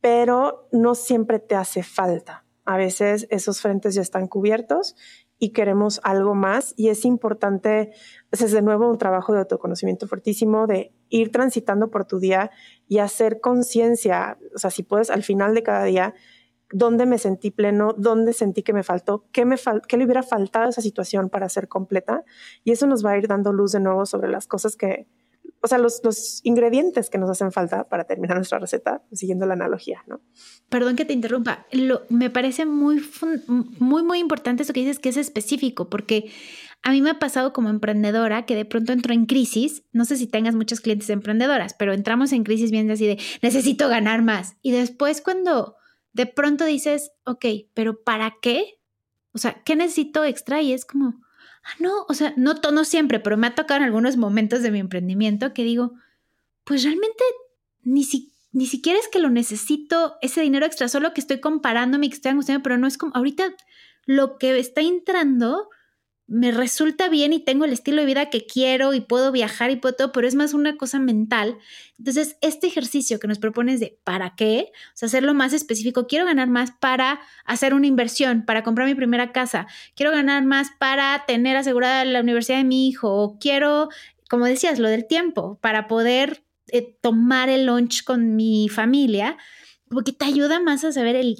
pero 0.00 0.68
no 0.72 0.94
siempre 0.94 1.38
te 1.38 1.54
hace 1.54 1.82
falta. 1.82 2.44
A 2.64 2.76
veces 2.76 3.26
esos 3.30 3.60
frentes 3.60 3.94
ya 3.94 4.02
están 4.02 4.26
cubiertos 4.26 4.94
y 5.38 5.50
queremos 5.50 6.00
algo 6.02 6.34
más. 6.34 6.74
Y 6.76 6.88
es 6.88 7.04
importante, 7.04 7.92
pues, 8.30 8.42
es 8.42 8.52
de 8.52 8.62
nuevo 8.62 8.88
un 8.88 8.98
trabajo 8.98 9.32
de 9.32 9.40
autoconocimiento 9.40 10.06
fuertísimo, 10.06 10.66
de 10.66 10.92
ir 11.08 11.30
transitando 11.30 11.90
por 11.90 12.04
tu 12.04 12.18
día 12.18 12.50
y 12.86 12.98
hacer 12.98 13.40
conciencia, 13.40 14.38
o 14.54 14.58
sea, 14.58 14.70
si 14.70 14.82
puedes 14.82 15.10
al 15.10 15.22
final 15.22 15.54
de 15.54 15.62
cada 15.62 15.84
día, 15.84 16.14
dónde 16.70 17.06
me 17.06 17.18
sentí 17.18 17.50
pleno, 17.50 17.94
dónde 17.96 18.32
sentí 18.32 18.62
que 18.62 18.72
me 18.72 18.82
faltó, 18.82 19.24
qué, 19.32 19.44
me 19.44 19.56
qué 19.88 19.96
le 19.96 20.04
hubiera 20.04 20.22
faltado 20.22 20.66
a 20.66 20.68
esa 20.68 20.82
situación 20.82 21.30
para 21.30 21.48
ser 21.48 21.68
completa. 21.68 22.24
Y 22.64 22.72
eso 22.72 22.86
nos 22.86 23.04
va 23.04 23.12
a 23.12 23.18
ir 23.18 23.26
dando 23.26 23.52
luz 23.52 23.72
de 23.72 23.80
nuevo 23.80 24.04
sobre 24.04 24.28
las 24.28 24.46
cosas 24.46 24.76
que, 24.76 25.06
o 25.60 25.66
sea, 25.66 25.78
los, 25.78 26.00
los, 26.04 26.40
ingredientes 26.44 27.10
que 27.10 27.18
nos 27.18 27.30
hacen 27.30 27.52
falta 27.52 27.88
para 27.88 28.04
terminar 28.04 28.36
nuestra 28.36 28.58
receta, 28.58 29.02
siguiendo 29.12 29.46
la 29.46 29.54
analogía, 29.54 30.04
¿no? 30.06 30.20
Perdón 30.68 30.96
que 30.96 31.04
te 31.04 31.12
interrumpa. 31.12 31.66
Lo, 31.72 32.02
me 32.08 32.30
parece 32.30 32.66
muy, 32.66 33.02
muy, 33.78 34.02
muy 34.02 34.18
importante 34.18 34.62
eso 34.62 34.72
que 34.72 34.80
dices 34.80 34.98
que 34.98 35.08
es 35.08 35.16
específico, 35.16 35.88
porque 35.88 36.30
a 36.82 36.92
mí 36.92 37.02
me 37.02 37.10
ha 37.10 37.18
pasado 37.18 37.52
como 37.52 37.70
emprendedora 37.70 38.46
que 38.46 38.54
de 38.54 38.64
pronto 38.64 38.92
entro 38.92 39.12
en 39.12 39.26
crisis. 39.26 39.82
No 39.92 40.04
sé 40.04 40.16
si 40.16 40.26
tengas 40.26 40.54
muchos 40.54 40.80
clientes 40.80 41.10
emprendedoras, 41.10 41.74
pero 41.74 41.92
entramos 41.92 42.32
en 42.32 42.44
crisis 42.44 42.70
bien 42.70 42.90
así 42.90 43.06
de 43.06 43.18
necesito 43.42 43.88
ganar 43.88 44.22
más. 44.22 44.56
Y 44.62 44.70
después 44.70 45.20
cuando 45.20 45.76
de 46.12 46.26
pronto 46.26 46.64
dices, 46.64 47.12
ok, 47.24 47.44
pero 47.74 48.02
¿para 48.02 48.36
qué? 48.40 48.80
O 49.32 49.38
sea, 49.38 49.62
¿qué 49.64 49.76
necesito 49.76 50.24
extra? 50.24 50.62
Y 50.62 50.72
es 50.72 50.84
como, 50.84 51.20
ah, 51.64 51.76
no, 51.78 52.04
o 52.08 52.14
sea, 52.14 52.34
no, 52.36 52.54
no 52.54 52.84
siempre, 52.84 53.20
pero 53.20 53.36
me 53.36 53.46
ha 53.46 53.54
tocado 53.54 53.78
en 53.78 53.84
algunos 53.84 54.16
momentos 54.16 54.62
de 54.62 54.70
mi 54.70 54.78
emprendimiento 54.78 55.52
que 55.52 55.64
digo, 55.64 55.94
pues 56.64 56.82
realmente 56.82 57.24
ni, 57.82 58.04
si, 58.04 58.32
ni 58.52 58.66
siquiera 58.66 58.98
es 58.98 59.08
que 59.08 59.18
lo 59.18 59.30
necesito 59.30 60.16
ese 60.22 60.40
dinero 60.42 60.66
extra, 60.66 60.88
solo 60.88 61.14
que 61.14 61.20
estoy 61.20 61.40
comparándome, 61.40 62.08
que 62.08 62.16
estoy 62.16 62.30
angustiando, 62.30 62.62
pero 62.62 62.78
no 62.78 62.86
es 62.86 62.98
como, 62.98 63.14
ahorita 63.14 63.54
lo 64.06 64.38
que 64.38 64.58
está 64.58 64.80
entrando 64.80 65.68
me 66.28 66.52
resulta 66.52 67.08
bien 67.08 67.32
y 67.32 67.40
tengo 67.40 67.64
el 67.64 67.72
estilo 67.72 68.02
de 68.02 68.06
vida 68.06 68.28
que 68.28 68.46
quiero 68.46 68.92
y 68.92 69.00
puedo 69.00 69.32
viajar 69.32 69.70
y 69.70 69.76
puedo 69.76 69.96
todo, 69.96 70.12
pero 70.12 70.28
es 70.28 70.34
más 70.34 70.52
una 70.52 70.76
cosa 70.76 70.98
mental. 70.98 71.56
Entonces, 71.98 72.36
este 72.42 72.66
ejercicio 72.66 73.18
que 73.18 73.26
nos 73.26 73.38
propones 73.38 73.80
de 73.80 73.98
¿para 74.04 74.36
qué? 74.36 74.70
O 74.88 74.90
sea, 74.92 75.06
hacerlo 75.06 75.32
más 75.32 75.54
específico. 75.54 76.06
Quiero 76.06 76.26
ganar 76.26 76.48
más 76.48 76.70
para 76.70 77.18
hacer 77.46 77.72
una 77.72 77.86
inversión, 77.86 78.44
para 78.44 78.62
comprar 78.62 78.86
mi 78.86 78.94
primera 78.94 79.32
casa. 79.32 79.66
Quiero 79.96 80.12
ganar 80.12 80.44
más 80.44 80.68
para 80.78 81.24
tener 81.26 81.56
asegurada 81.56 82.04
la 82.04 82.20
universidad 82.20 82.58
de 82.58 82.64
mi 82.64 82.88
hijo. 82.88 83.10
O 83.10 83.38
quiero, 83.38 83.88
como 84.28 84.44
decías, 84.44 84.78
lo 84.78 84.88
del 84.88 85.06
tiempo, 85.06 85.58
para 85.62 85.88
poder 85.88 86.44
eh, 86.70 86.94
tomar 87.00 87.48
el 87.48 87.64
lunch 87.64 88.04
con 88.04 88.36
mi 88.36 88.68
familia 88.68 89.38
porque 89.90 90.12
te 90.12 90.24
ayuda 90.24 90.60
más 90.60 90.84
a 90.84 90.92
saber 90.92 91.16
el, 91.16 91.36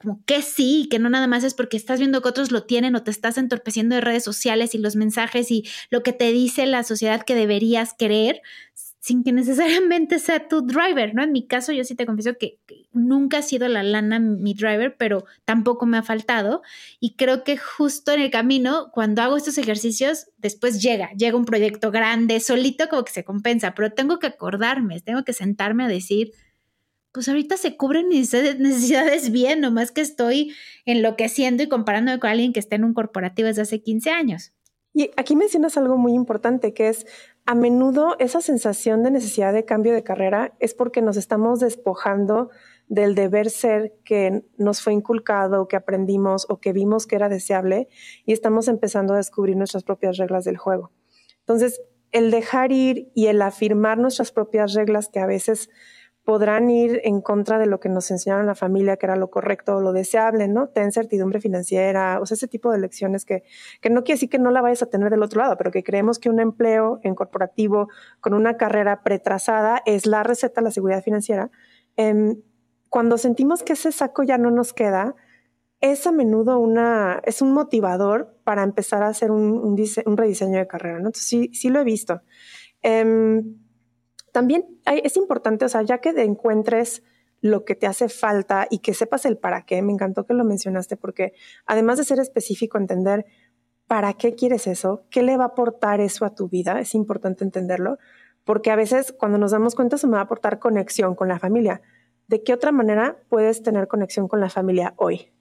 como 0.00 0.22
que 0.24 0.42
sí, 0.42 0.86
que 0.90 0.98
no 0.98 1.10
nada 1.10 1.26
más 1.26 1.42
es 1.44 1.54
porque 1.54 1.76
estás 1.76 1.98
viendo 1.98 2.22
que 2.22 2.28
otros 2.28 2.52
lo 2.52 2.64
tienen 2.64 2.94
o 2.94 3.02
te 3.02 3.10
estás 3.10 3.36
entorpeciendo 3.36 3.96
de 3.96 4.00
redes 4.00 4.22
sociales 4.22 4.74
y 4.74 4.78
los 4.78 4.94
mensajes 4.94 5.50
y 5.50 5.64
lo 5.90 6.02
que 6.02 6.12
te 6.12 6.30
dice 6.32 6.66
la 6.66 6.84
sociedad 6.84 7.22
que 7.22 7.34
deberías 7.34 7.94
querer 7.94 8.42
sin 9.00 9.24
que 9.24 9.32
necesariamente 9.32 10.18
sea 10.18 10.48
tu 10.48 10.62
driver, 10.62 11.14
¿no? 11.14 11.22
En 11.22 11.32
mi 11.32 11.46
caso, 11.46 11.72
yo 11.72 11.82
sí 11.84 11.94
te 11.94 12.06
confieso 12.06 12.36
que, 12.38 12.58
nunca 12.92 13.38
ha 13.38 13.42
sido 13.42 13.68
la 13.68 13.82
lana 13.82 14.18
mi 14.18 14.54
driver, 14.54 14.96
pero 14.96 15.24
tampoco 15.44 15.86
me 15.86 15.98
ha 15.98 16.02
faltado. 16.02 16.62
Y 17.00 17.14
creo 17.14 17.44
que 17.44 17.56
justo 17.56 18.12
en 18.12 18.20
el 18.20 18.30
camino, 18.30 18.90
cuando 18.92 19.22
hago 19.22 19.36
estos 19.36 19.56
ejercicios, 19.58 20.26
después 20.36 20.82
llega, 20.82 21.10
llega 21.12 21.36
un 21.36 21.44
proyecto 21.44 21.90
grande, 21.90 22.40
solito 22.40 22.88
como 22.88 23.04
que 23.04 23.12
se 23.12 23.24
compensa, 23.24 23.74
pero 23.74 23.92
tengo 23.92 24.18
que 24.18 24.26
acordarme, 24.26 25.00
tengo 25.00 25.24
que 25.24 25.32
sentarme 25.32 25.84
a 25.84 25.88
decir, 25.88 26.32
pues 27.12 27.28
ahorita 27.28 27.56
se 27.56 27.76
cubren 27.76 28.08
mis 28.08 28.32
necesidades 28.32 29.30
bien, 29.32 29.60
nomás 29.60 29.90
que 29.90 30.00
estoy 30.00 30.54
enloqueciendo 30.84 31.62
y 31.62 31.68
comparándome 31.68 32.18
con 32.18 32.30
alguien 32.30 32.52
que 32.52 32.60
está 32.60 32.76
en 32.76 32.84
un 32.84 32.94
corporativo 32.94 33.48
desde 33.48 33.62
hace 33.62 33.82
15 33.82 34.10
años. 34.10 34.52
Y 34.94 35.10
aquí 35.16 35.36
mencionas 35.36 35.76
algo 35.76 35.96
muy 35.96 36.12
importante, 36.12 36.74
que 36.74 36.88
es 36.88 37.06
a 37.46 37.54
menudo 37.54 38.16
esa 38.18 38.40
sensación 38.40 39.02
de 39.02 39.10
necesidad 39.10 39.52
de 39.52 39.64
cambio 39.64 39.92
de 39.92 40.02
carrera 40.02 40.54
es 40.58 40.74
porque 40.74 41.02
nos 41.02 41.16
estamos 41.16 41.60
despojando 41.60 42.50
del 42.88 43.14
deber 43.14 43.50
ser 43.50 43.94
que 44.04 44.44
nos 44.56 44.80
fue 44.80 44.94
inculcado, 44.94 45.68
que 45.68 45.76
aprendimos 45.76 46.46
o 46.48 46.58
que 46.58 46.72
vimos 46.72 47.06
que 47.06 47.16
era 47.16 47.28
deseable 47.28 47.88
y 48.24 48.32
estamos 48.32 48.66
empezando 48.66 49.14
a 49.14 49.18
descubrir 49.18 49.56
nuestras 49.56 49.84
propias 49.84 50.16
reglas 50.16 50.44
del 50.44 50.56
juego. 50.56 50.90
Entonces, 51.40 51.80
el 52.10 52.30
dejar 52.30 52.72
ir 52.72 53.10
y 53.14 53.26
el 53.26 53.40
afirmar 53.42 53.98
nuestras 53.98 54.32
propias 54.32 54.74
reglas 54.74 55.08
que 55.08 55.20
a 55.20 55.26
veces 55.26 55.68
podrán 56.28 56.68
ir 56.68 57.00
en 57.04 57.22
contra 57.22 57.58
de 57.58 57.64
lo 57.64 57.80
que 57.80 57.88
nos 57.88 58.10
enseñaron 58.10 58.44
la 58.44 58.54
familia, 58.54 58.98
que 58.98 59.06
era 59.06 59.16
lo 59.16 59.30
correcto 59.30 59.76
o 59.76 59.80
lo 59.80 59.94
deseable, 59.94 60.46
¿no? 60.46 60.68
Ten 60.68 60.92
certidumbre 60.92 61.40
financiera, 61.40 62.20
o 62.20 62.26
sea, 62.26 62.34
ese 62.34 62.46
tipo 62.46 62.70
de 62.70 62.78
lecciones 62.78 63.24
que, 63.24 63.44
que 63.80 63.88
no 63.88 64.04
quiere 64.04 64.16
decir 64.16 64.28
que 64.28 64.38
no 64.38 64.50
la 64.50 64.60
vayas 64.60 64.82
a 64.82 64.90
tener 64.90 65.08
del 65.08 65.22
otro 65.22 65.40
lado, 65.40 65.56
pero 65.56 65.70
que 65.70 65.82
creemos 65.82 66.18
que 66.18 66.28
un 66.28 66.38
empleo 66.38 67.00
en 67.02 67.14
corporativo 67.14 67.88
con 68.20 68.34
una 68.34 68.58
carrera 68.58 69.02
pretrazada 69.02 69.80
es 69.86 70.04
la 70.04 70.22
receta 70.22 70.60
a 70.60 70.64
la 70.64 70.70
seguridad 70.70 71.02
financiera. 71.02 71.50
Em, 71.96 72.42
cuando 72.90 73.16
sentimos 73.16 73.62
que 73.62 73.72
ese 73.72 73.90
saco 73.90 74.22
ya 74.22 74.36
no 74.36 74.50
nos 74.50 74.74
queda, 74.74 75.14
es 75.80 76.06
a 76.06 76.12
menudo 76.12 76.58
una, 76.58 77.22
es 77.24 77.40
un 77.40 77.52
motivador 77.52 78.36
para 78.44 78.64
empezar 78.64 79.02
a 79.02 79.08
hacer 79.08 79.30
un, 79.30 79.52
un, 79.52 80.16
rediseño 80.18 80.58
de 80.58 80.66
carrera, 80.66 80.98
¿no? 80.98 81.06
Entonces 81.06 81.24
sí, 81.24 81.50
sí 81.54 81.70
lo 81.70 81.80
he 81.80 81.84
visto. 81.84 82.20
Em, 82.82 83.56
también 84.38 84.64
es 84.86 85.16
importante, 85.16 85.64
o 85.64 85.68
sea, 85.68 85.82
ya 85.82 85.98
que 85.98 86.10
encuentres 86.10 87.02
lo 87.40 87.64
que 87.64 87.74
te 87.74 87.88
hace 87.88 88.08
falta 88.08 88.68
y 88.70 88.78
que 88.78 88.94
sepas 88.94 89.24
el 89.24 89.36
para 89.36 89.62
qué, 89.62 89.82
me 89.82 89.92
encantó 89.92 90.26
que 90.26 90.32
lo 90.32 90.44
mencionaste 90.44 90.96
porque 90.96 91.32
además 91.66 91.98
de 91.98 92.04
ser 92.04 92.20
específico, 92.20 92.78
entender 92.78 93.26
¿para 93.88 94.12
qué 94.12 94.36
quieres 94.36 94.68
eso? 94.68 95.02
¿Qué 95.10 95.24
le 95.24 95.36
va 95.36 95.42
a 95.42 95.46
aportar 95.48 96.00
eso 96.00 96.24
a 96.24 96.36
tu 96.36 96.48
vida? 96.48 96.78
Es 96.78 96.94
importante 96.94 97.42
entenderlo, 97.42 97.98
porque 98.44 98.70
a 98.70 98.76
veces 98.76 99.10
cuando 99.10 99.38
nos 99.38 99.50
damos 99.50 99.74
cuenta 99.74 99.96
eso 99.96 100.06
me 100.06 100.12
va 100.12 100.20
a 100.20 100.26
aportar 100.26 100.60
conexión 100.60 101.16
con 101.16 101.26
la 101.26 101.40
familia. 101.40 101.82
¿De 102.28 102.44
qué 102.44 102.54
otra 102.54 102.70
manera 102.70 103.18
puedes 103.28 103.64
tener 103.64 103.88
conexión 103.88 104.28
con 104.28 104.38
la 104.38 104.50
familia 104.50 104.94
hoy? 104.98 105.32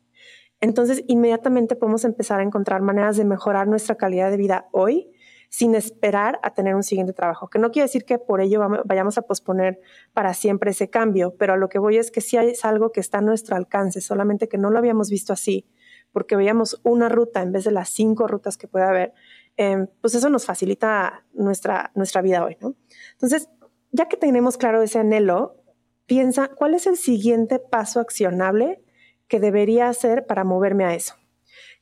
Entonces, 0.60 1.04
inmediatamente 1.06 1.76
podemos 1.76 2.04
empezar 2.04 2.39
a 2.39 2.43
encontrar 2.43 2.82
maneras 2.82 3.16
de 3.16 3.26
mejorar 3.26 3.68
nuestra 3.68 3.93
calidad 3.93 4.32
de 4.32 4.38
vida 4.38 4.70
hoy 4.72 5.12
sin 5.50 5.76
esperar 5.76 6.39
a 6.43 6.54
tener 6.54 6.76
un 6.76 6.84
siguiente 6.84 7.14
trabajo. 7.14 7.50
Que 7.50 7.60
no 7.60 7.72
quiere 7.72 7.86
decir 7.86 8.06
que 8.06 8.18
por 8.18 8.41
ello 8.41 8.62
vayamos 8.86 9.18
a 9.18 9.22
posponer 9.22 9.80
para 10.14 10.34
siempre 10.34 10.72
ese 10.72 10.89
cambio, 10.89 11.36
pero 11.38 11.54
a 11.54 11.58
lo 11.58 11.70
que 11.70 11.80
voy 11.80 11.98
es 11.98 12.12
que 12.12 12.22
si 12.22 12.38
es 12.38 12.66
algo 12.66 12.91
que 12.91 13.00
está 13.00 13.20
a 13.20 13.22
nuestro 13.22 13.56
alcance, 13.56 14.02
solamente 14.02 14.48
que 14.48 14.58
no 14.58 14.70
lo 14.70 14.78
habíamos 14.78 15.10
visto 15.10 15.34
así, 15.34 15.66
porque 16.12 16.36
veíamos 16.36 16.80
una 16.84 17.10
ruta 17.10 17.41
en 17.41 17.52
vez 17.52 17.64
de 17.64 17.72
las 17.72 17.89
cinco 17.89 18.28
rutas 18.28 18.58
que 18.58 18.68
puede 18.68 18.86
haber, 18.86 19.14
em, 19.56 19.88
pues 20.02 20.16
eso 20.16 20.30
nos 20.30 20.45
facilita 20.45 21.26
nuestra, 21.34 21.91
nuestra 21.95 22.22
vida 22.22 22.43
hoy, 22.43 22.58
¿no? 22.62 22.76
Entonces, 23.14 23.50
ya 23.91 24.08
que 24.08 24.18
tenemos 24.18 24.58
claro 24.58 24.82
ese 24.82 25.00
anhelo, 25.00 25.64
piensa 26.06 26.50
cuál 26.50 26.74
es 26.74 26.88
el 26.88 26.98
siguiente 26.98 27.60
paso 27.60 28.00
accionable 28.00 28.82
que 29.28 29.39
debería 29.39 29.89
hacer 29.89 30.26
para 30.26 30.43
moverme 30.43 30.86
a 30.86 30.95
eso. 30.95 31.16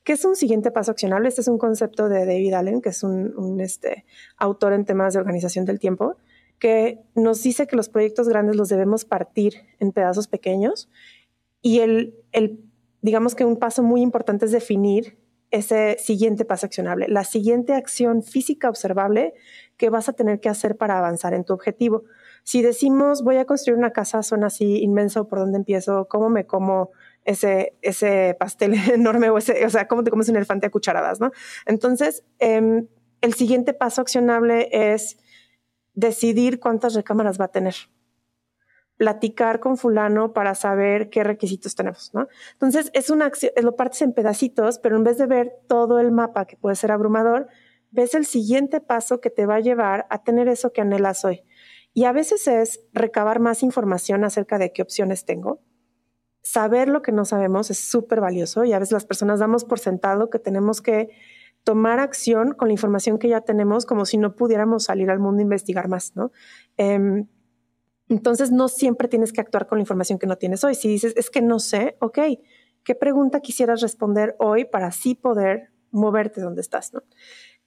¿Qué 0.06 0.14
es 0.14 0.24
un 0.24 0.36
siguiente 0.36 0.70
paso 0.70 0.92
accionable? 0.92 1.28
Este 1.28 1.42
es 1.42 1.48
un 1.48 1.58
concepto 1.58 2.10
de 2.10 2.28
David 2.28 2.54
Allen, 2.54 2.80
que 2.80 2.90
es 2.90 3.02
un, 3.02 3.60
este, 3.60 4.06
autor 4.38 4.74
en 4.74 4.86
temas 4.86 5.16
de 5.16 5.20
organización 5.20 5.66
del 5.66 5.80
tiempo, 5.80 6.18
que 6.60 7.02
nos 7.16 7.42
dice 7.42 7.66
que 7.66 7.76
los 7.76 7.90
proyectos 7.90 8.30
grandes 8.30 8.56
los 8.56 8.70
debemos 8.70 9.04
partir 9.04 9.56
en 9.80 9.92
pedazos 9.92 10.28
pequeños 10.28 10.92
y 11.60 11.80
el, 11.80 12.14
el, 12.34 12.64
digamos 13.02 13.34
que 13.34 13.46
un 13.46 13.58
paso 13.58 13.82
muy 13.82 14.02
importante 14.02 14.46
es 14.46 14.52
definir 14.52 15.18
ese 15.50 15.98
siguiente 15.98 16.46
paso 16.46 16.68
accionable, 16.68 17.08
la 17.08 17.24
siguiente 17.24 17.74
acción 17.74 18.22
física 18.22 18.70
observable 18.70 19.34
que 19.76 19.90
vas 19.90 20.08
a 20.08 20.14
tener 20.14 20.40
que 20.40 20.50
hacer 20.50 20.78
para 20.78 21.00
avanzar 21.00 21.34
en 21.34 21.46
tu 21.46 21.54
objetivo. 21.54 22.04
Si 22.44 22.62
decimos 22.62 23.24
voy 23.24 23.38
a 23.38 23.46
construir 23.46 23.80
una 23.80 23.92
casa, 23.92 24.22
suena 24.22 24.48
así 24.48 24.84
inmenso, 24.84 25.28
¿por 25.28 25.40
dónde 25.40 25.58
empiezo? 25.58 26.08
¿Cómo 26.08 26.30
me 26.30 26.46
como 26.46 26.92
ese, 27.26 27.78
ese 27.82 28.36
pastel 28.40 28.74
enorme 28.94 29.30
o, 29.30 29.38
ese, 29.38 29.66
o 29.66 29.70
sea, 29.70 29.88
cómo 29.88 30.04
te 30.04 30.12
comes 30.12 30.30
un 30.30 30.38
elefante 30.38 30.68
a 30.68 30.72
cucharadas, 30.72 31.20
¿no? 31.20 31.32
Entonces, 31.66 32.24
em, 32.40 32.88
el 33.22 33.34
siguiente 33.34 33.74
paso 33.74 34.02
accionable 34.02 34.70
es 34.72 35.18
decidir 35.94 36.60
cuántas 36.60 36.94
recámaras 36.94 37.40
va 37.40 37.46
a 37.46 37.52
tener. 37.52 37.76
Platicar 38.98 39.60
con 39.60 39.76
fulano 39.78 40.32
para 40.32 40.56
saber 40.56 41.10
qué 41.10 41.24
requisitos 41.24 41.76
tenemos, 41.76 42.14
¿no? 42.14 42.28
Entonces, 42.54 42.92
es 42.94 43.10
una 43.10 43.26
acción, 43.26 43.52
lo 43.62 43.76
partes 43.76 44.02
en 44.04 44.14
pedacitos, 44.14 44.80
pero 44.80 44.96
en 44.96 45.04
vez 45.04 45.18
de 45.18 45.26
ver 45.26 45.52
todo 45.68 46.00
el 46.00 46.12
mapa 46.12 46.46
que 46.46 46.56
puede 46.56 46.76
ser 46.76 46.92
abrumador, 46.92 47.48
ves 47.92 48.14
el 48.14 48.26
siguiente 48.26 48.80
paso 48.80 49.20
que 49.20 49.30
te 49.30 49.46
va 49.46 49.56
a 49.56 49.60
llevar 49.60 50.06
a 50.10 50.24
tener 50.24 50.48
eso 50.48 50.72
que 50.72 50.82
anhelas 50.82 51.26
hoy. 51.26 51.44
Y 51.94 52.04
a 52.04 52.12
veces 52.12 52.48
es 52.48 52.82
recabar 52.94 53.40
más 53.40 53.64
información 53.64 54.24
acerca 54.24 54.58
de 54.58 54.74
qué 54.74 54.82
opciones 54.82 55.26
tengo, 55.26 55.62
saber 56.46 56.90
lo 56.90 57.02
que 57.02 57.12
no 57.12 57.26
sabemos 57.26 57.72
es 57.72 57.80
súper 57.80 58.22
valioso 58.22 58.64
y 58.66 58.74
a 58.74 58.78
veces 58.78 58.94
las 58.94 59.06
personas 59.06 59.40
damos 59.40 59.66
por 59.66 59.80
sentado 59.80 60.30
que 60.30 60.38
tenemos 60.38 60.80
que 60.80 61.10
tomar 61.64 62.00
acción 62.00 62.54
con 62.54 62.68
la 62.68 62.74
información 62.74 63.18
que 63.18 63.28
ya 63.28 63.42
tenemos 63.42 63.88
como 63.88 64.06
si 64.06 64.18
no 64.20 64.36
pudiéramos 64.36 64.84
salir 64.84 65.10
al 65.10 65.18
mundo 65.18 65.40
a 65.40 65.42
investigar 65.42 65.88
más, 65.88 66.16
¿no? 66.16 66.32
Em, 66.78 67.28
entonces 68.10 68.52
no 68.52 68.68
siempre 68.68 69.08
tienes 69.08 69.34
que 69.34 69.42
actuar 69.42 69.66
con 69.66 69.80
la 69.80 69.82
información 69.82 70.20
que 70.20 70.28
no 70.28 70.38
tienes 70.38 70.64
hoy. 70.64 70.76
Si 70.76 70.88
dices, 70.88 71.14
es 71.18 71.32
que 71.32 71.42
no 71.42 71.58
sé, 71.58 71.98
ok, 72.00 72.20
¿qué 72.84 72.94
pregunta 72.94 73.40
quisieras 73.40 73.82
responder 73.82 74.36
hoy 74.38 74.66
para 74.66 74.86
así 74.86 75.16
poder 75.16 75.72
moverte 75.90 76.42
donde 76.42 76.62
estás, 76.62 76.94
¿no? 76.94 77.02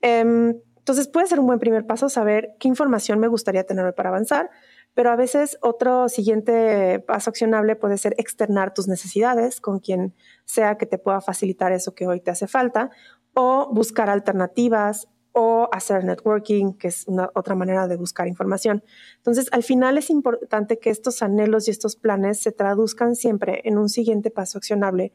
Em, 0.00 0.54
entonces 0.76 1.08
puede 1.08 1.26
ser 1.26 1.40
un 1.40 1.46
buen 1.46 1.58
primer 1.58 1.84
paso 1.84 2.08
saber 2.08 2.54
qué 2.60 2.68
información 2.68 3.18
me 3.18 3.26
gustaría 3.26 3.64
tener 3.64 3.84
hoy 3.84 3.92
para 3.92 4.10
avanzar, 4.10 4.50
pero 4.94 5.10
a 5.10 5.16
veces 5.16 5.58
otro 5.62 6.08
siguiente 6.08 7.00
paso 7.00 7.30
accionable 7.30 7.76
puede 7.76 7.98
ser 7.98 8.14
externar 8.18 8.74
tus 8.74 8.88
necesidades 8.88 9.60
con 9.60 9.78
quien 9.78 10.14
sea 10.44 10.76
que 10.76 10.86
te 10.86 10.98
pueda 10.98 11.20
facilitar 11.20 11.72
eso 11.72 11.94
que 11.94 12.06
hoy 12.06 12.20
te 12.20 12.30
hace 12.30 12.46
falta, 12.46 12.90
o 13.34 13.72
buscar 13.72 14.10
alternativas, 14.10 15.08
o 15.32 15.68
hacer 15.72 16.04
networking, 16.04 16.72
que 16.72 16.88
es 16.88 17.06
otra 17.34 17.54
manera 17.54 17.86
de 17.86 17.96
buscar 17.96 18.26
información. 18.26 18.82
Entonces, 19.18 19.46
al 19.52 19.62
final 19.62 19.96
es 19.96 20.10
importante 20.10 20.78
que 20.78 20.90
estos 20.90 21.22
anhelos 21.22 21.68
y 21.68 21.70
estos 21.70 21.94
planes 21.94 22.40
se 22.40 22.50
traduzcan 22.50 23.14
siempre 23.14 23.60
en 23.64 23.78
un 23.78 23.88
siguiente 23.88 24.30
paso 24.30 24.58
accionable 24.58 25.12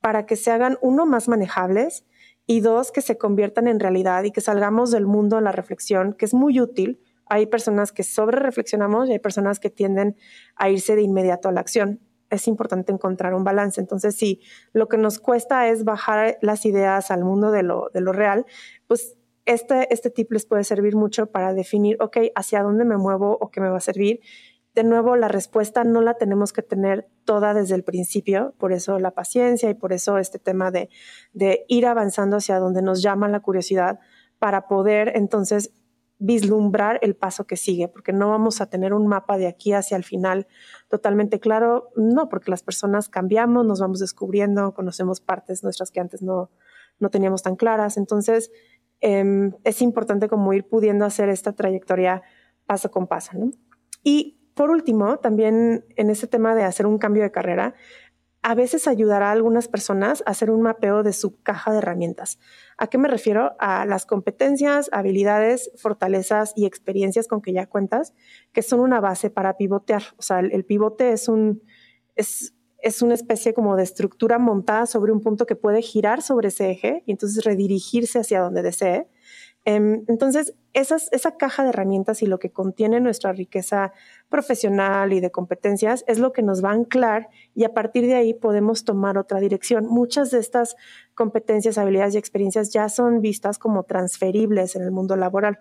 para 0.00 0.24
que 0.24 0.36
se 0.36 0.50
hagan, 0.50 0.78
uno, 0.80 1.04
más 1.04 1.28
manejables 1.28 2.06
y 2.46 2.60
dos, 2.60 2.90
que 2.90 3.02
se 3.02 3.18
conviertan 3.18 3.68
en 3.68 3.80
realidad 3.80 4.24
y 4.24 4.30
que 4.30 4.40
salgamos 4.40 4.90
del 4.90 5.06
mundo 5.06 5.36
de 5.36 5.42
la 5.42 5.52
reflexión, 5.52 6.14
que 6.14 6.24
es 6.24 6.32
muy 6.32 6.58
útil, 6.58 7.02
hay 7.30 7.46
personas 7.46 7.92
que 7.92 8.02
sobre 8.02 8.40
reflexionamos 8.40 9.08
y 9.08 9.12
hay 9.12 9.20
personas 9.20 9.60
que 9.60 9.70
tienden 9.70 10.16
a 10.56 10.68
irse 10.68 10.96
de 10.96 11.02
inmediato 11.02 11.48
a 11.48 11.52
la 11.52 11.60
acción. 11.60 12.00
Es 12.28 12.48
importante 12.48 12.92
encontrar 12.92 13.34
un 13.34 13.44
balance. 13.44 13.80
Entonces, 13.80 14.16
si 14.16 14.40
lo 14.72 14.88
que 14.88 14.98
nos 14.98 15.20
cuesta 15.20 15.68
es 15.68 15.84
bajar 15.84 16.38
las 16.42 16.66
ideas 16.66 17.12
al 17.12 17.24
mundo 17.24 17.52
de 17.52 17.62
lo, 17.62 17.88
de 17.94 18.00
lo 18.00 18.12
real, 18.12 18.46
pues 18.88 19.16
este, 19.46 19.92
este 19.94 20.10
tip 20.10 20.32
les 20.32 20.44
puede 20.44 20.64
servir 20.64 20.96
mucho 20.96 21.26
para 21.26 21.54
definir, 21.54 21.96
ok, 22.00 22.18
hacia 22.34 22.64
dónde 22.64 22.84
me 22.84 22.96
muevo 22.96 23.38
o 23.40 23.50
qué 23.50 23.60
me 23.60 23.68
va 23.68 23.78
a 23.78 23.80
servir. 23.80 24.20
De 24.74 24.82
nuevo, 24.82 25.14
la 25.14 25.28
respuesta 25.28 25.84
no 25.84 26.00
la 26.00 26.14
tenemos 26.14 26.52
que 26.52 26.62
tener 26.62 27.08
toda 27.24 27.54
desde 27.54 27.76
el 27.76 27.84
principio, 27.84 28.54
por 28.58 28.72
eso 28.72 28.98
la 28.98 29.12
paciencia 29.12 29.70
y 29.70 29.74
por 29.74 29.92
eso 29.92 30.18
este 30.18 30.40
tema 30.40 30.72
de, 30.72 30.88
de 31.32 31.64
ir 31.68 31.86
avanzando 31.86 32.38
hacia 32.38 32.58
donde 32.58 32.82
nos 32.82 33.02
llama 33.02 33.28
la 33.28 33.38
curiosidad 33.38 34.00
para 34.40 34.66
poder 34.66 35.12
entonces 35.14 35.72
vislumbrar 36.20 36.98
el 37.02 37.16
paso 37.16 37.46
que 37.46 37.56
sigue, 37.56 37.88
porque 37.88 38.12
no 38.12 38.28
vamos 38.28 38.60
a 38.60 38.66
tener 38.66 38.92
un 38.92 39.06
mapa 39.06 39.38
de 39.38 39.46
aquí 39.46 39.72
hacia 39.72 39.96
el 39.96 40.04
final 40.04 40.46
totalmente 40.88 41.40
claro, 41.40 41.88
no, 41.96 42.28
porque 42.28 42.50
las 42.50 42.62
personas 42.62 43.08
cambiamos, 43.08 43.66
nos 43.66 43.80
vamos 43.80 44.00
descubriendo, 44.00 44.74
conocemos 44.74 45.22
partes 45.22 45.64
nuestras 45.64 45.90
que 45.90 45.98
antes 45.98 46.20
no, 46.20 46.50
no 46.98 47.08
teníamos 47.08 47.42
tan 47.42 47.56
claras, 47.56 47.96
entonces 47.96 48.52
em, 49.00 49.52
es 49.64 49.80
importante 49.80 50.28
como 50.28 50.52
ir 50.52 50.68
pudiendo 50.68 51.06
hacer 51.06 51.30
esta 51.30 51.52
trayectoria 51.52 52.22
paso 52.66 52.90
con 52.90 53.06
paso. 53.06 53.32
Y 54.04 54.40
por 54.54 54.68
último, 54.68 55.18
también 55.20 55.86
en 55.96 56.10
este 56.10 56.26
tema 56.26 56.54
de 56.54 56.64
hacer 56.64 56.86
un 56.86 56.98
cambio 56.98 57.22
de 57.22 57.30
carrera, 57.30 57.74
a 58.42 58.54
veces 58.54 58.88
ayudará 58.88 59.28
a 59.28 59.32
algunas 59.32 59.68
personas 59.68 60.22
a 60.24 60.30
hacer 60.30 60.50
un 60.50 60.62
mapeo 60.62 61.02
de 61.02 61.12
su 61.12 61.40
caja 61.42 61.72
de 61.72 61.78
herramientas. 61.78 62.38
¿A 62.78 62.86
qué 62.86 62.96
me 62.96 63.08
refiero? 63.08 63.54
A 63.58 63.84
las 63.84 64.06
competencias, 64.06 64.88
habilidades, 64.92 65.70
fortalezas 65.76 66.52
y 66.56 66.64
experiencias 66.64 67.28
con 67.28 67.42
que 67.42 67.52
ya 67.52 67.66
cuentas, 67.66 68.14
que 68.52 68.62
son 68.62 68.80
una 68.80 69.00
base 69.00 69.28
para 69.28 69.56
pivotear. 69.56 70.02
O 70.16 70.22
sea, 70.22 70.40
el, 70.40 70.64
pivote 70.64 71.12
es 71.12 71.28
un 71.28 71.62
es, 72.16 72.54
es 72.78 73.02
una 73.02 73.14
especie 73.14 73.52
como 73.52 73.76
de 73.76 73.82
estructura 73.82 74.38
montada 74.38 74.86
sobre 74.86 75.12
un 75.12 75.20
punto 75.20 75.46
que 75.46 75.56
puede 75.56 75.82
girar 75.82 76.22
sobre 76.22 76.48
ese 76.48 76.70
eje 76.70 77.02
y 77.06 77.12
entonces 77.12 77.44
redirigirse 77.44 78.20
hacia 78.20 78.40
donde 78.40 78.62
desee. 78.62 79.08
Em, 79.64 80.04
entonces, 80.08 80.54
esa 80.72 81.36
caja 81.36 81.64
de 81.64 81.70
herramientas 81.70 82.22
y 82.22 82.26
lo 82.26 82.38
que 82.38 82.50
contiene 82.50 83.00
nuestra 83.00 83.32
riqueza 83.32 83.92
profesional 84.28 85.12
y 85.12 85.20
de 85.20 85.30
competencias 85.30 86.04
es 86.06 86.18
lo 86.18 86.32
que 86.32 86.42
nos 86.42 86.64
va 86.64 86.70
a 86.70 86.74
anclar 86.74 87.28
y 87.54 87.64
a 87.64 87.74
partir 87.74 88.06
de 88.06 88.14
ahí 88.14 88.34
podemos 88.34 88.84
tomar 88.84 89.18
otra 89.18 89.40
dirección. 89.40 89.86
Muchas 89.86 90.30
de 90.30 90.38
estas 90.38 90.76
competencias, 91.14 91.76
habilidades 91.76 92.14
y 92.14 92.18
experiencias 92.18 92.72
ya 92.72 92.88
son 92.88 93.20
vistas 93.20 93.58
como 93.58 93.82
transferibles 93.82 94.76
en 94.76 94.82
el 94.82 94.92
mundo 94.92 95.16
laboral. 95.16 95.58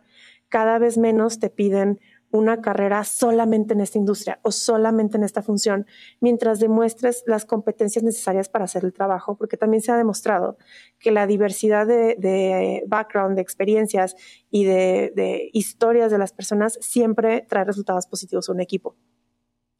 Cada 0.48 0.78
vez 0.80 0.98
menos 0.98 1.40
te 1.40 1.50
piden 1.50 2.00
una 2.32 2.62
carrera 2.62 3.04
solamente 3.04 3.74
en 3.74 3.82
esta 3.82 3.98
industria 3.98 4.40
o 4.44 4.52
solamente 4.52 5.18
en 5.18 5.24
esta 5.24 5.42
función, 5.42 5.88
mientras 6.20 6.60
demuestres 6.60 7.24
las 7.26 7.46
competencias 7.46 8.04
necesarias 8.04 8.50
para 8.50 8.66
hacer 8.66 8.86
el 8.86 8.94
trabajo, 8.94 9.36
porque 9.36 9.58
también 9.58 9.82
se 9.82 9.92
ha 9.92 9.98
demostrado 9.98 10.58
que 11.00 11.12
la 11.12 11.26
diversidad 11.26 11.88
de, 11.88 12.84
background, 12.88 13.36
de 13.36 13.42
experiencias 13.42 14.16
y 14.50 14.66
de, 14.66 15.50
historias 15.54 16.12
de 16.12 16.18
las 16.18 16.34
personas 16.34 16.78
siempre 16.82 17.46
trae 17.48 17.66
resultados 17.66 18.06
positivos 18.06 18.50
a 18.50 18.54
un 18.54 18.60
equipo. 18.60 18.96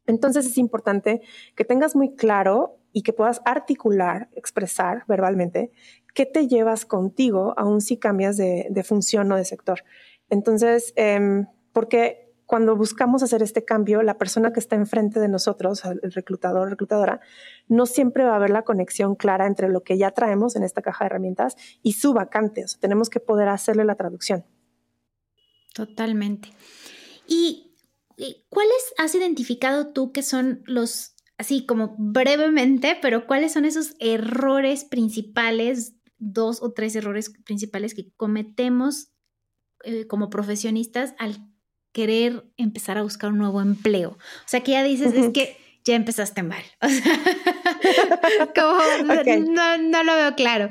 Entonces 0.06 0.46
es 0.46 0.58
importante 0.58 1.20
que 1.54 1.64
tengas 1.64 1.94
muy 1.94 2.16
claro 2.16 2.78
y 2.92 3.02
que 3.02 3.12
puedas 3.12 3.40
articular, 3.44 4.28
expresar 4.34 5.04
verbalmente 5.06 5.70
qué 6.14 6.26
te 6.26 6.48
llevas 6.48 6.84
contigo 6.84 7.54
aun 7.56 7.80
si 7.80 7.96
cambias 7.96 8.36
de, 8.36 8.84
función 8.84 9.30
o 9.30 9.36
de 9.36 9.44
sector. 9.44 9.84
Entonces, 10.28 10.92
eh, 10.96 11.44
porque 11.72 12.29
cuando 12.50 12.74
buscamos 12.74 13.22
hacer 13.22 13.44
este 13.44 13.64
cambio, 13.64 14.02
la 14.02 14.18
persona 14.18 14.52
que 14.52 14.58
está 14.58 14.74
enfrente 14.74 15.20
de 15.20 15.28
nosotros, 15.28 15.84
el 15.84 16.10
reclutador, 16.10 16.68
reclutadora, 16.68 17.20
no 17.68 17.86
siempre 17.86 18.24
va 18.24 18.34
a 18.34 18.40
ver 18.40 18.50
la 18.50 18.64
conexión 18.64 19.14
clara 19.14 19.46
entre 19.46 19.68
lo 19.68 19.84
que 19.84 19.96
ya 19.96 20.10
traemos 20.10 20.56
en 20.56 20.64
esta 20.64 20.82
caja 20.82 21.04
de 21.04 21.10
herramientas 21.10 21.54
y 21.80 21.92
su 21.92 22.12
vacante. 22.12 22.64
O 22.64 22.66
sea, 22.66 22.80
tenemos 22.80 23.08
que 23.08 23.20
poder 23.20 23.48
hacerle 23.48 23.84
la 23.84 23.94
traducción. 23.94 24.44
Totalmente. 25.72 26.48
¿Y 27.28 27.76
cuáles 28.48 28.94
has 28.98 29.14
identificado 29.14 29.92
tú 29.92 30.10
que 30.10 30.24
son 30.24 30.64
los, 30.66 31.14
así 31.38 31.64
como 31.66 31.94
brevemente, 31.98 32.98
pero 33.00 33.28
cuáles 33.28 33.52
son 33.52 33.64
esos 33.64 33.94
errores 34.00 34.84
principales 34.84 35.94
dos 36.18 36.64
o 36.64 36.72
tres 36.72 36.96
errores 36.96 37.32
principales 37.44 37.94
que 37.94 38.10
cometemos 38.16 39.12
eh, 39.84 40.08
como 40.08 40.30
profesionistas 40.30 41.14
al 41.16 41.49
querer 41.92 42.44
empezar 42.56 42.98
a 42.98 43.02
buscar 43.02 43.30
un 43.30 43.38
nuevo 43.38 43.60
empleo. 43.60 44.10
O 44.10 44.48
sea, 44.48 44.60
que 44.60 44.72
ya 44.72 44.82
dices, 44.82 45.14
es 45.14 45.30
que 45.30 45.56
ya 45.84 45.94
empezaste 45.94 46.42
mal. 46.42 46.62
no, 49.80 50.04
lo 50.04 50.14
veo 50.14 50.34
claro. 50.34 50.68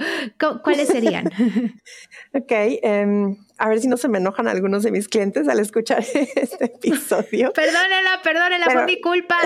¿Cuáles 0.64 0.88
serían? 0.88 1.28
ok, 2.34 2.52
em, 2.52 3.38
a 3.58 3.70
ver 3.70 3.80
si 3.80 3.88
no 3.88 3.98
se 3.98 4.08
me 4.08 4.20
enojan 4.20 4.48
algunos 4.48 4.84
de 4.84 4.92
mis 4.92 5.08
clientes 5.08 5.48
al 5.48 5.60
escuchar 5.60 6.04
este 6.36 6.66
episodio. 6.66 7.52
perdónela, 7.54 8.22
perdónela, 8.24 8.66
fue 8.66 8.86
mi 8.86 9.02
culpa. 9.02 9.38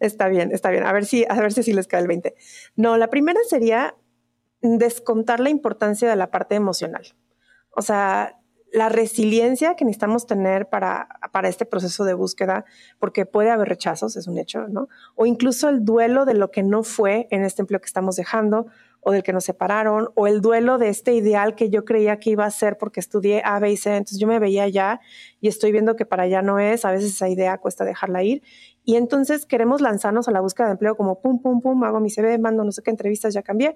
está 0.00 0.28
bien, 0.28 0.50
está 0.52 0.70
bien. 0.70 0.84
A 0.84 0.92
ver 0.92 1.06
si, 1.06 1.24
a 1.28 1.34
ver 1.34 1.52
si 1.52 1.72
les 1.72 1.86
cae 1.86 2.00
el 2.00 2.08
20. 2.08 2.34
No, 2.76 2.96
la 2.96 3.08
primera 3.08 3.40
sería 3.48 3.94
descontar 4.60 5.40
la 5.40 5.50
importancia 5.50 6.08
de 6.08 6.16
la 6.16 6.30
parte 6.30 6.56
emocional. 6.56 7.14
O 7.70 7.82
sea, 7.82 8.37
la 8.72 8.88
resiliencia 8.88 9.74
que 9.76 9.84
necesitamos 9.84 10.26
tener 10.26 10.68
para, 10.68 11.08
para 11.32 11.48
este 11.48 11.64
proceso 11.64 12.04
de 12.04 12.14
búsqueda, 12.14 12.64
porque 12.98 13.26
puede 13.26 13.50
haber 13.50 13.68
rechazos, 13.68 14.16
es 14.16 14.26
un 14.26 14.38
hecho, 14.38 14.68
¿no? 14.68 14.88
O 15.14 15.26
incluso 15.26 15.68
el 15.68 15.84
duelo 15.84 16.24
de 16.24 16.34
lo 16.34 16.50
que 16.50 16.62
no 16.62 16.82
fue 16.82 17.28
en 17.30 17.44
este 17.44 17.62
empleo 17.62 17.80
que 17.80 17.86
estamos 17.86 18.16
dejando, 18.16 18.66
o 19.00 19.12
del 19.12 19.22
que 19.22 19.32
nos 19.32 19.44
separaron, 19.44 20.08
o 20.16 20.26
el 20.26 20.40
duelo 20.40 20.76
de 20.76 20.88
este 20.88 21.14
ideal 21.14 21.54
que 21.54 21.70
yo 21.70 21.84
creía 21.84 22.18
que 22.18 22.30
iba 22.30 22.44
a 22.44 22.50
ser 22.50 22.76
porque 22.78 23.00
estudié 23.00 23.42
A, 23.44 23.58
B 23.58 23.70
y 23.70 23.76
C, 23.76 23.90
entonces 23.90 24.18
yo 24.18 24.26
me 24.26 24.38
veía 24.38 24.64
allá 24.64 25.00
y 25.40 25.48
estoy 25.48 25.72
viendo 25.72 25.96
que 25.96 26.04
para 26.04 26.24
allá 26.24 26.42
no 26.42 26.58
es, 26.58 26.84
a 26.84 26.90
veces 26.90 27.12
esa 27.14 27.28
idea 27.28 27.58
cuesta 27.58 27.84
dejarla 27.84 28.22
ir, 28.22 28.42
y 28.84 28.96
entonces 28.96 29.46
queremos 29.46 29.80
lanzarnos 29.80 30.28
a 30.28 30.30
la 30.32 30.40
búsqueda 30.40 30.66
de 30.66 30.72
empleo 30.72 30.96
como 30.96 31.20
pum, 31.20 31.40
pum, 31.40 31.60
pum, 31.60 31.84
hago 31.84 32.00
mi 32.00 32.10
CV, 32.10 32.38
mando 32.38 32.64
no 32.64 32.72
sé 32.72 32.82
qué 32.82 32.90
entrevistas, 32.90 33.34
ya 33.34 33.42
cambié, 33.42 33.74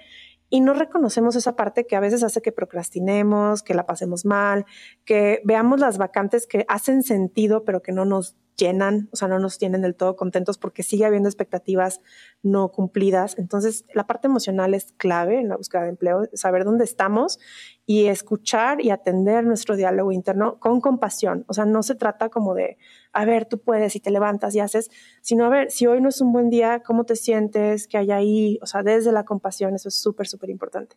y 0.53 0.61
no 0.61 0.75
reconocemos 0.75 1.35
esa 1.35 1.57
parte 1.57 1.87
que 1.87 1.97
a 1.97 2.01
veces 2.01 2.23
hace 2.23 2.43
que 2.43 2.53
procrastinemos, 2.53 3.63
que 3.63 3.73
la 3.73 3.87
pasemos 3.87 4.27
mal, 4.27 4.67
que 5.07 5.41
veamos 5.47 5.81
las 5.81 5.97
vacantes 5.97 6.47
que 6.47 6.67
hacen 6.69 7.03
sentido 7.03 7.65
pero 7.65 7.81
que 7.81 7.91
no 7.91 8.05
nos 8.05 8.37
llenan, 8.59 9.09
o 9.13 9.17
sea, 9.17 9.29
no 9.29 9.39
nos 9.39 9.57
tienen 9.57 9.81
del 9.81 9.95
todo 9.95 10.15
contentos 10.15 10.59
porque 10.59 10.83
sigue 10.83 11.07
habiendo 11.07 11.31
expectativas 11.31 12.03
no 12.43 12.69
cumplidas. 12.69 13.39
Entonces, 13.39 13.87
la 13.95 14.07
parte 14.07 14.27
emocional 14.27 14.75
es 14.75 14.93
clave 14.99 15.41
en 15.41 15.49
la 15.49 15.57
búsqueda 15.57 15.85
de 15.85 15.89
empleo, 15.89 16.29
saber 16.35 16.65
dónde 16.65 16.85
estamos 16.85 17.39
y 17.87 18.09
escuchar 18.09 18.83
y 18.83 18.91
atender 18.91 19.45
nuestro 19.45 19.75
diálogo 19.75 20.13
interno 20.13 20.61
con 20.61 20.83
compasión. 20.83 21.47
O 21.49 21.55
sea, 21.55 21.65
no 21.65 21.83
se 21.83 21.95
trata 21.95 22.29
como 22.29 22.55
de, 22.55 22.77
a 23.13 23.25
ver, 23.25 23.47
tú 23.47 23.61
puedes 23.61 23.95
y 23.95 24.01
te 24.01 24.11
levantas 24.11 24.55
y 24.55 24.61
haces, 24.61 24.91
sino 25.21 25.45
a 25.45 25.49
ver, 25.49 25.71
si 25.71 25.87
hoy 25.87 26.01
no 26.01 26.09
es 26.09 26.21
un 26.21 26.33
buen 26.33 26.49
día, 26.49 26.83
¿cómo 26.85 27.05
te 27.05 27.17
sientes? 27.17 27.87
¿Qué 27.87 27.99
hay 27.99 28.11
ahí? 28.11 28.59
O 28.63 28.67
sea, 28.67 28.83
desde 28.83 29.13
la 29.13 29.25
compasión, 29.25 29.75
eso 29.75 29.89
es 29.89 29.95
súper, 29.95 30.27
súper 30.27 30.51
importante. 30.51 30.97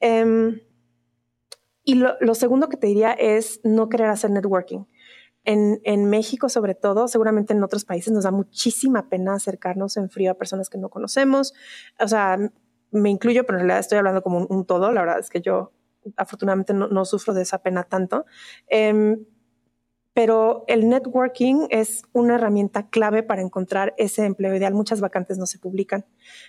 Em, 0.00 0.60
y 1.84 1.94
lo, 1.94 2.34
segundo 2.34 2.68
que 2.68 2.76
te 2.76 2.86
diría 2.86 3.12
es 3.12 3.60
no 3.62 3.88
querer 3.88 4.08
hacer 4.08 4.30
networking. 4.30 4.84
En, 5.46 6.06
México, 6.08 6.48
sobre 6.48 6.74
todo, 6.74 7.06
seguramente 7.06 7.52
en 7.52 7.62
otros 7.62 7.84
países 7.84 8.12
nos 8.14 8.24
da 8.24 8.30
muchísima 8.30 9.10
pena 9.10 9.34
acercarnos 9.34 9.98
en 9.98 10.08
frío 10.08 10.30
a 10.30 10.34
personas 10.34 10.70
que 10.70 10.78
no 10.78 10.88
conocemos. 10.88 11.52
O 12.00 12.08
sea, 12.08 12.38
me 12.90 13.10
incluyo, 13.10 13.44
pero 13.44 13.58
en 13.58 13.66
realidad 13.66 13.80
estoy 13.80 13.98
hablando 13.98 14.22
como 14.22 14.46
un, 14.46 14.64
todo. 14.64 14.90
La 14.90 15.02
verdad 15.02 15.18
es 15.18 15.28
que 15.28 15.42
yo 15.42 15.72
afortunadamente 16.16 16.72
no, 16.72 16.88
no 16.88 17.04
sufro 17.04 17.34
de 17.34 17.42
esa 17.42 17.58
pena 17.58 17.84
tanto. 17.84 18.24
Eh, 18.68 19.18
pero 20.14 20.64
el 20.68 20.88
networking 20.88 21.66
es 21.70 22.04
una 22.12 22.36
herramienta 22.36 22.88
clave 22.88 23.24
para 23.24 23.42
encontrar 23.42 23.94
ese 23.98 24.24
empleo 24.24 24.54
ideal. 24.54 24.72
Muchas 24.72 25.00
vacantes 25.00 25.38
no 25.38 25.46
se 25.46 25.58
publican, 25.58 26.06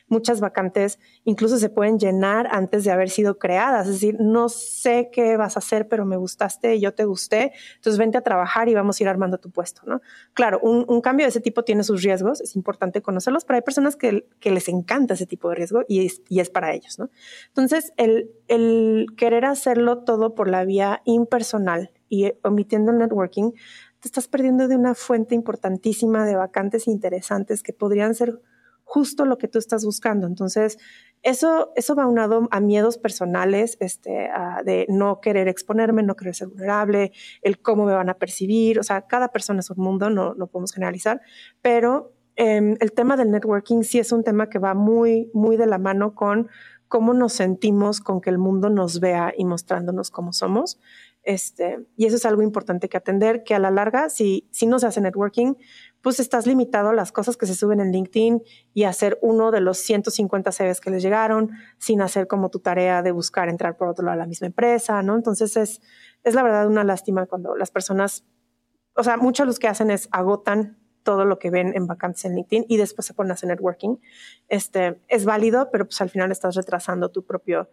muchas 0.08 0.40
vacantes 0.40 1.00
incluso 1.24 1.58
se 1.58 1.70
pueden 1.70 1.98
llenar 1.98 2.48
antes 2.52 2.84
de 2.84 2.92
haber 2.92 3.10
sido 3.10 3.40
creadas. 3.40 3.88
Es 3.88 3.94
decir, 3.94 4.18
no 4.20 4.50
sé 4.50 5.10
qué 5.12 5.36
vas 5.36 5.56
a 5.56 5.60
hacer, 5.60 5.88
pero 5.88 6.06
me 6.06 6.16
gustaste 6.16 6.76
y 6.76 6.80
yo 6.80 6.94
te 6.94 7.06
gusté, 7.06 7.54
entonces 7.76 7.98
vente 7.98 8.20
a 8.20 8.22
trabajar 8.22 8.70
y 8.70 8.76
vamos 8.76 9.00
a 9.00 9.04
ir 9.04 9.10
armando 9.10 9.40
tu 9.40 9.50
puesto, 9.50 9.82
¿no? 9.88 10.02
Claro, 10.34 10.60
un, 10.62 11.02
cambio 11.02 11.26
de 11.26 11.30
ese 11.30 11.42
tipo 11.42 11.64
tiene 11.64 11.84
sus 11.84 12.04
riesgos, 12.04 12.42
es 12.42 12.56
importante 12.56 13.02
conocerlos, 13.02 13.46
pero 13.46 13.58
hay 13.58 13.62
personas 13.64 13.96
que, 13.96 14.28
les 14.42 14.70
encanta 14.70 15.16
ese 15.16 15.26
tipo 15.26 15.50
de 15.50 15.56
riesgo 15.56 15.84
y 15.88 16.08
es, 16.40 16.50
para 16.52 16.74
ellos, 16.74 17.00
¿no? 17.00 17.10
Entonces, 17.48 17.94
el 17.98 19.08
querer 19.18 19.46
hacerlo 19.46 20.04
todo 20.04 20.36
por 20.36 20.48
la 20.48 20.64
vía 20.64 21.02
impersonal 21.04 21.92
y 22.10 22.34
omitiendo 22.44 22.92
el 22.92 22.98
networking, 22.98 23.52
te 24.00 24.08
estás 24.08 24.28
perdiendo 24.28 24.68
de 24.68 24.76
una 24.76 24.96
fuente 24.96 25.36
importantísima 25.36 26.26
de 26.26 26.36
vacantes 26.36 26.88
interesantes 26.88 27.64
que 27.64 27.74
podrían 27.74 28.14
ser 28.16 28.40
justo 28.86 29.26
lo 29.26 29.38
que 29.38 29.48
tú 29.48 29.58
estás 29.58 29.84
buscando. 29.84 30.28
Entonces, 30.28 30.78
eso, 31.24 31.74
eso 31.76 31.96
va 31.96 32.06
unado 32.06 32.48
a 32.52 32.60
miedos 32.60 32.98
personales, 32.98 33.78
este, 33.80 34.30
de 34.64 34.86
no 34.90 35.20
querer 35.20 35.48
exponerme, 35.48 36.04
no 36.04 36.16
querer 36.16 36.36
ser 36.36 36.50
vulnerable, 36.50 37.12
el 37.42 37.60
cómo 37.60 37.86
me 37.86 37.94
van 37.94 38.10
a 38.10 38.14
percibir. 38.14 38.80
O 38.80 38.84
sea, 38.84 39.08
cada 39.08 39.30
persona 39.30 39.60
es 39.60 39.70
un 39.72 39.84
mundo, 39.84 40.10
no, 40.10 40.36
no 40.36 40.48
podemos 40.48 40.72
generalizar, 40.72 41.22
pero 41.62 42.14
em, 42.36 42.78
el 42.80 42.92
tema 42.92 43.18
del 43.18 43.32
networking 43.32 43.82
sí 43.82 43.98
es 43.98 44.12
un 44.12 44.24
tema 44.24 44.50
que 44.50 44.60
va 44.60 44.76
muy, 44.76 45.32
muy 45.34 45.58
de 45.58 45.66
la 45.66 45.80
mano 45.80 46.14
con 46.14 46.48
cómo 46.88 47.14
nos 47.14 47.34
sentimos 47.34 48.00
con 48.00 48.22
que 48.22 48.30
el 48.30 48.38
mundo 48.38 48.70
nos 48.70 49.00
vea 49.00 49.34
y 49.36 49.46
mostrándonos 49.46 50.12
cómo 50.12 50.32
somos. 50.32 50.80
Este, 51.26 51.80
y 51.98 52.06
eso 52.06 52.18
es 52.18 52.26
algo 52.26 52.44
importante 52.44 52.88
que 52.88 52.98
atender, 52.98 53.44
que 53.44 53.56
a 53.56 53.60
la 53.60 53.72
larga, 53.72 54.10
si, 54.10 54.48
si 54.52 54.68
no 54.68 54.78
se 54.78 54.86
hace 54.86 55.02
networking, 55.02 55.56
pues 56.02 56.20
estás 56.20 56.46
limitado 56.46 56.90
a 56.90 56.94
las 56.94 57.12
cosas 57.12 57.36
que 57.36 57.48
se 57.48 57.56
suben 57.56 57.80
en 57.80 57.92
LinkedIn 57.92 58.44
y 58.76 58.84
hacer 58.84 59.18
uno 59.24 59.50
de 59.50 59.60
los 59.60 59.80
150 59.80 60.52
CVs 60.52 60.80
que 60.80 60.92
les 60.92 61.02
llegaron, 61.02 61.50
sin 61.80 62.02
hacer 62.04 62.28
como 62.28 62.50
tu 62.50 62.60
tarea 62.60 63.02
de 63.02 63.12
buscar 63.12 63.50
entrar 63.50 63.76
por 63.76 63.88
otro 63.88 64.06
lado 64.06 64.14
a 64.14 64.18
la 64.18 64.28
misma 64.28 64.46
empresa, 64.46 65.02
¿no? 65.02 65.16
Entonces 65.16 65.58
es, 65.58 65.82
es 66.24 66.36
la 66.36 66.44
verdad 66.44 66.68
una 66.68 66.84
lástima 66.84 67.26
cuando 67.26 67.56
las 67.56 67.72
personas, 67.72 68.24
o 68.96 69.04
sea, 69.04 69.18
muchos 69.18 69.48
los 69.48 69.58
que 69.58 69.68
hacen 69.68 69.90
es 69.90 70.08
agotan 70.12 70.78
todo 71.02 71.26
lo 71.26 71.40
que 71.40 71.50
ven 71.50 71.74
en 71.76 71.88
vacantes 71.88 72.24
en 72.26 72.36
LinkedIn 72.36 72.66
y 72.70 72.78
después 72.78 73.08
se 73.08 73.16
ponen 73.16 73.32
a 73.32 73.34
hacer 73.34 73.50
networking. 73.50 73.98
Este, 74.48 75.02
es 75.08 75.26
válido, 75.26 75.70
pero 75.72 75.86
pues 75.86 76.00
al 76.02 76.12
final 76.12 76.32
estás 76.32 76.54
retrasando 76.56 77.10
tu 77.10 77.26
propio, 77.26 77.68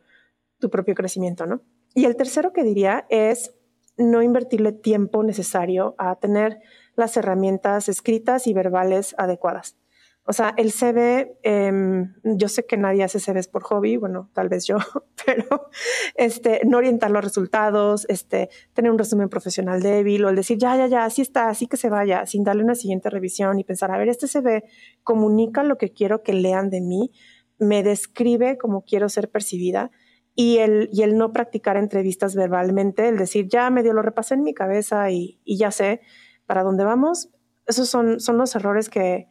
tu 0.59 0.71
propio 0.71 0.95
crecimiento, 0.95 1.45
¿no? 1.45 1.61
Y 1.95 2.05
el 2.05 2.17
tercero 2.17 2.53
que 2.53 2.65
diría 2.65 3.07
es 3.09 3.55
no 3.97 4.23
invertirle 4.23 4.73
tiempo 4.73 5.23
necesario 5.23 5.95
a 5.99 6.17
tener 6.17 6.61
las 6.97 7.17
herramientas 7.17 7.89
escritas 7.89 8.47
y 8.47 8.55
verbales 8.55 9.15
adecuadas. 9.19 9.77
O 10.25 10.33
sea, 10.33 10.55
el 10.57 10.71
CV, 10.71 11.37
em, 11.43 12.15
yo 12.23 12.47
sé 12.47 12.65
que 12.65 12.77
nadie 12.77 13.03
hace 13.03 13.19
CVs 13.19 13.49
por 13.49 13.65
hobby, 13.65 13.97
bueno, 13.97 14.31
tal 14.33 14.49
vez 14.49 14.65
yo, 14.65 14.77
pero 15.27 15.69
este, 16.15 16.61
no 16.65 16.79
orientar 16.79 17.11
los 17.11 17.25
resultados, 17.25 18.07
este, 18.09 18.49
tener 18.73 18.93
un 18.93 18.99
resumen 18.99 19.29
profesional 19.29 19.83
débil 19.83 20.25
o 20.25 20.29
el 20.29 20.37
decir, 20.37 20.59
ya, 20.59 20.77
ya, 20.77 20.87
ya, 20.87 21.05
así 21.05 21.23
está, 21.23 21.49
así 21.49 21.67
que 21.67 21.77
se 21.77 21.91
vaya, 21.91 22.25
sin 22.27 22.45
darle 22.45 22.63
una 22.63 22.77
siguiente 22.77 23.11
revisión 23.11 23.59
y 23.59 23.65
pensar, 23.65 23.91
a 23.91 23.99
ver, 23.99 24.09
este 24.09 24.29
CV 24.29 24.63
comunica 25.03 25.65
lo 25.65 25.77
que 25.77 25.93
quiero 25.93 26.23
que 26.23 26.35
lean 26.35 26.71
de 26.71 26.81
mí, 26.81 27.11
me 27.59 27.83
describe 27.83 28.59
cómo 28.59 28.83
quiero 28.83 29.09
ser 29.09 29.29
percibida 29.29 29.91
y 30.35 30.59
el, 30.59 30.89
y 30.93 31.03
el 31.03 31.17
no 31.17 31.33
practicar 31.33 31.77
entrevistas 31.77 32.35
verbalmente, 32.35 33.09
el 33.09 33.19
decir, 33.19 33.49
ya 33.49 33.69
medio 33.71 33.93
lo 33.93 34.03
repasé 34.03 34.35
en 34.35 34.43
mi 34.43 34.55
cabeza 34.55 35.11
y, 35.11 35.41
y 35.45 35.59
ya 35.59 35.71
sé 35.71 36.01
para 36.47 36.63
dónde 36.63 36.85
vamos, 36.85 37.31
esos 37.67 37.89
son, 37.89 38.21
son 38.21 38.39
los 38.39 38.55
errores 38.55 38.89
que, 38.89 39.27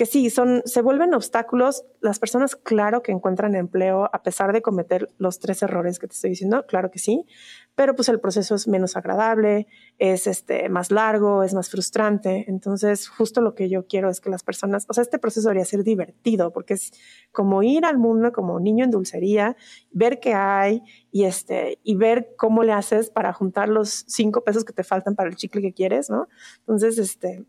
que 0.00 0.06
sí, 0.06 0.30
son, 0.30 0.62
se 0.64 0.80
vuelven 0.80 1.12
obstáculos. 1.12 1.84
Las 2.00 2.18
personas, 2.18 2.56
claro 2.56 3.02
que 3.02 3.12
encuentran 3.12 3.54
empleo 3.54 4.08
a 4.10 4.22
pesar 4.22 4.54
de 4.54 4.62
cometer 4.62 5.10
los 5.18 5.40
tres 5.40 5.62
errores 5.62 5.98
que 5.98 6.06
te 6.06 6.14
estoy 6.14 6.30
diciendo, 6.30 6.64
claro 6.66 6.90
que 6.90 6.98
sí, 6.98 7.26
pero 7.74 7.94
pues 7.94 8.08
el 8.08 8.18
proceso 8.18 8.54
es 8.54 8.66
menos 8.66 8.96
agradable, 8.96 9.66
es 9.98 10.26
este, 10.26 10.70
más 10.70 10.90
largo, 10.90 11.42
es 11.42 11.52
más 11.52 11.68
frustrante. 11.68 12.46
Entonces, 12.48 13.08
justo 13.08 13.42
lo 13.42 13.54
que 13.54 13.68
yo 13.68 13.86
quiero 13.86 14.08
es 14.08 14.22
que 14.22 14.30
las 14.30 14.42
personas, 14.42 14.86
o 14.88 14.94
sea, 14.94 15.02
este 15.02 15.18
proceso 15.18 15.48
debería 15.48 15.66
ser 15.66 15.84
divertido, 15.84 16.50
porque 16.50 16.72
es 16.72 16.92
como 17.30 17.62
ir 17.62 17.84
al 17.84 17.98
mundo 17.98 18.32
como 18.32 18.58
niño 18.58 18.86
en 18.86 18.90
dulcería, 18.90 19.54
ver 19.90 20.18
qué 20.18 20.32
hay 20.32 20.82
y, 21.12 21.24
este, 21.24 21.78
y 21.82 21.96
ver 21.96 22.32
cómo 22.38 22.62
le 22.62 22.72
haces 22.72 23.10
para 23.10 23.34
juntar 23.34 23.68
los 23.68 24.06
cinco 24.08 24.44
pesos 24.44 24.64
que 24.64 24.72
te 24.72 24.82
faltan 24.82 25.14
para 25.14 25.28
el 25.28 25.36
chicle 25.36 25.60
que 25.60 25.74
quieres, 25.74 26.08
¿no? 26.08 26.26
Entonces, 26.60 26.96
este, 26.96 27.44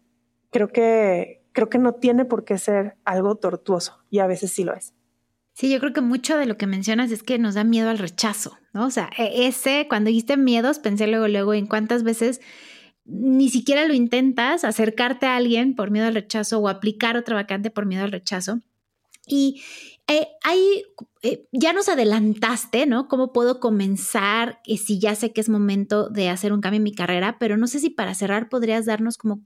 creo 0.49 0.67
que 0.67 1.40
creo 1.53 1.69
que 1.69 1.77
no 1.77 1.93
tiene 1.93 2.25
por 2.25 2.45
qué 2.45 2.57
ser 2.57 2.97
algo 3.05 3.35
tortuoso 3.35 3.99
y 4.09 4.19
a 4.19 4.27
veces 4.27 4.51
sí 4.51 4.63
lo 4.63 4.73
es. 4.73 4.93
Sí, 5.53 5.69
yo 5.69 5.79
creo 5.79 5.93
que 5.93 6.01
mucho 6.01 6.37
de 6.37 6.45
lo 6.45 6.57
que 6.57 6.65
mencionas 6.65 7.11
es 7.11 7.23
que 7.23 7.37
nos 7.37 7.55
da 7.55 7.63
miedo 7.63 7.89
al 7.89 7.97
rechazo, 7.97 8.57
¿no? 8.73 8.85
O 8.85 8.91
sea, 8.91 9.09
e, 9.17 9.47
ese, 9.47 9.85
cuando 9.89 10.07
dijiste 10.07 10.37
miedos, 10.37 10.79
pensé 10.79 11.07
luego, 11.07 11.27
luego 11.27 11.53
en 11.53 11.67
cuántas 11.67 12.03
veces 12.03 12.41
ni 13.03 13.49
siquiera 13.49 13.85
lo 13.85 13.93
intentas 13.93 14.63
acercarte 14.63 15.25
a 15.25 15.35
alguien 15.35 15.75
por 15.75 15.91
miedo 15.91 16.07
al 16.07 16.13
rechazo 16.13 16.59
o 16.59 16.69
aplicar 16.69 17.17
otra 17.17 17.35
vacante 17.35 17.69
por 17.69 17.85
miedo 17.85 18.03
al 18.03 18.11
rechazo. 18.11 18.59
Y 19.27 19.61
eh, 20.07 20.27
ahí 20.43 20.83
eh, 21.21 21.47
ya 21.51 21.73
nos 21.73 21.89
adelantaste, 21.89 22.85
¿no? 22.85 23.07
¿Cómo 23.07 23.33
puedo 23.33 23.59
comenzar? 23.59 24.59
Y 24.65 24.77
si 24.77 24.99
ya 24.99 25.15
sé 25.15 25.31
que 25.31 25.41
es 25.41 25.49
momento 25.49 26.09
de 26.09 26.29
hacer 26.29 26.53
un 26.53 26.61
cambio 26.61 26.77
en 26.77 26.83
mi 26.83 26.93
carrera, 26.93 27.37
pero 27.39 27.57
no 27.57 27.67
sé 27.67 27.79
si 27.79 27.89
para 27.89 28.15
cerrar 28.15 28.49
podrías 28.49 28.85
darnos 28.85 29.17
como 29.17 29.41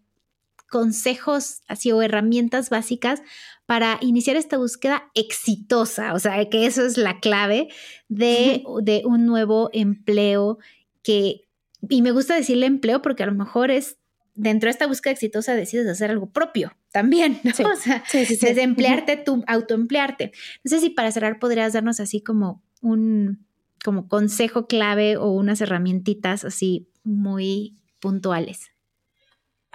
consejos 0.76 1.62
así 1.70 1.94
o 1.94 2.02
herramientas 2.02 2.70
básicas 2.70 3.22
para 3.66 3.98
iniciar 4.02 4.36
esta 4.36 4.58
búsqueda 4.58 5.10
exitosa, 5.14 6.14
o 6.14 6.20
sea, 6.20 6.50
que 6.50 6.66
eso 6.66 6.86
es 6.86 6.98
la 6.98 7.22
clave 7.22 7.70
de, 8.10 8.62
de 8.84 9.04
un 9.06 9.26
nuevo 9.26 9.70
empleo 9.72 10.58
que, 11.02 11.48
y 11.88 12.02
me 12.02 12.12
gusta 12.12 12.36
decirle 12.36 12.66
empleo 12.66 13.02
porque 13.02 13.24
a 13.24 13.28
lo 13.28 13.34
mejor 13.34 13.72
es 13.72 14.00
dentro 14.34 14.68
de 14.68 14.72
esta 14.72 14.86
búsqueda 14.86 15.14
exitosa 15.14 15.56
decides 15.56 15.88
hacer 15.88 16.12
algo 16.12 16.30
propio 16.34 16.76
también, 16.92 17.40
¿no? 17.46 17.52
o 17.72 17.76
sea, 17.78 18.04
desemplearte, 18.12 19.16
tú 19.16 19.46
autoemplearte. 19.48 20.34
No 20.66 20.70
sé 20.70 20.82
si 20.82 20.90
para 20.90 21.10
cerrar 21.14 21.40
podrías 21.40 21.72
darnos 21.72 22.02
así 22.02 22.20
como 22.20 22.62
un 22.82 23.46
como 23.82 24.10
consejo 24.10 24.68
clave 24.68 25.16
o 25.16 25.30
unas 25.30 25.62
herramientitas 25.62 26.44
así 26.44 26.90
muy 27.06 27.78
puntuales. 28.02 28.75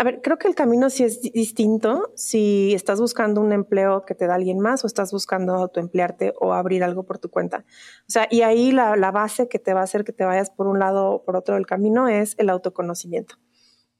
A 0.01 0.03
ver, 0.03 0.22
creo 0.22 0.38
que 0.38 0.48
el 0.48 0.55
camino 0.55 0.88
sí 0.88 1.05
es 1.05 1.20
distinto 1.20 2.11
si 2.16 2.72
estás 2.72 3.03
buscando 3.03 3.42
un 3.42 3.53
empleo 3.53 4.07
que 4.07 4.14
te 4.14 4.26
da 4.26 4.36
alguien 4.36 4.59
más 4.59 4.82
o 4.82 4.86
estás 4.86 5.12
buscando 5.12 5.53
autoemplearte 5.53 6.32
o 6.40 6.55
abrir 6.55 6.82
algo 6.82 7.05
por 7.05 7.18
tu 7.18 7.28
cuenta. 7.28 7.66
O 8.09 8.11
sea, 8.11 8.26
y 8.30 8.40
ahí 8.40 8.72
la, 8.72 9.11
base 9.11 9.46
que 9.46 9.59
te 9.59 9.74
va 9.74 9.80
a 9.80 9.82
hacer 9.82 10.05
que 10.05 10.14
te 10.14 10.24
vayas 10.24 10.48
por 10.48 10.68
un 10.68 10.78
lado 10.78 11.11
o 11.11 11.22
por 11.22 11.36
otro 11.36 11.55
del 11.55 11.66
camino 11.66 12.09
es 12.09 12.34
el 12.38 12.48
autoconocimiento. 12.48 13.34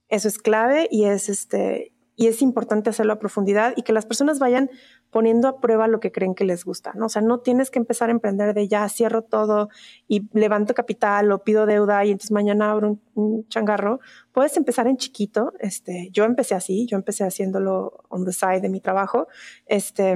Eso 0.09 0.26
es 0.26 0.38
clave 0.38 0.88
y 0.90 1.05
es 1.05 1.28
este 1.28 1.92
y 2.20 2.26
es 2.26 2.42
importante 2.42 2.90
hacerlo 2.90 3.14
a 3.14 3.18
profundidad 3.18 3.72
y 3.76 3.82
que 3.82 3.94
las 3.94 4.04
personas 4.04 4.38
vayan 4.38 4.68
poniendo 5.08 5.48
a 5.48 5.58
prueba 5.58 5.88
lo 5.88 6.00
que 6.00 6.12
creen 6.12 6.34
que 6.34 6.44
les 6.44 6.66
gusta, 6.66 6.92
¿no? 6.94 7.06
O 7.06 7.08
sea, 7.08 7.22
no 7.22 7.40
tienes 7.40 7.70
que 7.70 7.78
empezar 7.78 8.10
a 8.10 8.12
emprender 8.12 8.52
de 8.52 8.68
ya 8.68 8.86
cierro 8.90 9.22
todo 9.22 9.70
y 10.06 10.28
levanto 10.34 10.74
capital 10.74 11.32
o 11.32 11.42
pido 11.42 11.64
deuda 11.64 12.04
y 12.04 12.10
entonces 12.10 12.30
mañana 12.30 12.72
abro 12.72 12.98
un, 13.14 13.48
changarro. 13.48 14.00
Puedes 14.32 14.54
empezar 14.58 14.86
en 14.86 14.98
chiquito. 14.98 15.54
Este, 15.60 16.10
yo 16.12 16.24
empecé 16.24 16.54
así, 16.54 16.86
yo 16.86 16.98
empecé 16.98 17.24
haciéndolo 17.24 18.04
on 18.10 18.26
the 18.26 18.34
side 18.34 18.60
de 18.60 18.68
mi 18.68 18.82
trabajo. 18.82 19.26
Este, 19.64 20.14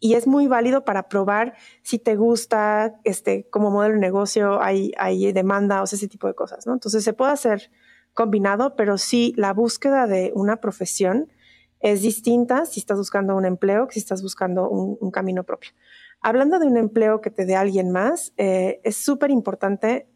y 0.00 0.14
es 0.14 0.26
muy 0.26 0.46
válido 0.46 0.86
para 0.86 1.10
probar 1.10 1.52
si 1.82 1.98
te 1.98 2.16
gusta, 2.16 2.98
este, 3.04 3.50
como 3.50 3.70
modelo 3.70 3.96
de 3.96 4.00
negocio, 4.00 4.62
hay, 4.62 4.92
hay 4.96 5.30
demanda, 5.34 5.82
o 5.82 5.86
sea, 5.86 5.98
ese 5.98 6.08
tipo 6.08 6.26
de 6.26 6.32
cosas, 6.34 6.66
¿no? 6.66 6.72
Entonces 6.72 7.04
se 7.04 7.12
puede 7.12 7.32
hacer 7.32 7.70
combinado, 8.14 8.76
pero 8.76 8.98
sí 8.98 9.32
la 9.36 9.52
búsqueda 9.52 10.06
de 10.06 10.32
una 10.34 10.60
profesión 10.60 11.32
es 11.80 12.02
distinta 12.02 12.64
si 12.64 12.80
estás 12.80 12.98
buscando 12.98 13.36
un 13.36 13.44
empleo 13.44 13.86
que 13.88 13.94
si 13.94 14.00
estás 14.00 14.22
buscando 14.22 14.68
un, 14.68 15.10
camino 15.10 15.44
propio. 15.44 15.72
Hablando 16.20 16.58
de 16.58 16.66
un 16.66 16.76
empleo 16.76 17.20
que 17.20 17.30
te 17.30 17.44
dé 17.44 17.56
alguien 17.56 17.90
más, 17.90 18.32
eh, 18.36 18.80
es 18.84 18.96
súper 18.96 19.30
importante 19.30 20.06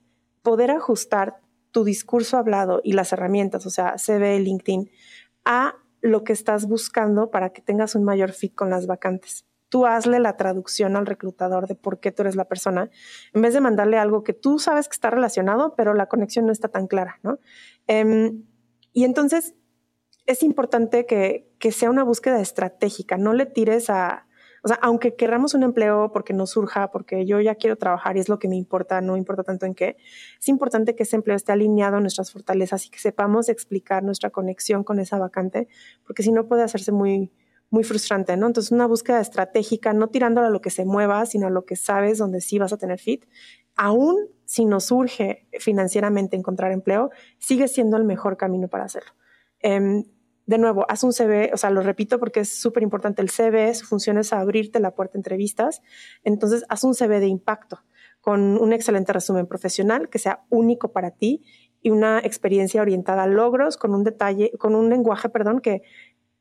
poder 0.42 0.70
ajustar 0.70 1.40
tu 1.72 1.82
discurso 1.82 2.38
hablado 2.38 2.80
y 2.84 2.92
las 2.92 3.12
herramientas, 3.12 3.66
o 3.66 3.70
sea, 3.70 3.98
CV, 3.98 4.38
LinkedIn, 4.38 4.90
a 5.44 5.74
lo 6.00 6.22
que 6.22 6.32
estás 6.32 6.66
buscando 6.68 7.30
para 7.30 7.50
que 7.50 7.62
tengas 7.62 7.96
un 7.96 8.04
mayor 8.04 8.30
fit 8.32 8.54
con 8.54 8.70
las 8.70 8.86
vacantes 8.86 9.44
tú 9.68 9.86
hazle 9.86 10.20
la 10.20 10.36
traducción 10.36 10.96
al 10.96 11.06
reclutador 11.06 11.66
de 11.66 11.74
por 11.74 12.00
qué 12.00 12.12
tú 12.12 12.22
eres 12.22 12.36
la 12.36 12.46
persona, 12.46 12.90
en 13.32 13.42
vez 13.42 13.54
de 13.54 13.60
mandarle 13.60 13.98
algo 13.98 14.22
que 14.22 14.32
tú 14.32 14.58
sabes 14.58 14.88
que 14.88 14.94
está 14.94 15.10
relacionado, 15.10 15.74
pero 15.76 15.94
la 15.94 16.06
conexión 16.06 16.46
no 16.46 16.52
está 16.52 16.68
tan 16.68 16.86
clara, 16.86 17.18
¿no? 17.22 17.38
Em, 17.86 18.44
y 18.92 19.04
entonces 19.04 19.54
es 20.26 20.42
importante 20.42 21.06
que, 21.06 21.52
que, 21.58 21.72
sea 21.72 21.90
una 21.90 22.02
búsqueda 22.02 22.40
estratégica, 22.40 23.16
no 23.16 23.32
le 23.32 23.46
tires 23.46 23.90
a, 23.90 24.26
o 24.66 24.68
sea, 24.68 24.78
aunque 24.82 25.14
querramos 25.14 25.54
un 25.54 25.62
empleo 25.62 26.10
porque 26.12 26.32
nos 26.32 26.50
surja, 26.50 26.90
porque 26.90 27.24
yo 27.24 27.40
ya 27.40 27.54
quiero 27.54 27.76
trabajar 27.76 28.16
y 28.16 28.20
es 28.20 28.28
lo 28.28 28.40
que 28.40 28.48
me 28.48 28.56
importa, 28.56 29.00
no 29.00 29.16
importa 29.16 29.44
tanto 29.44 29.64
en 29.64 29.74
qué, 29.74 29.96
es 30.40 30.48
importante 30.48 30.96
que 30.96 31.04
ese 31.04 31.14
empleo 31.14 31.36
esté 31.36 31.52
alineado 31.52 31.98
a 31.98 32.00
nuestras 32.00 32.32
fortalezas 32.32 32.84
y 32.86 32.90
que 32.90 32.98
sepamos 32.98 33.48
explicar 33.48 34.02
nuestra 34.02 34.30
conexión 34.30 34.82
con 34.82 34.98
esa 34.98 35.18
vacante, 35.18 35.68
porque 36.04 36.24
si 36.24 36.32
no 36.32 36.48
puede 36.48 36.64
hacerse 36.64 36.90
muy, 36.90 37.30
muy 37.70 37.84
frustrante, 37.84 38.36
¿no? 38.36 38.48
Entonces, 38.48 38.72
una 38.72 38.86
búsqueda 38.86 39.20
estratégica, 39.20 39.92
no 39.92 40.08
tirándole 40.08 40.48
a 40.48 40.50
lo 40.50 40.60
que 40.60 40.70
se 40.70 40.84
mueva, 40.84 41.26
sino 41.26 41.46
a 41.46 41.50
lo 41.50 41.64
que 41.64 41.76
sabes 41.76 42.18
donde 42.18 42.40
sí 42.40 42.58
vas 42.58 42.72
a 42.72 42.76
tener 42.76 42.98
fit. 42.98 43.24
Aún 43.76 44.16
si 44.56 44.64
nos 44.64 44.86
surge 44.86 45.46
financieramente 45.60 46.34
encontrar 46.34 46.72
empleo, 46.72 47.10
sigue 47.36 47.68
siendo 47.68 47.98
el 47.98 48.04
mejor 48.04 48.38
camino 48.38 48.68
para 48.68 48.84
hacerlo. 48.84 49.12
Em, 49.60 50.04
de 50.46 50.56
nuevo, 50.56 50.86
haz 50.88 51.04
un 51.04 51.12
CV, 51.12 51.50
o 51.52 51.58
sea, 51.58 51.68
lo 51.68 51.82
repito 51.82 52.18
porque 52.18 52.40
es 52.40 52.58
súper 52.58 52.82
importante 52.82 53.20
el 53.20 53.28
CV, 53.28 53.74
su 53.74 53.84
función 53.84 54.16
es 54.16 54.32
abrirte 54.32 54.80
la 54.80 54.94
puerta 54.94 55.18
a 55.18 55.20
entrevistas. 55.20 55.82
Entonces, 56.24 56.64
haz 56.70 56.84
un 56.84 56.94
CV 56.94 57.20
de 57.20 57.26
impacto 57.26 57.80
con 58.22 58.56
un 58.56 58.72
excelente 58.72 59.12
resumen 59.12 59.46
profesional 59.46 60.08
que 60.08 60.18
sea 60.18 60.46
único 60.48 60.90
para 60.90 61.10
ti 61.10 61.44
y 61.82 61.90
una 61.90 62.20
experiencia 62.20 62.80
orientada 62.80 63.24
a 63.24 63.26
logros 63.26 63.76
con 63.76 63.94
un 63.94 64.04
detalle, 64.04 64.52
con 64.58 64.74
un 64.74 64.88
lenguaje, 64.88 65.28
perdón, 65.28 65.60
que 65.60 65.82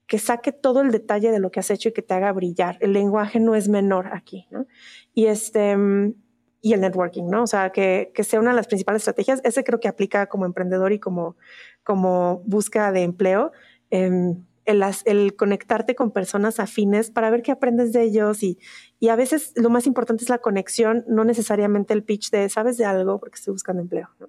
que 0.07 0.19
saque 0.19 0.51
todo 0.51 0.81
el 0.81 0.91
detalle 0.91 1.31
de 1.31 1.39
lo 1.39 1.49
que 1.49 1.59
has 1.59 1.71
hecho 1.71 1.89
y 1.89 1.91
que 1.91 2.03
te 2.03 2.13
haga 2.13 2.31
brillar. 2.31 2.77
El 2.79 2.93
lenguaje 2.93 3.39
no 3.39 3.55
es 3.55 3.69
menor 3.69 4.13
aquí, 4.13 4.45
¿no? 4.51 4.67
Y 5.15 5.25
este 5.25 5.75
y 6.65 6.73
el 6.73 6.81
networking, 6.81 7.25
¿no? 7.25 7.43
O 7.43 7.47
sea, 7.47 7.69
que, 7.69 8.11
que 8.15 8.23
sea 8.23 8.39
una 8.39 8.49
de 8.49 8.55
las 8.55 8.65
principales 8.65 9.01
estrategias. 9.03 9.39
Ese 9.43 9.63
creo 9.63 9.79
que 9.79 9.87
aplica 9.87 10.25
como 10.25 10.47
emprendedor 10.47 10.93
y 10.93 10.99
como, 10.99 11.35
como 11.83 12.41
búsqueda 12.47 12.91
de 12.91 13.03
empleo. 13.03 13.51
Eh, 13.91 14.33
el, 14.65 14.83
el, 15.05 15.35
conectarte 15.35 15.93
con 15.93 16.09
personas 16.09 16.59
afines 16.59 17.11
para 17.11 17.29
ver 17.29 17.43
qué 17.43 17.51
aprendes 17.51 17.93
de 17.93 18.01
ellos 18.01 18.41
y, 18.41 18.57
y 18.99 19.09
a 19.09 19.15
veces 19.15 19.53
lo 19.55 19.69
más 19.69 19.85
importante 19.85 20.23
es 20.23 20.29
la 20.31 20.39
conexión, 20.39 21.05
no 21.07 21.23
necesariamente 21.23 21.93
el 21.93 22.03
pitch 22.03 22.31
de 22.31 22.49
sabes 22.49 22.77
de 22.77 22.85
algo 22.85 23.19
porque 23.19 23.35
estoy 23.35 23.51
buscando 23.51 23.83
empleo. 23.83 24.09
¿no? 24.19 24.25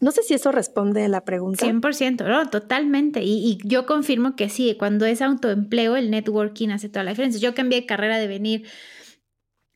No 0.00 0.10
sé 0.10 0.22
si 0.22 0.32
eso 0.32 0.52
responde 0.52 1.04
a 1.04 1.08
la 1.08 1.26
pregunta. 1.26 1.66
100%, 1.66 2.26
no, 2.26 2.48
totalmente. 2.48 3.20
Y, 3.22 3.58
yo 3.62 3.84
confirmo 3.84 4.36
que 4.36 4.48
sí, 4.48 4.74
cuando 4.78 5.04
es 5.04 5.20
autoempleo, 5.20 5.96
el 5.96 6.10
networking 6.10 6.70
hace 6.70 6.88
toda 6.88 7.04
la 7.04 7.10
diferencia. 7.10 7.42
Yo 7.42 7.54
cambié 7.54 7.82
de 7.82 7.86
carrera 7.86 8.16
de 8.16 8.26
venir 8.26 8.66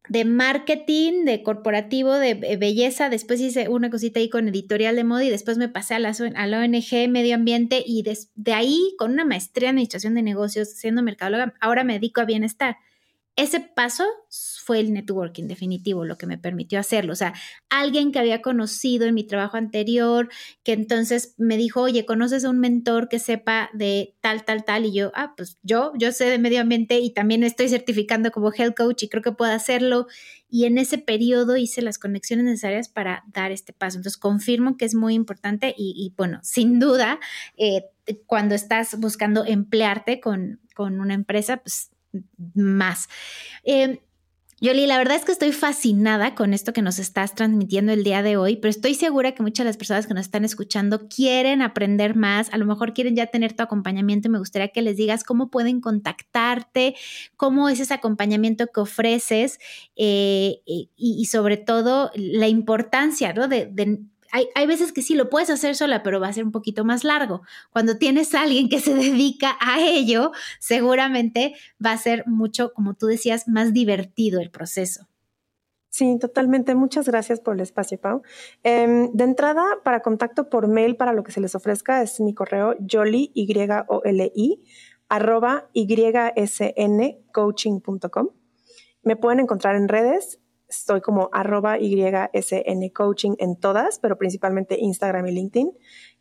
de 0.08 0.24
marketing, 0.24 1.24
de 1.24 1.42
corporativo, 1.42 2.14
de 2.14 2.56
belleza, 2.58 3.08
después 3.08 3.40
hice 3.40 3.68
una 3.68 3.90
cosita 3.90 4.20
ahí 4.20 4.28
con 4.28 4.48
editorial 4.48 4.96
de 4.96 5.04
moda 5.04 5.24
y 5.24 5.30
después 5.30 5.58
me 5.58 5.68
pasé 5.68 5.94
a 5.94 5.98
la, 5.98 6.14
a 6.34 6.46
la 6.46 6.60
ONG 6.60 7.08
Medio 7.08 7.34
Ambiente 7.34 7.82
y 7.84 8.02
de 8.02 8.52
ahí 8.52 8.94
con 8.98 9.12
una 9.12 9.24
maestría 9.24 9.70
en 9.70 9.76
administración 9.76 10.14
de 10.14 10.22
negocios, 10.22 10.70
siendo 10.70 11.02
mercadóloga, 11.02 11.54
ahora 11.60 11.84
me 11.84 11.94
dedico 11.94 12.20
a 12.20 12.24
bienestar. 12.24 12.76
Ese 13.36 13.60
paso 13.60 14.04
fue 14.66 14.80
el 14.80 14.92
networking 14.92 15.44
definitivo, 15.46 16.04
lo 16.04 16.18
que 16.18 16.26
me 16.26 16.38
permitió 16.38 16.80
hacerlo. 16.80 17.12
O 17.12 17.16
sea, 17.16 17.34
alguien 17.70 18.10
que 18.10 18.18
había 18.18 18.42
conocido 18.42 19.06
en 19.06 19.14
mi 19.14 19.22
trabajo 19.22 19.56
anterior, 19.56 20.28
que 20.64 20.72
entonces 20.72 21.34
me 21.38 21.56
dijo, 21.56 21.82
oye, 21.82 22.04
¿conoces 22.04 22.44
a 22.44 22.50
un 22.50 22.58
mentor 22.58 23.08
que 23.08 23.20
sepa 23.20 23.70
de 23.74 24.16
tal, 24.20 24.44
tal, 24.44 24.64
tal? 24.64 24.84
Y 24.84 24.92
yo, 24.92 25.12
ah, 25.14 25.34
pues 25.36 25.56
yo, 25.62 25.92
yo 25.96 26.10
sé 26.10 26.24
de 26.24 26.40
medio 26.40 26.60
ambiente 26.60 26.98
y 26.98 27.10
también 27.10 27.44
estoy 27.44 27.68
certificando 27.68 28.32
como 28.32 28.52
health 28.52 28.76
coach 28.76 29.04
y 29.04 29.08
creo 29.08 29.22
que 29.22 29.30
puedo 29.30 29.52
hacerlo. 29.52 30.08
Y 30.50 30.64
en 30.64 30.78
ese 30.78 30.98
periodo 30.98 31.56
hice 31.56 31.80
las 31.80 31.98
conexiones 32.00 32.46
necesarias 32.46 32.88
para 32.88 33.22
dar 33.32 33.52
este 33.52 33.72
paso. 33.72 33.98
Entonces, 33.98 34.18
confirmo 34.18 34.76
que 34.76 34.84
es 34.84 34.96
muy 34.96 35.14
importante 35.14 35.76
y, 35.78 36.12
bueno, 36.16 36.40
sin 36.42 36.80
duda, 36.80 37.20
eh, 37.56 37.84
cuando 38.26 38.56
estás 38.56 38.98
buscando 38.98 39.44
emplearte 39.44 40.18
con, 40.18 40.58
con 40.74 41.00
una 41.00 41.14
empresa, 41.14 41.58
pues 41.58 41.90
más. 42.54 43.08
Eh, 43.64 44.00
Yoli, 44.58 44.86
la 44.86 44.96
verdad 44.96 45.16
es 45.16 45.26
que 45.26 45.32
estoy 45.32 45.52
fascinada 45.52 46.34
con 46.34 46.54
esto 46.54 46.72
que 46.72 46.80
nos 46.80 46.98
estás 46.98 47.34
transmitiendo 47.34 47.92
el 47.92 48.02
día 48.02 48.22
de 48.22 48.38
hoy, 48.38 48.56
pero 48.56 48.70
estoy 48.70 48.94
segura 48.94 49.32
que 49.32 49.42
muchas 49.42 49.64
de 49.64 49.68
las 49.68 49.76
personas 49.76 50.06
que 50.06 50.14
nos 50.14 50.24
están 50.24 50.46
escuchando 50.46 51.08
quieren 51.08 51.60
aprender 51.60 52.16
más, 52.16 52.50
a 52.54 52.56
lo 52.56 52.64
mejor 52.64 52.94
quieren 52.94 53.14
ya 53.14 53.26
tener 53.26 53.52
tu 53.52 53.62
acompañamiento 53.62 54.28
y 54.28 54.30
me 54.30 54.38
gustaría 54.38 54.68
que 54.68 54.80
les 54.80 54.96
digas 54.96 55.24
cómo 55.24 55.50
pueden 55.50 55.82
contactarte, 55.82 56.94
cómo 57.36 57.68
es 57.68 57.80
ese 57.80 57.92
acompañamiento 57.92 58.68
que 58.68 58.80
ofreces 58.80 59.58
eh, 59.94 60.62
y, 60.64 61.26
sobre 61.26 61.58
todo 61.58 62.10
la 62.14 62.48
importancia 62.48 63.34
¿no? 63.34 63.48
de 63.48 63.66
hay, 64.32 64.66
veces 64.66 64.92
que 64.92 65.02
sí 65.02 65.14
lo 65.14 65.30
puedes 65.30 65.50
hacer 65.50 65.76
sola, 65.76 66.02
pero 66.02 66.20
va 66.20 66.28
a 66.28 66.32
ser 66.32 66.44
un 66.44 66.52
poquito 66.52 66.84
más 66.84 67.04
largo. 67.04 67.42
Cuando 67.70 67.98
tienes 67.98 68.34
a 68.34 68.42
alguien 68.42 68.68
que 68.68 68.80
se 68.80 68.94
dedica 68.94 69.56
a 69.60 69.80
ello, 69.80 70.32
seguramente 70.58 71.54
va 71.84 71.92
a 71.92 71.98
ser 71.98 72.26
mucho, 72.26 72.72
como 72.72 72.94
tú 72.94 73.06
decías, 73.06 73.48
más 73.48 73.72
divertido 73.72 74.40
el 74.40 74.50
proceso. 74.50 75.06
Sí, 75.88 76.18
totalmente. 76.20 76.74
Muchas 76.74 77.08
gracias 77.08 77.40
por 77.40 77.54
el 77.54 77.60
espacio, 77.60 77.98
Pau. 77.98 78.20
Em, 78.62 79.10
de 79.12 79.24
entrada, 79.24 79.64
para 79.82 80.02
contacto 80.02 80.50
por 80.50 80.68
mail, 80.68 80.96
para 80.96 81.14
lo 81.14 81.22
que 81.22 81.32
se 81.32 81.40
les 81.40 81.54
ofrezca, 81.54 82.02
es 82.02 82.20
mi 82.20 82.34
correo 82.34 82.76
jolly, 82.86 83.32
y 83.34 83.46
o 83.88 84.02
l 84.04 84.32
i 84.34 84.62
arroba 85.08 85.70
ysncoaching.com. 85.72 88.28
Me 89.02 89.16
pueden 89.16 89.40
encontrar 89.40 89.76
en 89.76 89.88
redes 89.88 90.40
Estoy 90.68 91.00
como 91.00 91.30
arroba 91.32 91.78
YSN 91.78 92.90
Coaching 92.94 93.34
en 93.38 93.56
todas, 93.56 93.98
pero 93.98 94.18
principalmente 94.18 94.76
Instagram 94.78 95.26
y 95.26 95.32
LinkedIn. 95.32 95.72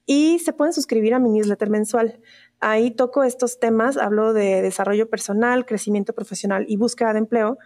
Y 0.06 0.40
se 0.40 0.54
pueden 0.54 0.72
suscribir 0.74 1.14
a 1.16 1.20
mi 1.20 1.30
newsletter 1.30 1.70
mensual. 1.70 2.22
Ahí 2.60 2.92
toco 2.92 3.24
estos 3.24 3.60
temas, 3.60 3.98
hablo 3.98 4.34
de 4.34 4.62
desarrollo 4.62 5.10
personal, 5.10 5.66
crecimiento 5.66 6.14
profesional 6.14 6.66
y 6.68 6.76
búsqueda 6.78 7.14
de 7.14 7.20
empleo 7.20 7.58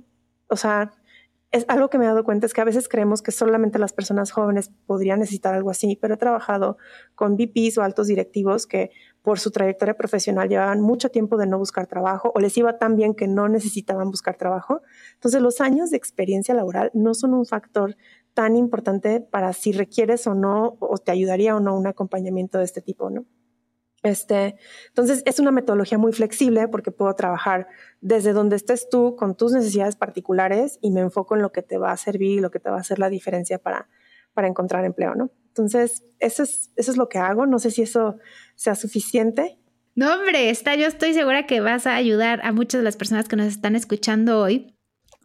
o 0.47 0.57
sea, 0.57 0.91
es 1.53 1.65
algo 1.67 1.89
que 1.89 1.99
me 1.99 2.05
he 2.05 2.07
dado 2.07 2.23
cuenta 2.23 2.47
es 2.47 2.53
que 2.53 2.61
a 2.61 2.65
veces 2.65 2.89
creemos 2.89 3.21
que 3.21 3.31
solamente 3.31 3.77
las 3.77 3.93
personas 3.93 4.31
jóvenes 4.31 4.71
podrían 4.87 5.19
necesitar 5.19 5.53
algo 5.53 5.69
así, 5.69 5.99
pero 6.01 6.15
he 6.15 6.17
trabajado 6.17 6.77
con 7.13 7.37
VPs 7.37 7.77
o 7.77 7.83
altos 7.83 8.07
directivos 8.07 8.65
que 8.65 8.89
por 9.23 9.39
su 9.39 9.51
trayectoria 9.51 9.95
profesional 9.95 10.49
llevaban 10.49 10.81
mucho 10.81 11.09
tiempo 11.09 11.37
de 11.37 11.47
no 11.47 11.57
buscar 11.57 11.87
trabajo 11.87 12.31
o 12.35 12.39
les 12.39 12.55
iba 12.57 12.77
tan 12.77 12.95
bien 12.97 13.15
que 13.15 13.27
no 13.27 13.47
necesitaban 13.47 14.11
buscar 14.11 14.35
trabajo. 14.35 14.81
Entonces 15.15 15.41
los 15.41 15.61
años 15.61 15.89
de 15.89 15.97
experiencia 15.97 16.53
laboral 16.53 16.91
no 16.93 17.13
son 17.13 17.33
un 17.33 17.45
factor 17.45 17.95
tan 18.33 18.57
importante 18.57 19.21
para 19.21 19.53
si 19.53 19.71
requieres 19.71 20.27
o 20.27 20.35
no 20.35 20.77
o 20.79 20.97
te 20.97 21.11
ayudaría 21.11 21.55
o 21.55 21.61
no 21.61 21.75
un 21.75 21.87
acompañamiento 21.87 22.57
de 22.57 22.65
este 22.65 22.81
tipo, 22.81 23.09
¿no? 23.09 23.25
Este, 24.03 24.57
entonces 24.89 25.23
es 25.25 25.39
una 25.39 25.51
metodología 25.51 25.97
muy 25.97 26.11
flexible 26.11 26.67
porque 26.67 26.91
puedo 26.91 27.15
trabajar 27.15 27.69
desde 28.01 28.33
donde 28.33 28.57
estés 28.57 28.89
tú 28.89 29.15
con 29.15 29.37
tus 29.37 29.53
necesidades 29.53 29.95
particulares 29.95 30.77
y 30.81 30.91
me 30.91 30.99
enfoco 30.99 31.35
en 31.35 31.41
lo 31.41 31.53
que 31.53 31.61
te 31.61 31.77
va 31.77 31.93
a 31.93 31.97
servir 31.97 32.31
y 32.31 32.41
lo 32.41 32.51
que 32.51 32.59
te 32.59 32.69
va 32.69 32.75
a 32.75 32.81
hacer 32.81 32.99
la 32.99 33.09
diferencia 33.09 33.59
para, 33.59 33.87
para 34.33 34.47
encontrar 34.47 34.85
empleo, 34.85 35.15
¿no? 35.15 35.31
Entonces, 35.47 36.03
eso 36.19 36.43
es, 36.43 36.71
eso 36.75 36.91
es 36.91 36.97
lo 36.97 37.09
que 37.09 37.19
hago. 37.19 37.45
No 37.45 37.59
sé 37.59 37.71
si 37.71 37.83
eso 37.83 38.17
sea 38.55 38.75
suficiente. 38.75 39.59
No, 39.95 40.11
hombre, 40.13 40.49
está, 40.49 40.75
yo 40.75 40.87
estoy 40.87 41.13
segura 41.13 41.45
que 41.45 41.61
vas 41.61 41.85
a 41.85 41.95
ayudar 41.95 42.39
a 42.43 42.51
muchas 42.51 42.79
de 42.79 42.85
las 42.85 42.97
personas 42.97 43.27
que 43.27 43.35
nos 43.35 43.47
están 43.47 43.75
escuchando 43.75 44.39
hoy. 44.39 44.75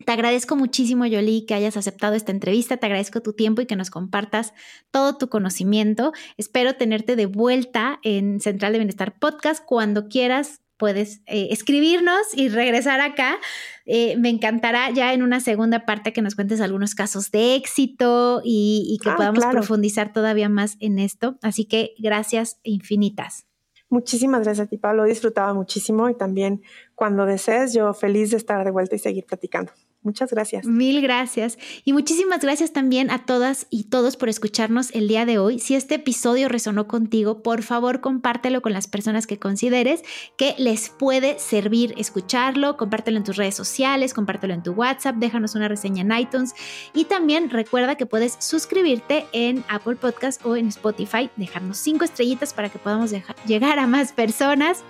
Te 0.04 0.12
agradezco 0.12 0.54
muchísimo, 0.54 1.06
Yoli, 1.06 1.44
que 1.46 1.54
hayas 1.54 1.76
aceptado 1.76 2.14
esta 2.14 2.30
entrevista. 2.30 2.76
Te 2.76 2.86
agradezco 2.86 3.20
tu 3.20 3.32
tiempo 3.32 3.62
y 3.62 3.66
que 3.66 3.76
nos 3.76 3.90
compartas 3.90 4.52
todo 4.90 5.16
tu 5.16 5.28
conocimiento. 5.28 6.12
Espero 6.36 6.74
tenerte 6.74 7.16
de 7.16 7.26
vuelta 7.26 7.98
en 8.04 8.40
Central 8.40 8.72
de 8.72 8.78
Bienestar 8.78 9.18
Podcast 9.18 9.64
cuando 9.64 10.08
quieras 10.08 10.60
puedes 10.78 11.20
eh, 11.26 11.48
escribirnos 11.50 12.18
y 12.34 12.48
regresar 12.48 13.00
acá. 13.00 13.38
Eh, 13.84 14.16
me 14.16 14.30
encantará 14.30 14.90
ya 14.90 15.12
en 15.12 15.22
una 15.22 15.40
segunda 15.40 15.84
parte 15.84 16.12
que 16.12 16.22
nos 16.22 16.34
cuentes 16.34 16.60
algunos 16.60 16.94
casos 16.94 17.30
de 17.30 17.54
éxito 17.56 18.40
y, 18.44 18.98
que 19.02 19.10
ah, 19.10 19.16
podamos 19.16 19.44
profundizar 19.46 20.12
todavía 20.12 20.48
más 20.48 20.76
en 20.80 20.98
esto. 20.98 21.38
Así 21.42 21.64
que 21.64 21.94
gracias 21.98 22.58
infinitas. 22.62 23.46
Muchísimas 23.90 24.42
gracias 24.42 24.66
a 24.66 24.70
ti, 24.70 24.76
Pablo. 24.76 25.04
He 25.04 25.08
disfrutado 25.08 25.54
muchísimo 25.54 26.08
y 26.10 26.14
también 26.14 26.62
cuando 26.94 27.24
desees, 27.24 27.72
yo 27.72 27.94
feliz 27.94 28.30
de 28.30 28.36
estar 28.36 28.64
de 28.64 28.70
vuelta 28.70 28.96
y 28.96 28.98
seguir 28.98 29.24
platicando. 29.24 29.72
Muchas 30.02 30.30
gracias. 30.30 30.64
Mil 30.64 31.02
gracias. 31.02 31.58
Y 31.84 31.92
muchísimas 31.92 32.40
gracias 32.40 32.72
también 32.72 33.10
a 33.10 33.26
todas 33.26 33.66
y 33.68 33.84
todos 33.84 34.16
por 34.16 34.28
escucharnos 34.28 34.94
el 34.94 35.08
día 35.08 35.26
de 35.26 35.38
hoy. 35.38 35.58
Si 35.58 35.74
este 35.74 35.96
episodio 35.96 36.48
resonó 36.48 36.86
contigo, 36.86 37.42
por 37.42 37.62
favor 37.62 38.00
compártelo 38.00 38.62
con 38.62 38.72
las 38.72 38.86
personas 38.86 39.26
que 39.26 39.38
consideres 39.38 40.02
que 40.36 40.54
les 40.56 40.88
puede 40.88 41.38
servir 41.40 41.94
escucharlo. 41.96 42.76
Compártelo 42.76 43.18
en 43.18 43.24
tus 43.24 43.36
redes 43.36 43.56
sociales, 43.56 44.14
compártelo 44.14 44.54
en 44.54 44.62
tu 44.62 44.72
WhatsApp, 44.72 45.16
déjanos 45.16 45.56
una 45.56 45.66
reseña 45.68 46.02
en 46.02 46.12
iTunes. 46.12 46.54
Y 46.94 47.06
también 47.06 47.50
recuerda 47.50 47.96
que 47.96 48.06
puedes 48.06 48.36
suscribirte 48.38 49.26
en 49.32 49.64
Apple 49.68 49.96
Podcast 49.96 50.46
o 50.46 50.54
en 50.54 50.68
Spotify, 50.68 51.28
dejarnos 51.36 51.76
cinco 51.76 52.04
estrellitas 52.04 52.54
para 52.54 52.68
que 52.68 52.78
podamos 52.78 53.12
llegar 53.46 53.78
a 53.80 53.86
más 53.88 54.12
personas. 54.12 54.84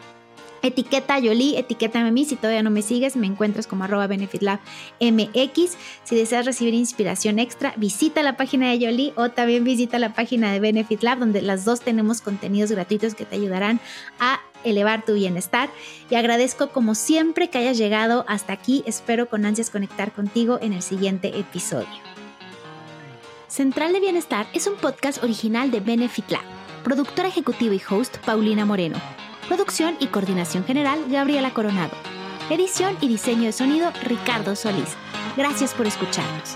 Etiqueta 0.63 1.19
Yoli, 1.19 1.57
etiquétame 1.57 2.09
a. 2.09 2.25
Si 2.25 2.37
todavía 2.37 2.63
no 2.63 2.71
me 2.71 2.83
sigues, 2.83 3.17
me 3.17 3.27
encuentras 3.27 3.67
como 3.67 3.85
arroba 3.85 4.07
benefitlabmx. 4.07 5.77
Si 6.05 6.17
deseas 6.17 6.47
recibir 6.47 6.75
inspiración 6.75 7.39
extra, 7.39 7.75
visita 7.77 8.23
la 8.23 8.37
página 8.37 8.71
de 8.71 8.79
Yoli 8.79 9.13
o 9.17 9.31
también 9.31 9.65
visita 9.65 9.99
la 9.99 10.15
página 10.15 10.53
de 10.53 10.61
Benefit 10.61 11.03
Lab, 11.03 11.19
donde 11.19 11.43
las 11.43 11.65
dos 11.65 11.81
tenemos 11.81 12.21
contenidos 12.21 12.71
gratuitos 12.71 13.15
que 13.15 13.25
te 13.25 13.37
ayudarán 13.37 13.81
a 14.19 14.41
elevar 14.65 15.05
tu 15.05 15.15
bienestar. 15.15 15.71
Y 16.11 16.17
agradezco 16.17 16.71
como 16.71 16.95
siempre 16.95 17.49
que 17.49 17.59
hayas 17.59 17.79
llegado 17.79 18.25
hasta 18.29 18.53
aquí. 18.53 18.83
Espero 18.87 19.29
con 19.29 19.45
ansias 19.47 19.71
conectar 19.71 20.13
contigo 20.13 20.59
en 20.61 20.73
el 20.73 20.83
siguiente 20.83 21.39
episodio. 21.39 21.89
Central 23.47 23.93
de 23.93 24.01
Bienestar 24.01 24.47
es 24.53 24.67
un 24.67 24.75
podcast 24.75 25.23
original 25.23 25.71
de 25.71 25.81
Benefit 25.81 26.31
Lab. 26.31 26.45
Productora 26.85 27.29
ejecutiva 27.29 27.75
y 27.75 27.83
host 27.89 28.19
Paulina 28.19 28.65
Moreno. 28.65 29.01
Producción 29.49 29.97
y 29.99 30.09
coordinación 30.09 30.63
general, 30.65 31.07
Gabriela 31.09 31.55
Coronado. 31.55 31.93
Edición 32.51 32.99
y 33.01 33.09
diseño 33.09 33.45
de 33.45 33.53
sonido, 33.53 33.91
Ricardo 34.05 34.55
Solís. 34.55 34.95
Gracias 35.39 35.73
por 35.73 35.87
escucharnos. 35.87 36.55